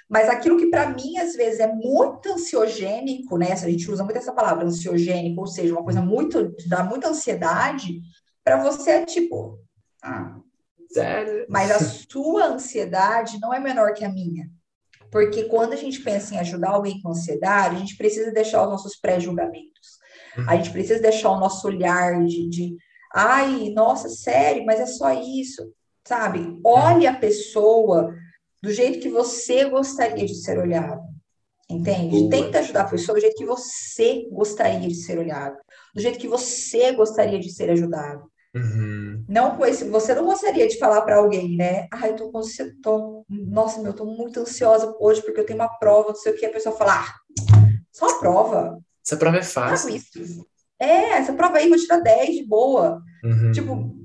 Mas 0.09 0.29
aquilo 0.29 0.57
que 0.57 0.67
para 0.67 0.91
mim 0.91 1.19
às 1.19 1.35
vezes 1.35 1.59
é 1.59 1.67
muito 1.67 2.35
ansiogênico, 2.35 3.37
né? 3.37 3.51
A 3.51 3.57
gente 3.57 3.91
usa 3.91 4.05
muito 4.05 4.17
essa 4.17 4.33
palavra 4.33 4.65
ansiogênico, 4.65 5.41
ou 5.41 5.49
seja, 5.49 5.75
uma 5.75 5.83
coisa 5.83 6.01
muito 6.01 6.55
dá 6.69 6.85
muita 6.85 7.09
ansiedade, 7.09 8.01
para 8.45 8.63
você 8.63 8.91
é 8.93 9.05
tipo, 9.05 9.59
ah, 10.01 10.39
Sério? 11.01 11.47
Mas 11.49 11.71
a 11.71 11.79
sua 11.81 12.47
ansiedade 12.47 13.39
não 13.41 13.53
é 13.53 13.61
menor 13.61 13.93
que 13.95 14.05
a 14.05 14.13
minha. 14.13 14.51
Porque 15.11 15.45
quando 15.45 15.73
a 15.73 15.77
gente 15.77 16.01
pensa 16.01 16.35
em 16.35 16.39
ajudar 16.39 16.71
alguém 16.71 17.01
com 17.01 17.11
ansiedade, 17.11 17.77
a 17.77 17.79
gente 17.79 17.97
precisa 17.97 18.33
deixar 18.33 18.63
os 18.63 18.69
nossos 18.69 18.97
pré-julgamentos. 18.97 19.99
A 20.37 20.41
uhum. 20.41 20.57
gente 20.57 20.71
precisa 20.71 21.01
deixar 21.01 21.31
o 21.31 21.41
nosso 21.41 21.67
olhar 21.67 22.25
de, 22.25 22.49
de 22.49 22.77
ai, 23.15 23.71
nossa, 23.71 24.09
sério, 24.09 24.65
mas 24.67 24.81
é 24.81 24.87
só 24.87 25.13
isso. 25.13 25.73
Sabe? 26.07 26.61
Olhe 26.65 27.07
a 27.07 27.17
pessoa 27.17 28.15
do 28.63 28.73
jeito 28.73 29.01
que 29.01 29.09
você 29.09 29.65
gostaria 29.69 30.27
de 30.27 30.35
ser 30.35 30.59
olhado. 30.59 31.03
Entende? 31.69 32.19
Boa. 32.19 32.31
Tenta 32.31 32.59
ajudar 32.61 32.83
a 32.83 32.89
pessoa 32.89 33.17
do 33.17 33.21
jeito 33.21 33.37
que 33.37 33.47
você 33.47 34.29
gostaria 34.31 34.89
de 34.89 34.95
ser 34.95 35.19
olhado. 35.19 35.57
Do 35.95 36.01
jeito 36.01 36.19
que 36.19 36.29
você 36.29 36.93
gostaria 36.93 37.41
de 37.41 37.51
ser 37.51 37.71
ajudado. 37.71 38.31
Uhum. 38.57 39.25
Não 39.29 39.57
com 39.57 39.67
esse, 39.67 39.85
você 39.85 40.15
não 40.15 40.25
gostaria 40.25 40.67
de 40.67 40.79
falar 40.79 41.03
para 41.03 41.17
alguém, 41.17 41.57
né? 41.57 41.87
Ai, 41.93 42.11
eu 42.11 42.17
tô 42.17 42.33
tô, 42.83 43.25
nossa, 43.29 43.81
meu, 43.81 43.91
eu 43.91 43.97
tô 43.97 44.07
muito 44.07 44.41
ansiosa 44.41 44.95
hoje 44.99 45.23
porque 45.23 45.41
eu 45.41 45.47
tenho 45.47 45.59
uma 45.59 45.69
prova, 45.79 46.09
não 46.09 46.17
sei 46.17 46.33
o 46.33 46.37
que, 46.37 46.47
a 46.47 46.53
pessoa 46.53 46.77
fala, 46.77 47.01
ah, 47.01 47.15
só 47.93 48.19
prova. 48.19 48.79
Essa 49.05 49.17
prova 49.17 49.37
é 49.39 49.43
fácil. 49.43 49.95
Isso. 49.95 50.47
É, 50.79 51.19
essa 51.19 51.33
prova 51.33 51.59
aí 51.59 51.69
vou 51.69 51.79
tirar 51.79 52.01
10 52.01 52.37
de 52.37 52.45
boa. 52.45 53.03
Uhum. 53.25 53.53
Tipo, 53.53 53.97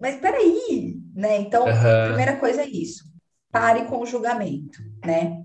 mas 0.00 0.16
peraí, 0.16 0.96
né? 1.14 1.38
Então, 1.38 1.64
uhum. 1.64 2.06
primeira 2.06 2.36
coisa 2.36 2.62
é 2.62 2.66
isso. 2.66 3.04
Pare 3.50 3.84
com 3.84 4.00
o 4.00 4.06
julgamento, 4.06 4.78
né? 5.04 5.42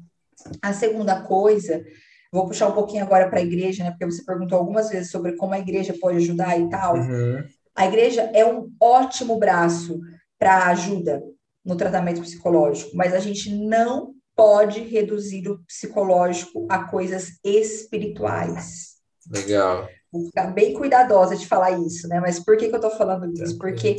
A 0.62 0.74
segunda 0.74 1.22
coisa, 1.22 1.84
vou 2.32 2.48
puxar 2.48 2.68
um 2.68 2.74
pouquinho 2.74 3.04
agora 3.04 3.30
para 3.30 3.40
a 3.40 3.44
igreja, 3.44 3.84
né? 3.84 3.92
Porque 3.92 4.06
você 4.06 4.24
perguntou 4.24 4.58
algumas 4.58 4.90
vezes 4.90 5.12
sobre 5.12 5.36
como 5.36 5.54
a 5.54 5.60
igreja 5.60 5.96
pode 6.00 6.18
ajudar 6.18 6.60
e 6.60 6.70
tal. 6.70 6.96
Uhum. 6.96 7.44
A 7.78 7.86
igreja 7.86 8.24
é 8.34 8.44
um 8.44 8.72
ótimo 8.82 9.38
braço 9.38 10.02
para 10.40 10.66
ajuda 10.70 11.24
no 11.64 11.78
tratamento 11.78 12.22
psicológico, 12.22 12.90
mas 12.96 13.14
a 13.14 13.20
gente 13.20 13.54
não 13.54 14.16
pode 14.36 14.80
reduzir 14.80 15.48
o 15.48 15.60
psicológico 15.60 16.66
a 16.70 16.86
coisas 16.86 17.40
espirituais. 17.44 18.96
Legal. 19.32 19.88
Vou 20.12 20.26
ficar 20.26 20.48
bem 20.48 20.74
cuidadosa 20.74 21.36
de 21.36 21.46
falar 21.46 21.72
isso, 21.80 22.08
né? 22.08 22.20
Mas 22.20 22.40
por 22.40 22.58
que, 22.58 22.68
que 22.68 22.74
eu 22.74 22.80
estou 22.80 22.92
falando 22.92 23.32
disso? 23.32 23.58
Porque 23.60 23.98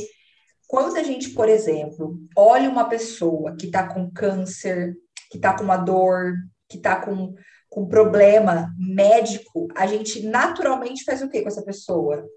quando 0.67 0.97
a 0.97 1.03
gente, 1.03 1.29
por 1.29 1.47
exemplo, 1.47 2.19
olha 2.35 2.69
uma 2.69 2.89
pessoa 2.89 3.55
que 3.55 3.67
está 3.67 3.87
com 3.87 4.11
câncer, 4.11 4.93
que 5.31 5.37
está 5.37 5.55
com 5.55 5.63
uma 5.63 5.77
dor, 5.77 6.33
que 6.67 6.75
está 6.75 6.97
com, 6.97 7.33
com 7.69 7.87
problema 7.87 8.73
médico, 8.77 9.69
a 9.73 9.87
gente 9.87 10.21
naturalmente 10.27 11.05
faz 11.05 11.21
o 11.21 11.29
que 11.29 11.41
com 11.41 11.47
essa 11.47 11.63
pessoa? 11.63 12.27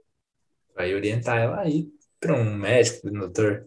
Vai 0.74 0.94
orientar 0.94 1.38
ela 1.38 1.60
aí 1.60 1.88
para 2.20 2.34
um 2.34 2.54
médico, 2.54 3.08
um 3.08 3.18
doutor. 3.18 3.66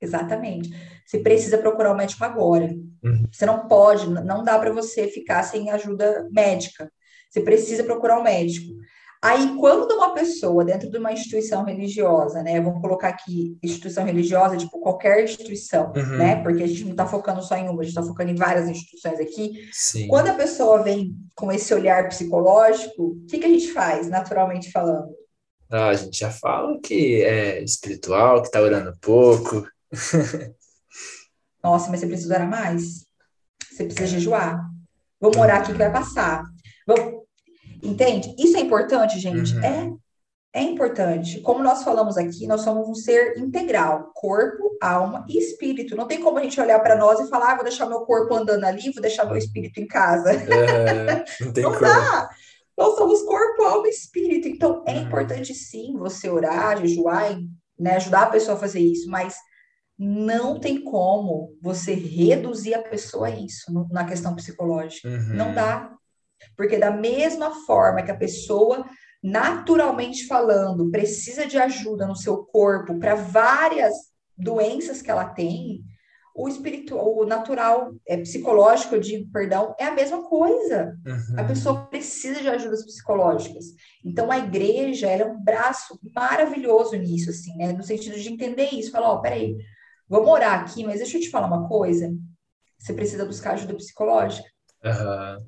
Exatamente. 0.00 0.70
Você 1.06 1.18
precisa 1.18 1.58
procurar 1.58 1.90
o 1.90 1.94
um 1.94 1.96
médico 1.96 2.24
agora. 2.24 2.74
Uhum. 3.02 3.26
Você 3.30 3.46
não 3.46 3.66
pode, 3.66 4.08
não 4.08 4.44
dá 4.44 4.58
para 4.58 4.72
você 4.72 5.08
ficar 5.08 5.42
sem 5.42 5.70
ajuda 5.70 6.28
médica. 6.30 6.90
Você 7.30 7.40
precisa 7.40 7.84
procurar 7.84 8.18
um 8.18 8.22
médico. 8.22 8.74
Aí, 9.22 9.56
quando 9.56 9.92
uma 9.92 10.12
pessoa, 10.12 10.64
dentro 10.64 10.90
de 10.90 10.98
uma 10.98 11.12
instituição 11.12 11.64
religiosa, 11.64 12.42
né? 12.42 12.60
Vamos 12.60 12.80
colocar 12.80 13.08
aqui 13.08 13.56
instituição 13.62 14.04
religiosa, 14.04 14.56
tipo 14.56 14.80
qualquer 14.80 15.22
instituição, 15.22 15.92
uhum. 15.94 16.16
né? 16.18 16.42
Porque 16.42 16.64
a 16.64 16.66
gente 16.66 16.84
não 16.84 16.90
está 16.90 17.06
focando 17.06 17.40
só 17.40 17.56
em 17.56 17.68
uma, 17.68 17.80
a 17.80 17.84
gente 17.84 17.96
está 17.96 18.02
focando 18.02 18.32
em 18.32 18.34
várias 18.34 18.68
instituições 18.68 19.20
aqui. 19.20 19.68
Sim. 19.72 20.08
Quando 20.08 20.26
a 20.26 20.34
pessoa 20.34 20.82
vem 20.82 21.14
com 21.36 21.52
esse 21.52 21.72
olhar 21.72 22.08
psicológico, 22.08 23.00
o 23.00 23.26
que, 23.28 23.38
que 23.38 23.46
a 23.46 23.48
gente 23.48 23.72
faz, 23.72 24.10
naturalmente 24.10 24.72
falando? 24.72 25.08
Ah, 25.72 25.88
a 25.88 25.94
gente 25.94 26.18
já 26.18 26.30
fala 26.30 26.78
que 26.80 27.22
é 27.22 27.62
espiritual, 27.62 28.42
que 28.42 28.50
tá 28.50 28.60
orando 28.60 28.94
pouco. 29.00 29.66
Nossa, 31.64 31.90
mas 31.90 32.00
você 32.00 32.06
precisa 32.06 32.34
orar 32.34 32.48
mais. 32.48 33.06
Você 33.70 33.84
precisa 33.84 34.06
jejuar. 34.06 34.60
Vamos 35.18 35.38
orar 35.38 35.62
aqui 35.62 35.72
que 35.72 35.78
vai 35.78 35.90
passar. 35.90 36.44
Vamos... 36.86 37.22
Entende? 37.82 38.34
Isso 38.38 38.56
é 38.58 38.60
importante, 38.60 39.18
gente? 39.18 39.54
Uhum. 39.56 39.64
É. 39.64 40.02
É 40.54 40.60
importante. 40.60 41.40
Como 41.40 41.64
nós 41.64 41.82
falamos 41.82 42.18
aqui, 42.18 42.46
nós 42.46 42.60
somos 42.60 42.86
um 42.86 42.94
ser 42.94 43.38
integral, 43.38 44.10
corpo, 44.14 44.76
alma 44.82 45.24
e 45.26 45.38
espírito. 45.38 45.96
Não 45.96 46.06
tem 46.06 46.20
como 46.20 46.38
a 46.38 46.42
gente 46.42 46.60
olhar 46.60 46.78
para 46.80 46.94
nós 46.94 47.18
e 47.20 47.30
falar, 47.30 47.52
ah, 47.52 47.54
vou 47.54 47.64
deixar 47.64 47.86
meu 47.86 48.00
corpo 48.00 48.34
andando 48.34 48.64
ali, 48.64 48.92
vou 48.92 49.00
deixar 49.00 49.24
meu 49.24 49.38
espírito 49.38 49.80
em 49.80 49.86
casa. 49.86 50.30
É, 50.30 51.24
não 51.40 51.52
tem 51.54 51.64
não 51.64 51.72
como. 51.72 51.86
dá. 51.86 52.28
Nós 52.76 52.96
somos 52.96 53.22
corpo, 53.22 53.62
alma 53.62 53.86
e 53.86 53.90
espírito. 53.90 54.48
Então, 54.48 54.82
é 54.86 54.94
uhum. 54.94 55.02
importante 55.02 55.54
sim 55.54 55.96
você 55.96 56.28
orar, 56.28 56.78
jejuar, 56.80 57.38
né, 57.78 57.96
ajudar 57.96 58.22
a 58.22 58.30
pessoa 58.30 58.56
a 58.56 58.60
fazer 58.60 58.80
isso, 58.80 59.10
mas 59.10 59.36
não 59.98 60.58
tem 60.58 60.82
como 60.82 61.56
você 61.60 61.94
reduzir 61.94 62.74
a 62.74 62.82
pessoa 62.82 63.28
a 63.28 63.30
isso 63.30 63.72
no, 63.72 63.86
na 63.88 64.04
questão 64.04 64.34
psicológica. 64.34 65.08
Uhum. 65.08 65.34
Não 65.34 65.54
dá. 65.54 65.92
Porque 66.56 66.78
da 66.78 66.90
mesma 66.90 67.52
forma 67.66 68.02
que 68.02 68.10
a 68.10 68.16
pessoa, 68.16 68.84
naturalmente 69.22 70.26
falando, 70.26 70.90
precisa 70.90 71.46
de 71.46 71.58
ajuda 71.58 72.06
no 72.06 72.16
seu 72.16 72.38
corpo 72.38 72.98
para 72.98 73.14
várias 73.14 73.92
doenças 74.36 75.00
que 75.00 75.10
ela 75.10 75.26
tem, 75.26 75.84
o 76.34 76.48
espiritual, 76.48 77.16
o 77.16 77.26
natural, 77.26 77.94
é 78.06 78.16
psicológico, 78.16 78.94
eu 78.94 79.00
digo, 79.00 79.30
perdão, 79.30 79.74
é 79.78 79.84
a 79.84 79.94
mesma 79.94 80.22
coisa. 80.22 80.98
Uhum. 81.06 81.38
A 81.38 81.44
pessoa 81.44 81.86
precisa 81.86 82.40
de 82.40 82.48
ajudas 82.48 82.84
psicológicas. 82.84 83.66
Então, 84.04 84.30
a 84.30 84.38
igreja, 84.38 85.08
ela 85.08 85.22
é 85.22 85.26
um 85.26 85.42
braço 85.42 85.98
maravilhoso 86.14 86.96
nisso, 86.96 87.30
assim, 87.30 87.54
né? 87.56 87.72
No 87.72 87.82
sentido 87.82 88.18
de 88.18 88.32
entender 88.32 88.70
isso. 88.72 88.90
Falar, 88.90 89.10
ó, 89.10 89.16
oh, 89.16 89.20
peraí, 89.20 89.56
vamos 90.08 90.28
orar 90.28 90.60
aqui, 90.60 90.84
mas 90.84 90.98
deixa 90.98 91.18
eu 91.18 91.20
te 91.20 91.30
falar 91.30 91.46
uma 91.46 91.68
coisa. 91.68 92.10
Você 92.78 92.94
precisa 92.94 93.26
buscar 93.26 93.52
ajuda 93.52 93.74
psicológica. 93.74 94.48
Uhum. 94.84 95.46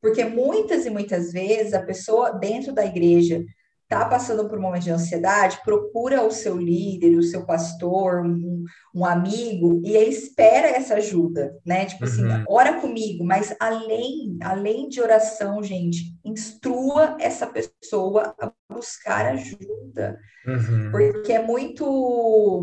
Porque 0.00 0.24
muitas 0.24 0.84
e 0.84 0.90
muitas 0.90 1.32
vezes 1.32 1.74
a 1.74 1.82
pessoa 1.82 2.30
dentro 2.32 2.72
da 2.72 2.84
igreja 2.84 3.44
está 3.90 4.04
passando 4.04 4.46
por 4.46 4.58
um 4.58 4.62
momento 4.62 4.82
de 4.82 4.90
ansiedade, 4.90 5.62
procura 5.64 6.22
o 6.22 6.30
seu 6.30 6.58
líder, 6.58 7.16
o 7.16 7.22
seu 7.22 7.46
pastor, 7.46 8.20
um, 8.20 8.62
um 8.94 9.02
amigo 9.02 9.80
e 9.82 9.96
espera 9.96 10.68
essa 10.68 10.96
ajuda, 10.96 11.56
né? 11.64 11.86
Tipo 11.86 12.04
assim, 12.04 12.22
uhum. 12.22 12.34
assim, 12.34 12.44
ora 12.46 12.80
comigo, 12.82 13.24
mas 13.24 13.56
além, 13.58 14.36
além 14.42 14.90
de 14.90 15.00
oração, 15.00 15.62
gente, 15.62 16.14
instrua 16.22 17.16
essa 17.18 17.46
pessoa 17.46 18.34
a 18.38 18.52
buscar 18.70 19.24
ajuda, 19.28 20.20
uhum. 20.46 20.90
porque 20.90 21.32
é 21.32 21.42
muito 21.42 22.62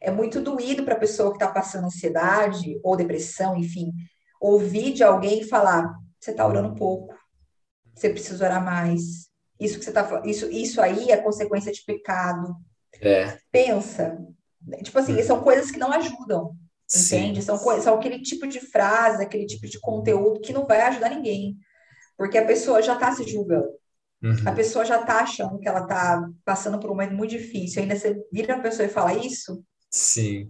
é 0.00 0.10
muito 0.10 0.40
doído 0.40 0.82
para 0.82 0.94
a 0.94 1.00
pessoa 1.00 1.30
que 1.30 1.36
está 1.36 1.48
passando 1.48 1.86
ansiedade 1.86 2.78
ou 2.82 2.96
depressão, 2.96 3.56
enfim, 3.56 3.92
ouvir 4.40 4.92
de 4.92 5.04
alguém 5.04 5.44
falar: 5.44 5.94
você 6.18 6.32
está 6.32 6.44
orando 6.44 6.74
pouco, 6.74 7.14
você 7.94 8.10
precisa 8.10 8.44
orar 8.44 8.64
mais, 8.64 9.32
isso 9.64 9.78
que 9.78 9.84
você 9.84 9.92
tá 9.92 10.22
isso, 10.24 10.50
isso 10.50 10.80
aí 10.80 11.10
é 11.10 11.16
consequência 11.16 11.72
de 11.72 11.82
pecado. 11.84 12.54
É. 13.00 13.38
Pensa, 13.50 14.16
Tipo 14.82 14.98
assim, 14.98 15.22
são 15.22 15.42
coisas 15.42 15.70
que 15.70 15.78
não 15.78 15.92
ajudam. 15.92 16.56
Entende? 16.94 17.42
São, 17.42 17.58
são 17.80 17.94
aquele 17.94 18.20
tipo 18.20 18.46
de 18.46 18.60
frase, 18.60 19.22
aquele 19.22 19.46
tipo 19.46 19.66
de 19.66 19.80
conteúdo 19.80 20.40
que 20.40 20.52
não 20.52 20.66
vai 20.66 20.80
ajudar 20.82 21.10
ninguém. 21.10 21.56
Porque 22.16 22.38
a 22.38 22.44
pessoa 22.44 22.82
já 22.82 22.94
está 22.94 23.12
se 23.14 23.26
julgando. 23.26 23.68
Uhum. 24.22 24.36
A 24.46 24.52
pessoa 24.52 24.84
já 24.84 25.00
está 25.00 25.20
achando 25.20 25.58
que 25.58 25.68
ela 25.68 25.82
está 25.82 26.26
passando 26.44 26.78
por 26.78 26.90
um 26.90 26.94
momento 26.94 27.14
muito 27.14 27.30
difícil. 27.30 27.82
Ainda 27.82 27.96
você 27.96 28.16
vira 28.32 28.56
a 28.56 28.60
pessoa 28.60 28.86
e 28.86 28.90
fala 28.90 29.14
isso? 29.14 29.62
Sim. 29.90 30.46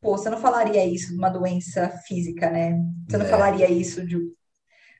Pô, 0.00 0.16
você 0.16 0.30
não 0.30 0.40
falaria 0.40 0.84
isso 0.84 1.08
de 1.08 1.18
uma 1.18 1.28
doença 1.28 1.88
física, 2.06 2.48
né? 2.50 2.80
Você 3.08 3.18
não 3.18 3.26
é. 3.26 3.28
falaria 3.28 3.68
isso 3.68 4.06
de. 4.06 4.16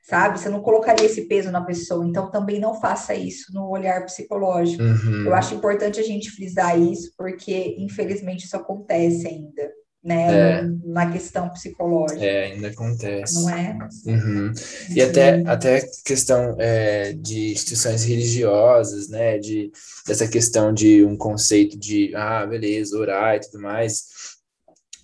Sabe? 0.03 0.39
Você 0.39 0.49
não 0.49 0.61
colocaria 0.61 1.05
esse 1.05 1.25
peso 1.25 1.51
na 1.51 1.61
pessoa. 1.61 2.05
Então, 2.05 2.31
também 2.31 2.59
não 2.59 2.79
faça 2.79 3.13
isso 3.13 3.53
no 3.53 3.69
olhar 3.69 4.05
psicológico. 4.05 4.81
Uhum. 4.81 5.25
Eu 5.25 5.33
acho 5.33 5.53
importante 5.53 5.99
a 5.99 6.03
gente 6.03 6.31
frisar 6.31 6.79
isso, 6.79 7.13
porque, 7.17 7.75
infelizmente, 7.77 8.45
isso 8.45 8.57
acontece 8.57 9.27
ainda 9.27 9.79
né? 10.03 10.59
É. 10.59 10.63
Na 10.85 11.11
questão 11.11 11.49
psicológica. 11.49 12.23
É, 12.23 12.45
ainda 12.45 12.69
acontece. 12.69 13.35
Não 13.35 13.49
é? 13.49 13.77
Uhum. 14.05 14.51
E 14.95 15.01
até, 15.01 15.43
até 15.45 15.81
questão 16.05 16.55
é, 16.57 17.13
de 17.13 17.51
instituições 17.51 18.03
religiosas, 18.03 19.09
né? 19.09 19.37
De, 19.37 19.71
dessa 20.07 20.27
questão 20.27 20.73
de 20.73 21.03
um 21.03 21.17
conceito 21.17 21.77
de, 21.77 22.13
ah, 22.15 22.45
beleza, 22.45 22.97
orar 22.97 23.35
e 23.35 23.41
tudo 23.41 23.61
mais. 23.61 24.05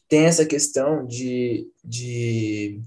Tem 0.08 0.26
essa 0.26 0.46
questão 0.46 1.06
de, 1.06 1.68
de 1.84 2.80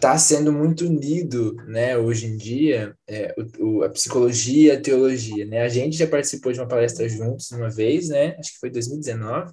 tá 0.00 0.16
sendo 0.18 0.52
muito 0.52 0.86
unido, 0.86 1.54
né, 1.66 1.96
hoje 1.96 2.26
em 2.26 2.36
dia, 2.36 2.96
é, 3.06 3.34
o, 3.58 3.78
o, 3.78 3.82
a 3.84 3.90
psicologia 3.90 4.74
e 4.74 4.76
a 4.76 4.80
teologia, 4.80 5.44
né? 5.46 5.62
A 5.62 5.68
gente 5.68 5.96
já 5.96 6.06
participou 6.06 6.52
de 6.52 6.58
uma 6.58 6.68
palestra 6.68 7.08
juntos 7.08 7.50
uma 7.50 7.70
vez, 7.70 8.08
né? 8.08 8.36
Acho 8.38 8.54
que 8.54 8.58
foi 8.58 8.70
2019, 8.70 9.52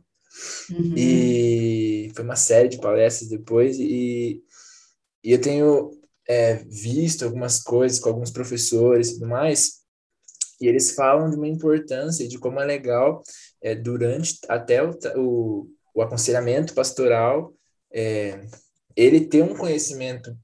Uhum. 0.69 0.93
E 0.95 2.11
foi 2.15 2.23
uma 2.23 2.35
série 2.35 2.69
de 2.69 2.79
palestras 2.79 3.29
depois, 3.29 3.79
e, 3.79 4.43
e 5.23 5.31
eu 5.31 5.41
tenho 5.41 5.91
é, 6.27 6.55
visto 6.65 7.25
algumas 7.25 7.61
coisas 7.61 7.99
com 7.99 8.09
alguns 8.09 8.31
professores 8.31 9.09
e 9.09 9.13
tudo 9.15 9.27
mais, 9.27 9.81
e 10.59 10.67
eles 10.67 10.91
falam 10.91 11.29
de 11.29 11.37
uma 11.37 11.47
importância 11.47 12.27
de 12.27 12.37
como 12.39 12.59
é 12.59 12.65
legal 12.65 13.21
é, 13.61 13.75
durante 13.75 14.39
até 14.47 14.83
o, 14.83 14.97
o, 15.15 15.67
o 15.95 16.01
aconselhamento 16.01 16.73
pastoral 16.73 17.53
é, 17.91 18.45
ele 18.97 19.21
ter 19.21 19.43
um 19.43 19.55
conhecimento 19.55 20.35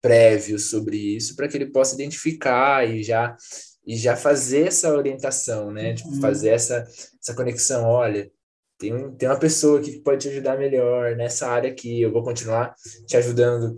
prévio 0.00 0.58
sobre 0.58 0.96
isso 0.96 1.36
para 1.36 1.46
que 1.46 1.56
ele 1.56 1.70
possa 1.70 1.94
identificar 1.94 2.88
e 2.88 3.02
já 3.02 3.36
e 3.86 3.96
já 3.96 4.16
fazer 4.16 4.68
essa 4.68 4.94
orientação, 4.94 5.70
né? 5.70 5.92
Tipo, 5.92 6.08
uhum. 6.08 6.20
fazer 6.20 6.48
essa, 6.48 6.86
essa 7.20 7.34
conexão. 7.34 7.84
Olha, 7.84 8.30
tem, 8.78 8.94
um, 8.94 9.14
tem 9.14 9.28
uma 9.28 9.38
pessoa 9.38 9.80
que 9.80 10.00
pode 10.00 10.22
te 10.22 10.28
ajudar 10.28 10.58
melhor 10.58 11.14
nessa 11.16 11.48
área 11.48 11.70
aqui, 11.70 12.00
eu 12.00 12.10
vou 12.10 12.24
continuar 12.24 12.74
te 13.06 13.16
ajudando 13.16 13.76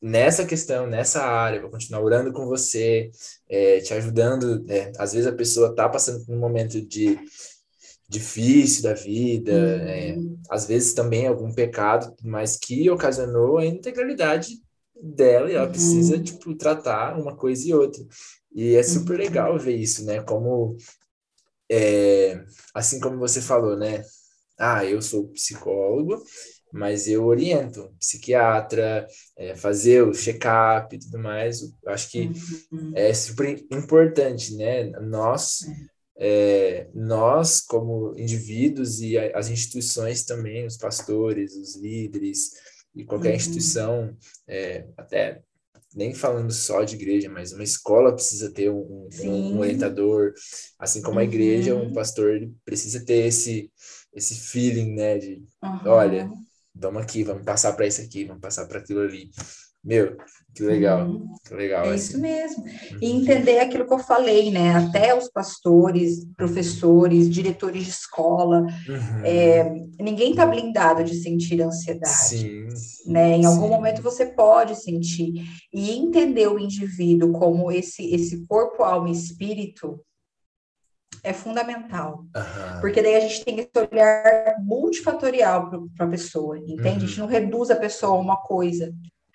nessa 0.00 0.44
questão, 0.44 0.86
nessa 0.86 1.22
área, 1.22 1.60
vou 1.60 1.70
continuar 1.70 2.02
orando 2.02 2.32
com 2.32 2.46
você, 2.46 3.10
é, 3.48 3.80
te 3.80 3.94
ajudando. 3.94 4.64
É, 4.68 4.92
às 4.98 5.12
vezes 5.12 5.26
a 5.26 5.34
pessoa 5.34 5.70
está 5.70 5.88
passando 5.88 6.24
por 6.24 6.34
um 6.34 6.38
momento 6.38 6.80
de 6.80 7.18
difícil 8.12 8.82
da 8.82 8.94
vida, 8.94 9.52
é, 9.52 10.14
uhum. 10.14 10.38
é, 10.40 10.54
às 10.54 10.66
vezes 10.66 10.92
também 10.92 11.26
algum 11.26 11.52
pecado, 11.52 12.14
mas 12.22 12.56
que 12.56 12.88
ocasionou 12.90 13.58
a 13.58 13.66
integralidade 13.66 14.60
dela 15.00 15.50
e 15.50 15.54
ela 15.54 15.66
uhum. 15.66 15.72
precisa, 15.72 16.18
tipo, 16.18 16.54
tratar 16.54 17.18
uma 17.18 17.36
coisa 17.36 17.68
e 17.68 17.74
outra. 17.74 18.02
E 18.54 18.74
é 18.74 18.82
super 18.82 19.14
uhum. 19.14 19.24
legal 19.24 19.58
ver 19.58 19.76
isso, 19.76 20.04
né? 20.04 20.20
Como, 20.22 20.76
é, 21.70 22.44
assim 22.74 23.00
como 23.00 23.18
você 23.18 23.40
falou, 23.40 23.76
né? 23.76 24.04
ah, 24.62 24.84
eu 24.84 25.02
sou 25.02 25.28
psicólogo, 25.28 26.22
mas 26.72 27.08
eu 27.08 27.24
oriento 27.24 27.92
psiquiatra, 27.98 29.06
é, 29.36 29.56
fazer 29.56 30.02
o 30.04 30.14
check-up 30.14 30.94
e 30.94 30.98
tudo 30.98 31.18
mais. 31.18 31.62
Eu 31.62 31.92
acho 31.92 32.08
que 32.10 32.30
uhum. 32.70 32.92
é 32.94 33.12
super 33.12 33.64
importante, 33.70 34.54
né? 34.56 34.84
Nós, 35.00 35.66
é, 36.16 36.88
nós 36.94 37.60
como 37.60 38.14
indivíduos 38.16 39.00
e 39.00 39.18
as 39.18 39.48
instituições 39.48 40.24
também, 40.24 40.66
os 40.66 40.76
pastores, 40.76 41.54
os 41.56 41.76
líderes 41.76 42.52
e 42.94 43.04
qualquer 43.04 43.30
uhum. 43.30 43.36
instituição, 43.36 44.16
é, 44.46 44.86
até 44.96 45.42
nem 45.94 46.14
falando 46.14 46.52
só 46.52 46.84
de 46.84 46.94
igreja, 46.94 47.28
mas 47.28 47.52
uma 47.52 47.62
escola 47.62 48.14
precisa 48.14 48.50
ter 48.50 48.70
um, 48.70 49.08
um, 49.22 49.28
um 49.28 49.58
orientador, 49.58 50.32
assim 50.78 51.02
como 51.02 51.18
a 51.18 51.24
igreja, 51.24 51.74
um 51.74 51.88
uhum. 51.88 51.92
pastor 51.92 52.50
precisa 52.64 53.04
ter 53.04 53.26
esse 53.26 53.70
esse 54.14 54.34
feeling, 54.34 54.94
né? 54.94 55.18
De, 55.18 55.42
uhum. 55.62 55.80
olha, 55.86 56.30
vamos 56.74 57.02
aqui, 57.02 57.24
vamos 57.24 57.44
passar 57.44 57.72
para 57.72 57.86
isso 57.86 58.02
aqui, 58.02 58.24
vamos 58.24 58.42
passar 58.42 58.66
para 58.66 58.78
aquilo 58.78 59.00
ali. 59.00 59.30
Meu, 59.84 60.16
que 60.54 60.62
legal, 60.62 61.08
uhum. 61.08 61.26
que 61.44 61.54
legal. 61.54 61.84
É 61.86 61.88
assim. 61.88 61.96
isso 61.96 62.20
mesmo. 62.20 62.62
Uhum. 62.62 62.98
E 63.00 63.10
entender 63.10 63.58
aquilo 63.58 63.84
que 63.84 63.92
eu 63.92 63.98
falei, 63.98 64.50
né? 64.52 64.76
Até 64.76 65.16
os 65.16 65.28
pastores, 65.28 66.24
professores, 66.36 67.28
diretores 67.28 67.84
de 67.84 67.90
escola, 67.90 68.60
uhum. 68.60 69.24
é, 69.24 69.74
ninguém 69.98 70.30
está 70.30 70.46
blindado 70.46 71.02
de 71.02 71.16
sentir 71.16 71.60
ansiedade. 71.60 72.14
Sim. 72.14 72.68
Né? 73.06 73.38
Em 73.38 73.44
algum 73.44 73.64
Sim. 73.64 73.70
momento 73.70 74.02
você 74.02 74.26
pode 74.26 74.76
sentir. 74.76 75.42
E 75.72 75.90
entender 75.90 76.46
o 76.46 76.60
indivíduo 76.60 77.32
como 77.32 77.72
esse, 77.72 78.14
esse 78.14 78.46
corpo, 78.46 78.84
alma 78.84 79.08
e 79.08 79.12
espírito 79.12 80.00
é 81.24 81.32
fundamental. 81.32 82.24
Uhum. 82.36 82.80
Porque 82.80 83.02
daí 83.02 83.16
a 83.16 83.20
gente 83.20 83.44
tem 83.44 83.58
esse 83.58 83.70
olhar 83.76 84.56
multifatorial 84.60 85.70
para 85.96 86.06
a 86.06 86.10
pessoa, 86.10 86.58
entende? 86.58 86.88
Uhum. 86.88 86.96
A 86.96 87.06
gente 87.06 87.18
não 87.18 87.26
reduz 87.26 87.70
a 87.70 87.76
pessoa 87.76 88.16
a 88.16 88.20
uma 88.20 88.36
coisa. 88.36 88.92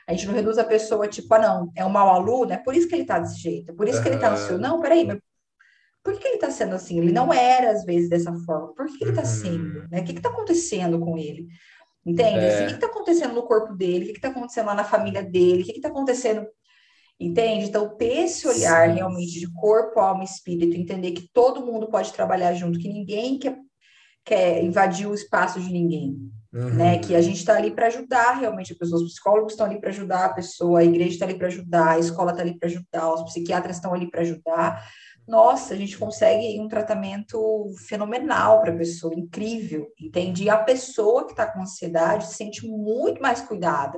A 0.07 0.13
gente 0.13 0.25
não 0.25 0.33
reduz 0.33 0.57
a 0.57 0.63
pessoa, 0.63 1.07
tipo, 1.07 1.33
ah, 1.33 1.39
não, 1.39 1.71
é 1.75 1.85
um 1.85 1.89
mau 1.89 2.09
aluno, 2.09 2.53
é 2.53 2.57
por 2.57 2.75
isso 2.75 2.87
que 2.87 2.95
ele 2.95 3.01
está 3.01 3.19
desse 3.19 3.39
jeito, 3.39 3.71
é 3.71 3.75
por 3.75 3.87
isso 3.87 3.97
uhum. 3.97 4.03
que 4.03 4.09
ele 4.09 4.15
está 4.15 4.31
no 4.31 4.37
seu. 4.37 4.57
Não, 4.57 4.81
peraí, 4.81 5.05
mas 5.05 5.19
por 6.03 6.17
que 6.17 6.25
ele 6.25 6.35
está 6.35 6.49
sendo 6.49 6.75
assim? 6.75 6.99
Ele 6.99 7.11
não 7.11 7.33
era, 7.33 7.71
às 7.71 7.83
vezes, 7.83 8.09
dessa 8.09 8.33
forma. 8.45 8.73
Por 8.73 8.85
que 8.85 9.03
ele 9.03 9.11
está 9.11 9.25
sendo? 9.25 9.87
Né? 9.89 9.99
O 9.99 10.03
que 10.05 10.13
está 10.13 10.29
acontecendo 10.29 10.99
com 10.99 11.17
ele? 11.17 11.47
Entende? 12.05 12.39
É. 12.39 12.55
Assim, 12.55 12.63
o 12.63 12.67
que 12.67 12.73
está 12.75 12.87
acontecendo 12.87 13.33
no 13.33 13.43
corpo 13.43 13.75
dele? 13.75 14.05
O 14.05 14.07
que 14.07 14.13
está 14.13 14.29
acontecendo 14.29 14.67
lá 14.67 14.75
na 14.75 14.85
família 14.85 15.21
dele? 15.21 15.63
O 15.63 15.65
que 15.65 15.71
está 15.73 15.89
acontecendo 15.89 16.47
Entende? 17.19 17.65
Então, 17.65 17.95
ter 17.97 18.25
esse 18.25 18.47
olhar 18.47 18.89
Sim. 18.89 18.95
realmente 18.95 19.39
de 19.39 19.51
corpo, 19.51 19.99
alma 19.99 20.23
e 20.23 20.25
espírito, 20.25 20.77
entender 20.77 21.11
que 21.11 21.27
todo 21.33 21.65
mundo 21.65 21.87
pode 21.87 22.13
trabalhar 22.13 22.53
junto, 22.53 22.77
que 22.77 22.87
ninguém 22.87 23.39
quer, 23.39 23.57
quer 24.28 24.61
invadir 24.61 25.07
o 25.07 25.13
espaço 25.13 25.59
de 25.59 25.71
ninguém. 25.71 26.32
Uhum. 26.53 26.73
Né? 26.73 26.99
Que 26.99 27.15
a 27.15 27.21
gente 27.21 27.38
está 27.38 27.55
ali 27.55 27.71
para 27.71 27.88
ajudar 27.88 28.34
realmente 28.34 28.73
as 28.73 28.78
pessoas, 28.78 29.01
os 29.01 29.13
psicólogos 29.13 29.53
estão 29.53 29.65
ali 29.65 29.80
para 29.80 29.89
ajudar 29.89 30.25
a 30.25 30.34
pessoa, 30.34 30.80
a 30.80 30.84
igreja 30.84 31.11
está 31.11 31.25
ali 31.25 31.36
para 31.38 31.47
ajudar, 31.47 31.89
a 31.91 31.99
escola 31.99 32.32
está 32.32 32.41
ali 32.41 32.57
para 32.57 32.67
ajudar, 32.67 33.13
os 33.13 33.23
psiquiatras 33.23 33.78
estão 33.78 33.93
ali 33.93 34.09
para 34.09 34.21
ajudar. 34.21 34.84
Nossa, 35.28 35.73
a 35.73 35.78
gente 35.78 35.97
consegue 35.97 36.59
um 36.59 36.67
tratamento 36.67 37.65
fenomenal 37.88 38.61
para 38.61 38.71
a 38.71 38.78
pessoa, 38.78 39.13
incrível, 39.13 39.88
entende? 39.99 40.43
E 40.43 40.49
a 40.49 40.57
pessoa 40.57 41.25
que 41.25 41.32
está 41.32 41.45
com 41.45 41.61
ansiedade 41.61 42.28
se 42.28 42.36
sente 42.36 42.65
muito 42.65 43.21
mais 43.21 43.41
cuidada, 43.41 43.97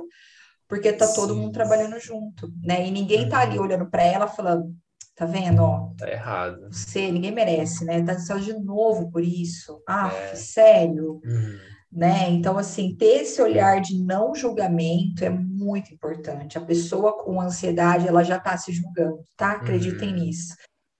porque 0.68 0.92
tá 0.92 1.06
todo 1.06 1.36
mundo 1.36 1.52
trabalhando 1.52 1.98
junto, 2.00 2.52
né? 2.62 2.86
E 2.86 2.90
ninguém 2.90 3.28
tá 3.28 3.40
ali 3.40 3.58
uhum. 3.58 3.64
olhando 3.64 3.88
para 3.88 4.02
ela 4.02 4.26
falando, 4.26 4.74
tá 5.20 5.26
vendo, 5.26 5.62
ó? 5.62 5.92
Tá 5.98 6.10
errado. 6.10 6.66
Você, 6.72 7.12
ninguém 7.12 7.30
merece, 7.30 7.84
né? 7.84 8.02
Tá 8.02 8.18
só 8.18 8.38
de 8.38 8.54
novo 8.54 9.10
por 9.10 9.22
isso. 9.22 9.82
Ah, 9.86 10.10
é. 10.10 10.34
sério? 10.34 11.20
Uhum. 11.22 11.58
Né? 11.92 12.30
Então, 12.30 12.56
assim, 12.56 12.96
ter 12.96 13.22
esse 13.22 13.42
olhar 13.42 13.82
de 13.82 14.02
não 14.02 14.34
julgamento 14.34 15.22
é 15.22 15.28
muito 15.28 15.92
importante. 15.92 16.56
A 16.56 16.62
pessoa 16.62 17.22
com 17.22 17.38
ansiedade, 17.38 18.08
ela 18.08 18.24
já 18.24 18.40
tá 18.40 18.56
se 18.56 18.72
julgando, 18.72 19.22
tá? 19.36 19.52
Acreditem 19.52 20.08
uhum. 20.08 20.20
nisso. 20.20 20.54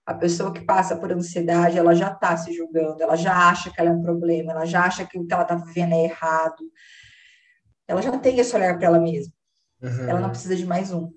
A 0.05 0.13
pessoa 0.13 0.53
que 0.53 0.67
passa 0.67 0.97
por 0.97 1.11
ansiedade, 1.11 1.79
ela 1.79 1.95
já 1.95 2.11
tá 2.11 2.37
se 2.37 2.53
julgando, 2.53 3.03
ela 3.03 3.17
já 3.17 3.49
acha 3.49 3.71
que 3.71 3.81
ela 3.81 3.91
é 3.91 3.93
um 3.93 4.03
problema, 4.03 4.53
ela 4.53 4.67
já 4.67 4.85
acha 4.85 5.07
que 5.07 5.19
o 5.19 5.27
que 5.27 5.33
ela 5.33 5.45
tá 5.45 5.55
vivendo 5.55 5.95
é 5.95 6.05
errado. 6.05 6.63
Ela 7.89 8.03
já 8.03 8.19
tem 8.19 8.39
esse 8.39 8.55
olhar 8.55 8.77
para 8.77 8.87
ela 8.87 9.01
mesma. 9.01 9.33
Uhum. 9.81 10.09
Ela 10.09 10.21
não 10.21 10.31
precisa 10.31 10.57
de 10.57 10.67
mais 10.67 10.93
um, 10.93 11.11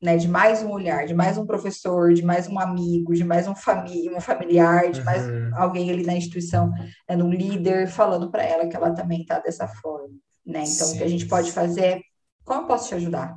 né? 0.00 0.16
De 0.16 0.28
mais 0.28 0.62
um 0.62 0.70
olhar, 0.70 1.06
de 1.06 1.14
mais 1.14 1.36
um 1.36 1.46
professor, 1.46 2.12
de 2.14 2.22
mais 2.22 2.48
um 2.48 2.58
amigo, 2.58 3.14
de 3.14 3.24
mais 3.24 3.48
um, 3.48 3.54
famí 3.54 4.08
um 4.10 4.20
familiar, 4.20 4.90
de 4.90 5.02
mais 5.02 5.26
uhum. 5.26 5.50
alguém 5.54 5.90
ali 5.90 6.04
na 6.04 6.14
instituição, 6.14 6.70
né? 7.08 7.16
um 7.16 7.30
líder, 7.30 7.88
falando 7.88 8.30
para 8.30 8.44
ela 8.44 8.66
que 8.66 8.76
ela 8.76 8.92
também 8.92 9.22
está 9.22 9.38
dessa 9.38 9.66
forma, 9.66 10.14
né? 10.46 10.60
Então, 10.60 10.86
Sim. 10.86 10.94
o 10.94 10.98
que 10.98 11.04
a 11.04 11.08
gente 11.08 11.26
pode 11.26 11.52
fazer 11.52 11.84
é, 11.84 12.00
como 12.44 12.62
eu 12.62 12.66
posso 12.66 12.88
te 12.88 12.94
ajudar? 12.94 13.36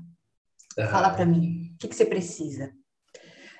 Uhum. 0.77 0.87
Fala 0.87 1.09
para 1.09 1.25
mim, 1.25 1.71
o 1.73 1.77
que, 1.77 1.87
que 1.87 1.95
você 1.95 2.05
precisa? 2.05 2.71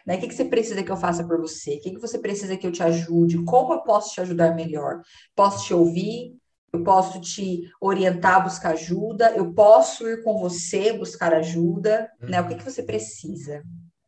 Né? 0.05 0.15
O 0.15 0.19
que, 0.19 0.27
que 0.27 0.33
você 0.33 0.45
precisa 0.45 0.83
que 0.83 0.91
eu 0.91 0.97
faça 0.97 1.23
por 1.23 1.39
você? 1.39 1.75
O 1.75 1.81
que, 1.81 1.91
que 1.91 1.99
você 1.99 2.17
precisa 2.17 2.57
que 2.57 2.65
eu 2.65 2.71
te 2.71 2.83
ajude? 2.83 3.43
Como 3.43 3.73
eu 3.73 3.81
posso 3.81 4.13
te 4.13 4.21
ajudar 4.21 4.55
melhor? 4.55 5.01
Posso 5.35 5.65
te 5.65 5.73
ouvir? 5.73 6.35
Eu 6.73 6.83
posso 6.83 7.19
te 7.19 7.69
orientar 7.79 8.35
a 8.35 8.39
buscar 8.41 8.71
ajuda, 8.71 9.33
eu 9.35 9.53
posso 9.53 10.07
ir 10.07 10.23
com 10.23 10.39
você 10.39 10.93
buscar 10.93 11.33
ajuda, 11.33 12.09
uhum. 12.21 12.29
né? 12.29 12.41
O 12.41 12.47
que, 12.47 12.55
que 12.55 12.63
você 12.63 12.81
precisa? 12.81 13.63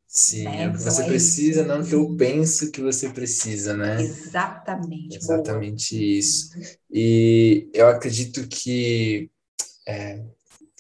Sim, 0.07 0.43
né? 0.43 0.63
é 0.63 0.67
o 0.67 0.71
que 0.71 0.79
então, 0.79 0.91
você 0.91 1.01
é 1.01 1.05
precisa, 1.07 1.65
não 1.65 1.81
o 1.81 1.85
que 1.85 1.95
eu 1.95 2.15
penso 2.15 2.71
que 2.71 2.81
você 2.81 3.09
precisa, 3.09 3.75
né? 3.75 4.01
Exatamente. 4.01 5.17
Exatamente 5.17 5.95
boa. 5.95 6.07
isso. 6.07 6.51
E 6.89 7.69
eu 7.73 7.87
acredito 7.87 8.47
que, 8.47 9.29
é, 9.87 10.23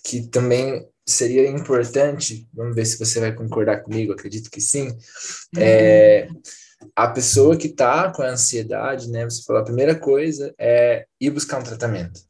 que 0.03 0.27
também 0.27 0.87
seria 1.05 1.49
importante, 1.49 2.47
vamos 2.53 2.75
ver 2.75 2.85
se 2.85 2.97
você 2.97 3.19
vai 3.19 3.33
concordar 3.33 3.81
comigo, 3.81 4.13
acredito 4.13 4.49
que 4.49 4.61
sim, 4.61 4.95
é, 5.57 6.27
a 6.95 7.07
pessoa 7.07 7.57
que 7.57 7.67
está 7.67 8.11
com 8.11 8.21
a 8.21 8.29
ansiedade, 8.29 9.09
né? 9.09 9.25
Você 9.25 9.43
falou, 9.43 9.61
a 9.61 9.65
primeira 9.65 9.95
coisa 9.95 10.53
é 10.57 11.05
ir 11.19 11.29
buscar 11.29 11.59
um 11.59 11.63
tratamento. 11.63 12.21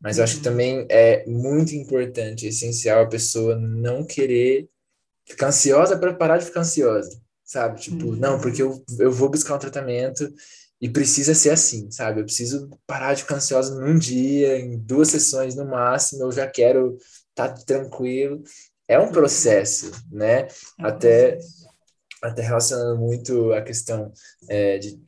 Mas 0.00 0.18
eu 0.18 0.24
acho 0.24 0.34
que 0.34 0.38
uhum. 0.38 0.52
também 0.52 0.86
é 0.88 1.24
muito 1.26 1.74
importante, 1.74 2.46
essencial 2.46 3.02
a 3.02 3.08
pessoa 3.08 3.56
não 3.56 4.04
querer 4.04 4.68
ficar 5.24 5.48
ansiosa 5.48 5.96
para 5.96 6.12
parar 6.12 6.38
de 6.38 6.46
ficar 6.46 6.60
ansiosa, 6.60 7.20
sabe? 7.44 7.80
Tipo, 7.80 8.06
uhum. 8.06 8.16
não, 8.16 8.40
porque 8.40 8.60
eu, 8.60 8.84
eu 8.98 9.12
vou 9.12 9.28
buscar 9.28 9.54
um 9.54 9.60
tratamento 9.60 10.28
e 10.80 10.88
precisa 10.88 11.34
ser 11.34 11.50
assim, 11.50 11.88
sabe? 11.92 12.20
Eu 12.20 12.24
preciso 12.24 12.68
parar 12.84 13.14
de 13.14 13.22
ficar 13.22 13.36
ansiosa 13.36 13.80
num 13.80 13.96
dia, 13.96 14.58
em 14.58 14.76
duas 14.76 15.08
sessões 15.08 15.54
no 15.54 15.64
máximo, 15.64 16.24
eu 16.24 16.32
já 16.32 16.48
quero 16.48 16.96
estar 17.30 17.50
tá 17.50 17.64
tranquilo. 17.64 18.42
É 18.88 18.98
um 18.98 19.12
processo, 19.12 19.92
né? 20.10 20.48
É 20.78 20.82
um 20.82 20.86
Até 20.86 21.32
processo 21.32 21.61
até 22.22 22.42
relacionando 22.42 22.98
muito 23.00 23.52
a 23.52 23.60
questão 23.60 24.12
é, 24.48 24.78
de, 24.78 25.00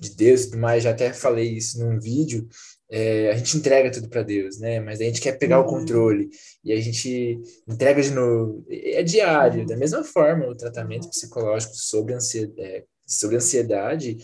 de 0.00 0.14
Deus 0.14 0.42
e 0.42 0.50
tudo 0.50 0.60
mais, 0.60 0.84
já 0.84 0.90
até 0.90 1.12
falei 1.12 1.50
isso 1.50 1.84
num 1.84 1.98
vídeo, 1.98 2.48
é, 2.90 3.30
a 3.30 3.36
gente 3.36 3.56
entrega 3.56 3.90
tudo 3.90 4.08
para 4.08 4.22
Deus, 4.22 4.58
né? 4.58 4.80
Mas 4.80 5.00
a 5.00 5.04
gente 5.04 5.20
quer 5.20 5.32
pegar 5.38 5.60
uhum. 5.60 5.66
o 5.66 5.68
controle 5.68 6.28
e 6.64 6.72
a 6.72 6.80
gente 6.80 7.40
entrega 7.68 8.02
de 8.02 8.10
novo. 8.10 8.64
É 8.68 9.02
diário, 9.02 9.66
da 9.66 9.76
mesma 9.76 10.02
forma, 10.02 10.46
o 10.46 10.56
tratamento 10.56 11.08
psicológico 11.08 11.74
sobre 11.74 12.14
ansiedade, 12.14 12.60
é, 12.60 12.84
sobre 13.06 13.36
ansiedade 13.36 14.18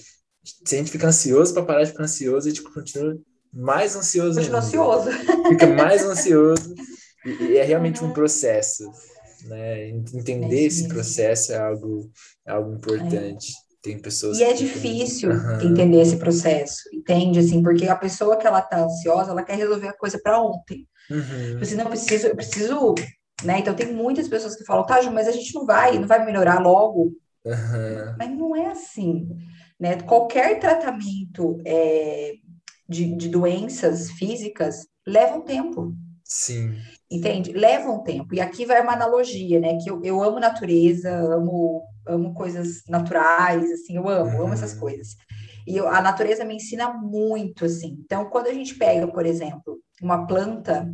se 0.65 0.75
a 0.75 0.79
gente 0.79 0.91
fica 0.91 1.09
ansioso 1.09 1.53
para 1.53 1.65
parar 1.65 1.85
de 1.85 1.91
ficar 1.91 2.05
ansioso, 2.05 2.47
a 2.47 2.51
gente 2.51 2.63
continua 2.63 3.19
mais 3.53 3.97
ansioso. 3.97 4.39
Continua 4.39 4.61
ansioso. 4.61 5.11
Fica 5.49 5.67
mais 5.67 6.03
ansioso. 6.05 6.75
E, 7.25 7.31
e 7.31 7.57
é 7.57 7.65
realmente 7.65 8.03
uhum. 8.03 8.11
um 8.11 8.13
processo. 8.13 8.85
Né? 9.45 9.89
Entender 9.89 10.61
é 10.61 10.65
esse 10.65 10.89
processo 10.89 11.53
é 11.53 11.59
algo, 11.59 12.11
é 12.47 12.53
algo 12.53 12.75
importante. 12.75 13.53
É. 13.53 13.67
Tem 13.83 13.99
pessoas 13.99 14.39
e 14.39 14.43
é 14.43 14.53
difícil 14.53 15.31
uhum. 15.31 15.71
entender 15.71 16.01
esse 16.01 16.17
processo, 16.17 16.83
entende? 16.93 17.39
Assim, 17.39 17.63
porque 17.63 17.87
a 17.87 17.95
pessoa 17.95 18.37
que 18.37 18.47
ela 18.47 18.61
tá 18.61 18.81
ansiosa, 18.81 19.31
ela 19.31 19.45
quer 19.45 19.57
resolver 19.57 19.89
a 19.89 19.97
coisa 19.97 20.19
para 20.21 20.43
ontem. 20.43 20.89
Uhum. 21.09 21.61
Você 21.61 21.77
não 21.77 21.87
precisa, 21.87 22.27
eu 22.27 22.35
preciso, 22.35 22.95
né? 23.45 23.61
Então 23.61 23.75
tem 23.75 23.93
muitas 23.93 24.27
pessoas 24.27 24.57
que 24.57 24.65
falam, 24.65 24.85
tá, 24.85 25.01
Ju, 25.01 25.13
mas 25.13 25.29
a 25.29 25.33
gente 25.33 25.55
não 25.55 25.65
vai, 25.65 25.99
não 25.99 26.09
vai 26.09 26.25
melhorar 26.25 26.61
logo. 26.61 27.13
Uhum. 27.45 28.17
Mas 28.19 28.31
não 28.31 28.57
é 28.57 28.67
assim, 28.67 29.29
né? 29.79 30.01
Qualquer 30.03 30.59
tratamento 30.59 31.61
é, 31.65 32.33
de, 32.89 33.15
de 33.15 33.29
doenças 33.29 34.11
físicas 34.11 34.87
leva 35.07 35.37
um 35.37 35.43
tempo. 35.43 35.95
Sim. 36.25 36.75
Entende? 37.11 37.53
Leva 37.53 37.91
um 37.91 38.03
tempo. 38.03 38.35
E 38.35 38.41
aqui 38.41 38.67
vai 38.67 38.83
uma 38.83 38.93
analogia, 38.93 39.61
né? 39.61 39.79
Que 39.79 39.89
eu, 39.89 40.03
eu 40.03 40.23
amo 40.23 40.41
natureza, 40.41 41.11
amo, 41.11 41.83
amo 42.07 42.35
coisas 42.35 42.83
naturais, 42.89 43.71
assim, 43.71 43.97
eu 43.97 44.09
amo, 44.09 44.37
uhum. 44.37 44.45
amo 44.45 44.55
essas 44.55 44.75
uhum. 44.75 44.81
coisas. 44.81 45.15
E 45.67 45.77
eu, 45.77 45.89
a 45.89 46.01
natureza 46.01 46.45
me 46.45 46.57
ensina 46.57 46.93
muito, 46.93 47.65
assim. 47.65 47.97
Então, 48.05 48.29
quando 48.29 48.49
a 48.49 48.53
gente 48.53 48.75
pega, 48.75 49.07
por 49.07 49.25
exemplo, 49.25 49.79
uma 50.03 50.27
planta, 50.27 50.93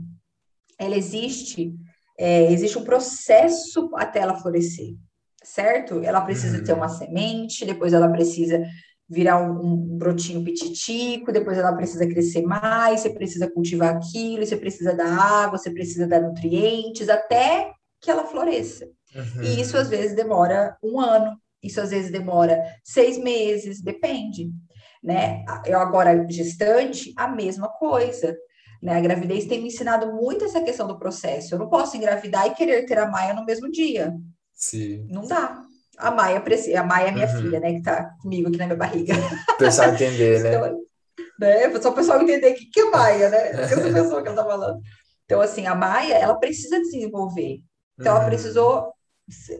ela 0.78 0.96
existe, 0.96 1.74
é, 2.18 2.52
existe 2.52 2.78
um 2.78 2.84
processo 2.84 3.90
até 3.96 4.20
ela 4.20 4.36
florescer, 4.36 4.94
certo? 5.42 6.00
Ela 6.02 6.20
precisa 6.20 6.58
uhum. 6.58 6.64
ter 6.64 6.72
uma 6.74 6.88
semente, 6.88 7.64
depois 7.64 7.92
ela 7.94 8.10
precisa 8.10 8.62
virar 9.12 9.42
um, 9.42 9.60
um, 9.60 9.98
brotinho 9.98 10.42
petitico, 10.42 11.30
depois 11.30 11.58
ela 11.58 11.74
precisa 11.74 12.06
crescer 12.06 12.42
mais, 12.42 13.00
você 13.00 13.10
precisa 13.10 13.50
cultivar 13.50 13.94
aquilo, 13.94 14.44
você 14.44 14.56
precisa 14.56 14.94
dar 14.94 15.06
água, 15.06 15.58
você 15.58 15.70
precisa 15.70 16.06
dar 16.06 16.20
nutrientes, 16.22 17.10
até 17.10 17.72
que 18.00 18.10
ela 18.10 18.24
floresça. 18.24 18.86
Uhum. 19.14 19.42
E 19.42 19.60
isso 19.60 19.76
às 19.76 19.90
vezes 19.90 20.16
demora 20.16 20.76
um 20.82 20.98
ano, 20.98 21.36
isso 21.62 21.78
às 21.78 21.90
vezes 21.90 22.10
demora 22.10 22.58
seis 22.82 23.18
meses, 23.18 23.82
depende. 23.82 24.50
Né? 25.04 25.44
Eu 25.66 25.78
agora, 25.78 26.26
gestante, 26.30 27.12
a 27.16 27.28
mesma 27.28 27.68
coisa. 27.68 28.34
Né? 28.82 28.96
A 28.96 29.00
gravidez 29.00 29.44
tem 29.44 29.60
me 29.60 29.68
ensinado 29.68 30.12
muito 30.14 30.44
essa 30.44 30.62
questão 30.62 30.88
do 30.88 30.98
processo. 30.98 31.54
Eu 31.54 31.58
não 31.58 31.68
posso 31.68 31.96
engravidar 31.96 32.46
e 32.46 32.54
querer 32.54 32.86
ter 32.86 32.98
a 32.98 33.10
Maia 33.10 33.34
no 33.34 33.44
mesmo 33.44 33.70
dia. 33.70 34.14
Sim. 34.54 35.06
Não 35.10 35.26
dá 35.26 35.62
a 35.98 36.10
Maia 36.10 36.40
precisa, 36.40 36.80
a 36.80 36.84
Maia 36.84 37.08
é 37.08 37.12
minha 37.12 37.26
uhum. 37.26 37.42
filha, 37.42 37.60
né, 37.60 37.74
que 37.74 37.82
tá 37.82 38.14
comigo 38.20 38.48
aqui 38.48 38.58
na 38.58 38.66
minha 38.66 38.76
barriga. 38.76 39.14
O 39.50 39.58
pessoal 39.58 39.88
entender, 39.90 40.42
né? 40.42 40.56
Então, 40.56 40.82
né? 41.38 41.80
Só 41.80 41.90
o 41.90 41.94
pessoal 41.94 42.22
entender 42.22 42.52
o 42.52 42.54
que, 42.54 42.66
que 42.66 42.80
é 42.80 42.90
Maia, 42.90 43.28
né? 43.28 43.50
Essa 43.50 43.80
pessoa 43.80 44.22
que 44.22 44.28
ela 44.28 44.42
tá 44.42 44.44
falando. 44.44 44.80
Então, 45.24 45.40
assim, 45.40 45.66
a 45.66 45.74
Maia, 45.74 46.14
ela 46.14 46.34
precisa 46.34 46.78
desenvolver. 46.80 47.58
Então, 47.98 48.12
uhum. 48.12 48.20
ela 48.20 48.28
precisou, 48.28 48.92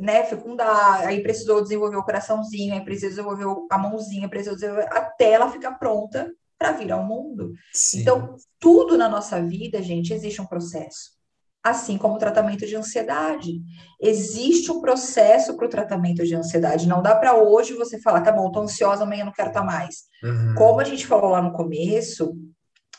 né, 0.00 0.24
fecundar, 0.24 1.06
aí 1.06 1.22
precisou 1.22 1.62
desenvolver 1.62 1.96
o 1.96 2.04
coraçãozinho, 2.04 2.74
aí 2.74 2.84
precisou 2.84 3.10
desenvolver 3.10 3.66
a 3.70 3.78
mãozinha, 3.78 4.28
precisou 4.28 4.54
desenvolver, 4.54 4.88
até 4.90 5.32
ela 5.32 5.50
ficar 5.50 5.72
pronta 5.72 6.30
para 6.58 6.72
vir 6.72 6.92
ao 6.92 7.04
mundo. 7.04 7.52
Sim. 7.72 8.00
Então, 8.00 8.36
tudo 8.58 8.96
na 8.96 9.08
nossa 9.08 9.42
vida, 9.42 9.82
gente, 9.82 10.12
existe 10.12 10.40
um 10.40 10.46
processo 10.46 11.21
assim 11.62 11.96
como 11.96 12.14
o 12.14 12.18
tratamento 12.18 12.66
de 12.66 12.74
ansiedade. 12.74 13.60
Existe 14.00 14.72
um 14.72 14.80
processo 14.80 15.56
para 15.56 15.66
o 15.66 15.70
tratamento 15.70 16.24
de 16.24 16.34
ansiedade. 16.34 16.88
Não 16.88 17.00
dá 17.00 17.14
para 17.14 17.36
hoje 17.36 17.74
você 17.74 18.00
falar, 18.00 18.22
tá 18.22 18.32
bom, 18.32 18.48
estou 18.48 18.62
ansiosa, 18.62 19.04
amanhã 19.04 19.24
não 19.24 19.32
quero 19.32 19.48
estar 19.48 19.60
tá 19.60 19.66
mais. 19.66 20.04
Uhum. 20.22 20.54
Como 20.56 20.80
a 20.80 20.84
gente 20.84 21.06
falou 21.06 21.30
lá 21.30 21.40
no 21.40 21.52
começo, 21.52 22.34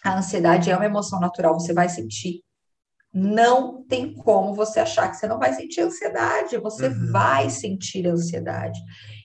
a 0.04 0.18
ansiedade 0.18 0.72
é 0.72 0.76
uma 0.76 0.86
emoção 0.86 1.20
natural, 1.20 1.60
você 1.60 1.74
vai 1.74 1.90
sentir. 1.90 2.42
Não 3.14 3.84
tem 3.84 4.14
como 4.14 4.56
você 4.56 4.80
achar 4.80 5.10
que 5.10 5.18
você 5.18 5.28
não 5.28 5.38
vai 5.38 5.54
sentir 5.54 5.82
ansiedade, 5.82 6.58
você 6.58 6.88
uhum. 6.88 7.12
vai 7.12 7.50
sentir 7.50 8.08
ansiedade. 8.08 8.80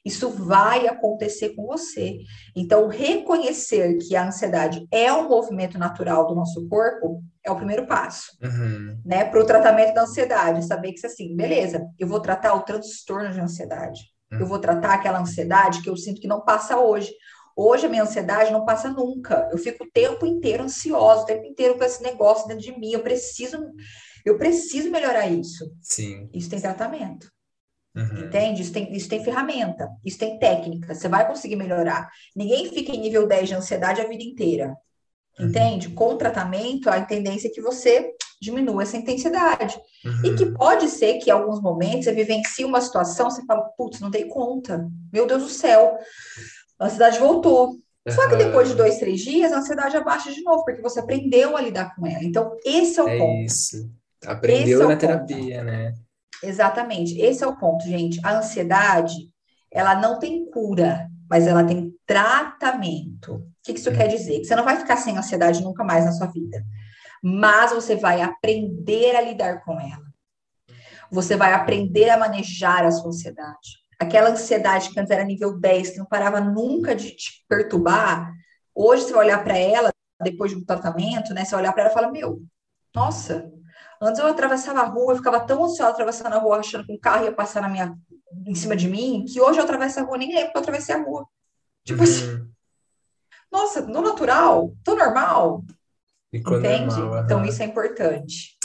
Isso 0.08 0.30
vai 0.30 0.86
acontecer 0.86 1.50
com 1.50 1.66
você. 1.66 2.18
Então, 2.56 2.88
reconhecer 2.88 3.98
que 3.98 4.16
a 4.16 4.26
ansiedade 4.26 4.86
é 4.90 5.12
um 5.12 5.28
movimento 5.28 5.78
natural 5.78 6.26
do 6.26 6.34
nosso 6.34 6.66
corpo 6.66 7.22
é 7.44 7.50
o 7.50 7.56
primeiro 7.56 7.86
passo, 7.86 8.32
uhum. 8.42 8.98
né? 9.04 9.26
Para 9.26 9.40
o 9.40 9.46
tratamento 9.46 9.92
da 9.92 10.02
ansiedade, 10.02 10.66
saber 10.66 10.92
que 10.92 11.06
assim, 11.06 11.36
beleza, 11.36 11.86
eu 11.98 12.08
vou 12.08 12.20
tratar 12.20 12.54
o 12.54 12.62
transtorno 12.62 13.30
de 13.30 13.40
ansiedade. 13.40 14.00
Uhum. 14.32 14.40
Eu 14.40 14.46
vou 14.46 14.58
tratar 14.58 14.94
aquela 14.94 15.20
ansiedade 15.20 15.82
que 15.82 15.90
eu 15.90 15.96
sinto 15.96 16.22
que 16.22 16.28
não 16.28 16.40
passa 16.40 16.78
hoje. 16.78 17.12
Hoje 17.54 17.84
a 17.84 17.88
minha 17.88 18.02
ansiedade 18.02 18.50
não 18.50 18.64
passa 18.64 18.88
nunca. 18.88 19.46
Eu 19.52 19.58
fico 19.58 19.84
o 19.84 19.90
tempo 19.90 20.24
inteiro 20.24 20.64
ansiosa, 20.64 21.22
o 21.22 21.26
tempo 21.26 21.44
inteiro 21.44 21.76
com 21.76 21.84
esse 21.84 22.02
negócio 22.02 22.48
dentro 22.48 22.64
de 22.64 22.78
mim. 22.78 22.92
Eu 22.92 23.00
preciso, 23.00 23.58
eu 24.24 24.38
preciso 24.38 24.90
melhorar 24.90 25.26
isso. 25.26 25.70
Sim. 25.82 26.30
Isso 26.32 26.48
tem 26.48 26.60
tratamento. 26.60 27.28
Uhum. 27.98 28.26
Entende? 28.26 28.62
Isso 28.62 28.72
tem, 28.72 28.92
isso 28.94 29.08
tem 29.08 29.24
ferramenta, 29.24 29.90
isso 30.04 30.18
tem 30.18 30.38
técnica, 30.38 30.94
você 30.94 31.08
vai 31.08 31.26
conseguir 31.26 31.56
melhorar. 31.56 32.08
Ninguém 32.36 32.68
fica 32.68 32.92
em 32.92 33.00
nível 33.00 33.26
10 33.26 33.48
de 33.48 33.54
ansiedade 33.56 34.00
a 34.00 34.06
vida 34.06 34.22
inteira. 34.22 34.76
Uhum. 35.38 35.48
Entende? 35.48 35.88
Com 35.90 36.10
o 36.10 36.16
tratamento, 36.16 36.88
a 36.88 37.00
tendência 37.00 37.48
é 37.48 37.50
que 37.50 37.60
você 37.60 38.12
diminua 38.40 38.84
essa 38.84 38.96
intensidade. 38.96 39.76
Uhum. 40.04 40.26
E 40.26 40.36
que 40.36 40.46
pode 40.46 40.88
ser 40.88 41.14
que 41.14 41.28
em 41.28 41.32
alguns 41.32 41.60
momentos 41.60 42.04
você 42.04 42.12
vivencie 42.12 42.64
uma 42.64 42.80
situação, 42.80 43.30
você 43.30 43.44
fala, 43.44 43.62
putz, 43.76 43.98
não 43.98 44.10
dei 44.10 44.26
conta. 44.26 44.88
Meu 45.12 45.26
Deus 45.26 45.42
do 45.42 45.48
céu, 45.48 45.98
a 46.78 46.86
ansiedade 46.86 47.18
voltou. 47.18 47.76
Só 48.08 48.26
que 48.26 48.36
depois 48.36 48.68
de 48.68 48.74
dois, 48.74 48.98
três 48.98 49.20
dias, 49.20 49.52
a 49.52 49.58
ansiedade 49.58 49.96
abaixa 49.96 50.32
de 50.32 50.40
novo, 50.42 50.64
porque 50.64 50.80
você 50.80 51.00
aprendeu 51.00 51.56
a 51.56 51.60
lidar 51.60 51.94
com 51.94 52.06
ela. 52.06 52.24
Então, 52.24 52.56
esse 52.64 52.98
é 52.98 53.02
o 53.02 53.08
é 53.08 53.18
ponto. 53.18 53.44
Isso. 53.44 53.90
Aprendeu 54.24 54.82
é 54.82 54.86
na 54.86 54.96
terapia, 54.96 55.62
né? 55.62 55.94
Exatamente. 56.42 57.18
Esse 57.18 57.42
é 57.42 57.46
o 57.46 57.56
ponto, 57.56 57.84
gente. 57.84 58.20
A 58.24 58.38
ansiedade, 58.38 59.30
ela 59.72 59.94
não 59.94 60.18
tem 60.18 60.50
cura, 60.50 61.08
mas 61.28 61.46
ela 61.46 61.64
tem 61.64 61.94
tratamento. 62.06 63.34
O 63.34 63.44
que 63.62 63.72
isso 63.72 63.92
quer 63.92 64.08
dizer? 64.08 64.38
Que 64.40 64.44
você 64.44 64.56
não 64.56 64.64
vai 64.64 64.76
ficar 64.76 64.96
sem 64.96 65.16
ansiedade 65.16 65.62
nunca 65.62 65.84
mais 65.84 66.04
na 66.04 66.12
sua 66.12 66.26
vida. 66.28 66.64
Mas 67.22 67.72
você 67.72 67.96
vai 67.96 68.22
aprender 68.22 69.16
a 69.16 69.20
lidar 69.20 69.64
com 69.64 69.80
ela. 69.80 70.06
Você 71.10 71.36
vai 71.36 71.52
aprender 71.52 72.08
a 72.10 72.18
manejar 72.18 72.84
a 72.84 72.90
sua 72.90 73.08
ansiedade 73.08 73.88
aquela 73.98 74.30
ansiedade 74.30 74.90
que 74.90 75.00
antes 75.00 75.10
era 75.10 75.24
nível 75.24 75.58
10, 75.58 75.90
que 75.90 75.98
não 75.98 76.06
parava 76.06 76.40
nunca 76.40 76.94
de 76.94 77.10
te 77.10 77.44
perturbar, 77.48 78.32
hoje 78.74 79.04
você 79.04 79.12
vai 79.12 79.26
olhar 79.26 79.42
para 79.42 79.58
ela, 79.58 79.92
depois 80.22 80.54
do 80.54 80.64
tratamento, 80.64 81.34
né? 81.34 81.44
Você 81.44 81.50
vai 81.50 81.62
olhar 81.62 81.72
para 81.72 81.82
ela 81.82 81.90
e 81.90 81.94
fala: 81.94 82.12
Meu, 82.12 82.42
nossa, 82.94 83.50
antes 84.00 84.20
eu 84.20 84.26
atravessava 84.26 84.80
a 84.80 84.84
rua, 84.84 85.12
eu 85.12 85.16
ficava 85.16 85.40
tão 85.40 85.64
ansiosa 85.64 85.92
atravessando 85.92 86.32
a 86.32 86.38
rua, 86.38 86.58
achando 86.58 86.84
que 86.84 86.92
um 86.92 86.98
carro 86.98 87.24
ia 87.24 87.32
passar 87.32 87.60
na 87.60 87.68
minha, 87.68 87.96
em 88.46 88.54
cima 88.54 88.76
de 88.76 88.88
mim, 88.88 89.24
que 89.26 89.40
hoje 89.40 89.58
eu 89.58 89.64
atravesso 89.64 90.00
a 90.00 90.02
rua, 90.02 90.18
nem 90.18 90.34
lembro 90.34 90.52
que 90.52 90.56
eu 90.56 90.60
atravessei 90.60 90.94
a 90.94 91.02
rua. 91.02 91.26
Tipo 91.84 92.02
assim, 92.02 92.26
uhum. 92.26 92.34
assim, 92.34 92.48
nossa, 93.50 93.80
no 93.80 94.02
natural, 94.02 94.74
tão 94.84 94.96
normal. 94.96 95.64
Ficou 96.30 96.58
Entende? 96.58 97.00
Uhum. 97.00 97.18
Então 97.20 97.44
isso 97.44 97.62
é 97.62 97.66
importante. 97.66 98.56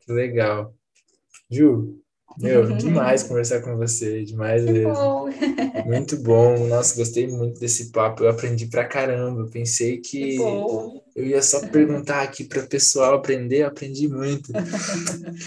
Que 0.00 0.12
legal. 0.12 0.72
Ju, 1.50 2.00
Meu, 2.38 2.76
demais 2.76 3.24
conversar 3.24 3.60
com 3.60 3.76
você, 3.76 4.24
demais 4.24 4.64
Que 4.64 4.70
mesmo. 4.70 4.94
bom, 4.94 5.28
Muito 5.84 6.16
bom. 6.16 6.66
Nossa, 6.68 6.94
gostei 6.96 7.26
muito 7.26 7.58
desse 7.58 7.90
papo. 7.90 8.22
Eu 8.22 8.30
aprendi 8.30 8.66
pra 8.66 8.86
caramba. 8.86 9.40
Eu 9.40 9.50
pensei 9.50 9.98
que 9.98 10.36
que. 10.36 10.38
Eu 11.16 11.26
ia 11.26 11.42
só 11.42 11.66
perguntar 11.68 12.22
aqui 12.22 12.44
para 12.44 12.60
o 12.62 12.66
pessoal 12.68 13.14
aprender. 13.14 13.62
Aprendi 13.62 14.08
muito. 14.08 14.52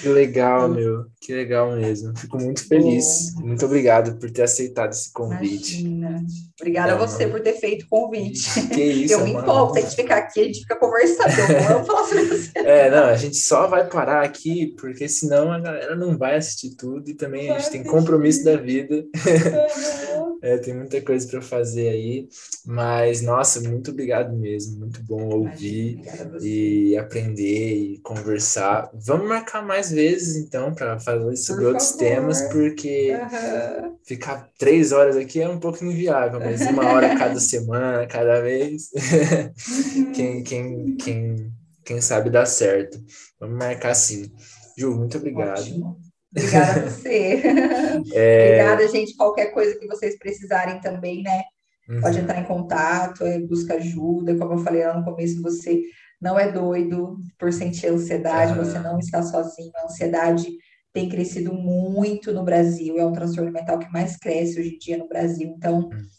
Que 0.02 0.10
legal, 0.10 0.68
meu. 0.70 1.06
Que 1.22 1.34
legal 1.34 1.76
mesmo. 1.76 2.18
Fico 2.18 2.38
muito 2.38 2.68
feliz. 2.68 3.34
Muito 3.36 3.66
obrigado 3.66 4.18
por 4.20 4.30
ter 4.32 4.44
aceitado 4.44 4.92
esse 4.92 5.12
convite. 5.14 5.82
Imagina. 5.82 6.24
Obrigada 6.60 6.92
É 6.92 6.96
a 6.96 6.98
você 6.98 7.26
uma- 7.26 7.32
por 7.34 7.42
ter 7.42 7.54
feito 7.54 7.84
o 7.86 7.90
convite. 7.90 8.50
Que 8.74 8.82
isso, 8.84 9.14
Eu 9.14 9.24
me 9.24 9.32
empolgo, 9.34 9.74
tem 9.74 9.86
que 9.86 9.96
ficar 9.96 10.18
aqui, 10.18 10.42
a 10.42 10.44
gente 10.46 10.60
fica 10.62 10.76
conversando. 10.76 11.30
Eu 11.30 11.78
vou 11.80 11.86
falar 11.86 12.04
sobre 12.08 12.24
você. 12.26 12.52
É, 12.56 12.90
não, 12.90 13.06
a 13.06 13.16
gente 13.16 13.38
só 13.38 13.68
vai 13.68 13.88
parar 13.88 14.24
aqui 14.24 14.74
porque 14.80 15.08
senão 15.08 15.52
a 15.52 15.60
galera 15.60 15.96
não 15.96 16.18
vai 16.18 16.36
assistir 16.38 16.76
tudo 16.76 17.10
e 17.10 17.14
também 17.14 17.50
a 17.50 17.54
Vai 17.54 17.62
gente 17.62 17.72
tem 17.72 17.82
assistir. 17.82 17.98
compromisso 17.98 18.44
da 18.44 18.56
vida. 18.58 18.96
É, 18.96 20.13
tem 20.62 20.74
muita 20.76 21.02
coisa 21.02 21.28
para 21.28 21.42
fazer 21.42 21.90
aí, 21.90 22.28
mas 22.66 23.22
nossa, 23.22 23.62
muito 23.62 23.92
obrigado 23.92 24.36
mesmo, 24.36 24.80
muito 24.80 25.02
bom 25.04 25.30
ouvir 25.30 26.02
e 26.42 26.98
aprender 26.98 27.76
e 27.96 28.00
conversar. 28.02 28.90
Vamos 28.94 29.28
marcar 29.28 29.66
mais 29.66 29.92
vezes 29.92 30.36
então 30.36 30.74
para 30.74 31.00
falar 31.00 31.36
sobre 31.38 31.64
Por 31.64 31.70
outros 31.72 31.92
favor. 31.92 31.98
temas, 32.00 32.42
porque 32.42 33.12
Aham. 33.24 33.96
ficar 34.06 34.50
três 34.58 34.92
horas 34.92 35.16
aqui 35.16 35.42
é 35.42 35.48
um 35.50 35.60
pouco 35.60 35.84
inviável, 35.84 36.42
mas 36.42 36.66
uma 36.66 36.84
hora 36.88 37.14
cada 37.16 37.40
semana, 37.40 38.06
cada 38.08 38.42
mês, 38.42 38.90
quem, 40.14 40.44
quem, 40.44 40.96
quem, 40.98 41.52
quem 41.86 42.02
sabe 42.02 42.30
dá 42.30 42.46
certo. 42.46 43.00
Vamos 43.40 43.58
marcar 43.58 43.94
sim. 43.96 44.32
Ju, 44.78 44.96
muito 44.96 45.18
obrigado. 45.18 45.62
Ótimo. 45.62 46.13
Obrigada 46.36 46.74
a 46.74 46.80
você. 46.90 47.42
É, 48.12 48.78
Obrigada, 48.78 48.88
gente. 48.88 49.16
Qualquer 49.16 49.48
coisa 49.54 49.78
que 49.80 49.88
vocês 49.88 50.18
precisarem 50.18 50.80
também, 50.82 51.24
né? 51.24 51.44
uhum, 51.88 52.02
Pode 52.02 52.20
entrar 52.20 52.40
em 52.40 52.46
contato, 52.46 53.24
é, 53.26 53.40
busca 53.40 53.76
ajuda. 53.76 54.38
Como 54.38 54.54
eu 54.54 54.58
falei 54.60 54.86
lá 54.86 54.98
no 54.98 55.06
começo, 55.06 55.42
você 55.42 55.82
não 56.22 56.40
é 56.40 56.52
doido 56.52 57.18
por 57.40 57.52
sentir 57.54 57.88
ansiedade, 57.88 58.56
você 58.56 58.80
não 58.80 59.00
está 59.00 59.22
sozinho. 59.24 59.72
A 59.76 59.86
ansiedade 59.86 60.48
tem 60.94 61.10
crescido 61.10 61.54
muito 61.54 62.32
no 62.34 62.44
Brasil, 62.44 62.98
é 63.00 63.06
um 63.06 63.14
transtorno 63.14 63.52
mental 63.52 63.80
que 63.80 63.92
mais 63.92 64.18
cresce 64.18 64.60
hoje 64.60 64.76
em 64.76 64.80
dia 64.80 64.98
no 64.98 65.08
Brasil. 65.08 65.54
Então, 65.58 65.90
Hum. 65.92 66.10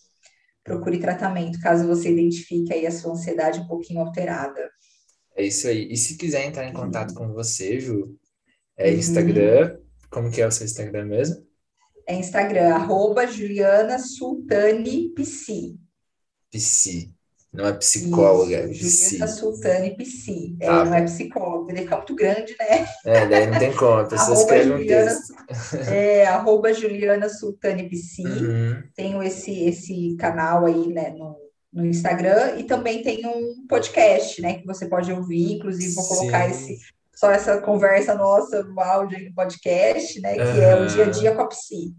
procure 0.65 0.99
tratamento, 0.99 1.61
caso 1.61 1.87
você 1.87 2.11
identifique 2.13 2.73
aí 2.73 2.87
a 2.87 2.91
sua 2.91 3.13
ansiedade 3.13 3.61
um 3.61 3.67
pouquinho 3.69 4.01
alterada. 4.01 4.71
É 5.37 5.45
isso 5.45 5.69
aí. 5.69 5.89
E 5.91 5.97
se 5.97 6.17
quiser 6.17 6.45
entrar 6.47 6.67
em 6.67 6.73
contato 6.73 7.15
com 7.15 7.33
você, 7.33 7.79
Ju, 7.81 8.17
é 8.77 8.91
Uhum. 8.91 8.99
Instagram. 8.99 9.79
Como 10.15 10.31
que 10.31 10.41
é 10.41 10.47
o 10.47 10.51
seu 10.53 10.65
Instagram 10.65 11.07
mesmo? 11.07 11.45
É 12.07 12.15
Instagram, 12.15 12.73
arroba 12.73 13.27
Juliana 13.27 13.99
Sultani 13.99 15.09
Psi. 15.09 15.77
Psi. 16.53 17.13
Não 17.53 17.67
é 17.67 17.73
psicóloga, 17.73 18.57
é 18.57 18.71
Isso, 18.71 18.85
psi. 18.85 19.09
Juliana 19.11 19.33
Sultani 19.33 19.97
Psi. 19.97 20.57
É, 20.61 20.67
Tá 20.67 20.85
não 20.85 20.95
é 20.95 21.03
psicóloga, 21.03 21.73
ele 21.73 21.83
fica 21.83 21.97
muito 21.97 22.15
grande, 22.15 22.55
né? 22.61 22.87
É, 23.05 23.27
daí 23.27 23.47
não 23.49 23.59
tem 23.59 23.75
como, 23.75 23.93
a 23.95 24.05
pessoa 24.05 24.37
Arroba 24.37 24.41
escreve 24.41 24.73
um 24.73 24.79
Juliana, 24.79 25.11
texto. 25.11 25.91
é, 25.91 26.27
arroba 26.27 26.73
Juliana 26.73 27.29
Sultani 27.29 27.89
Psi. 27.89 28.23
Uhum. 28.23 28.83
Tenho 28.95 29.21
esse, 29.21 29.65
esse 29.65 30.15
canal 30.17 30.65
aí, 30.65 30.93
né, 30.93 31.11
no, 31.11 31.37
no 31.73 31.85
Instagram. 31.85 32.55
E 32.57 32.63
também 32.63 33.03
tem 33.03 33.27
um 33.27 33.67
podcast, 33.69 34.41
né, 34.41 34.55
que 34.55 34.67
você 34.67 34.87
pode 34.87 35.13
ouvir. 35.13 35.55
Inclusive, 35.55 35.93
vou 35.95 36.07
colocar 36.07 36.49
Sim. 36.53 36.73
esse, 36.75 36.79
só 37.15 37.31
essa 37.31 37.61
conversa 37.61 38.15
nossa 38.15 38.63
no 38.63 38.79
áudio 38.81 39.19
no 39.29 39.35
podcast, 39.35 40.21
né, 40.21 40.35
que 40.35 40.61
é 40.61 40.77
o. 40.81 40.87
Dia 40.87 41.05
a 41.05 41.11
Dia 41.11 41.35
com 41.35 41.43
a 41.43 41.47
Psi. 41.49 41.95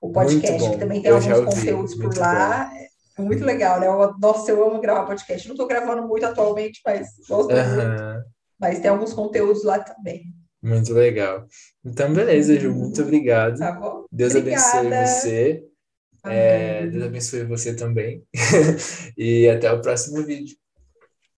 O 0.00 0.12
podcast, 0.12 0.58
bom. 0.60 0.70
que 0.72 0.78
também 0.78 1.02
tem 1.02 1.10
Eu 1.10 1.16
alguns 1.16 1.54
conteúdos 1.56 1.94
por 1.94 2.04
muito 2.04 2.20
lá. 2.20 2.70
É 3.18 3.20
muito 3.22 3.44
legal, 3.44 3.80
né? 3.80 3.88
Eu- 3.88 4.14
Nossa, 4.20 4.50
eu 4.52 4.64
amo 4.64 4.80
gravar 4.80 5.06
podcast. 5.06 5.48
Não 5.48 5.54
estou 5.54 5.66
gravando 5.66 6.06
muito 6.06 6.24
atualmente, 6.24 6.80
mas 6.86 7.08
gosto 7.28 7.50
muito. 7.50 7.58
Aham. 7.58 8.22
Mas 8.60 8.78
tem 8.78 8.90
alguns 8.90 9.12
conteúdos 9.12 9.64
lá 9.64 9.80
também. 9.80 10.22
Muito 10.62 10.92
legal. 10.92 11.44
Então, 11.84 12.12
beleza, 12.12 12.58
Ju, 12.58 12.72
muito 12.72 13.02
obrigado. 13.02 13.58
Tá 13.58 13.72
bom? 13.72 14.04
Deus 14.10 14.34
abençoe 14.36 14.78
Obrigada. 14.80 15.06
você. 15.06 15.64
É. 16.26 16.86
Deus 16.86 17.04
abençoe 17.04 17.44
você 17.44 17.74
também. 17.74 18.22
E 19.16 19.48
até 19.48 19.72
o 19.72 19.80
próximo 19.80 20.22
vídeo. 20.24 20.56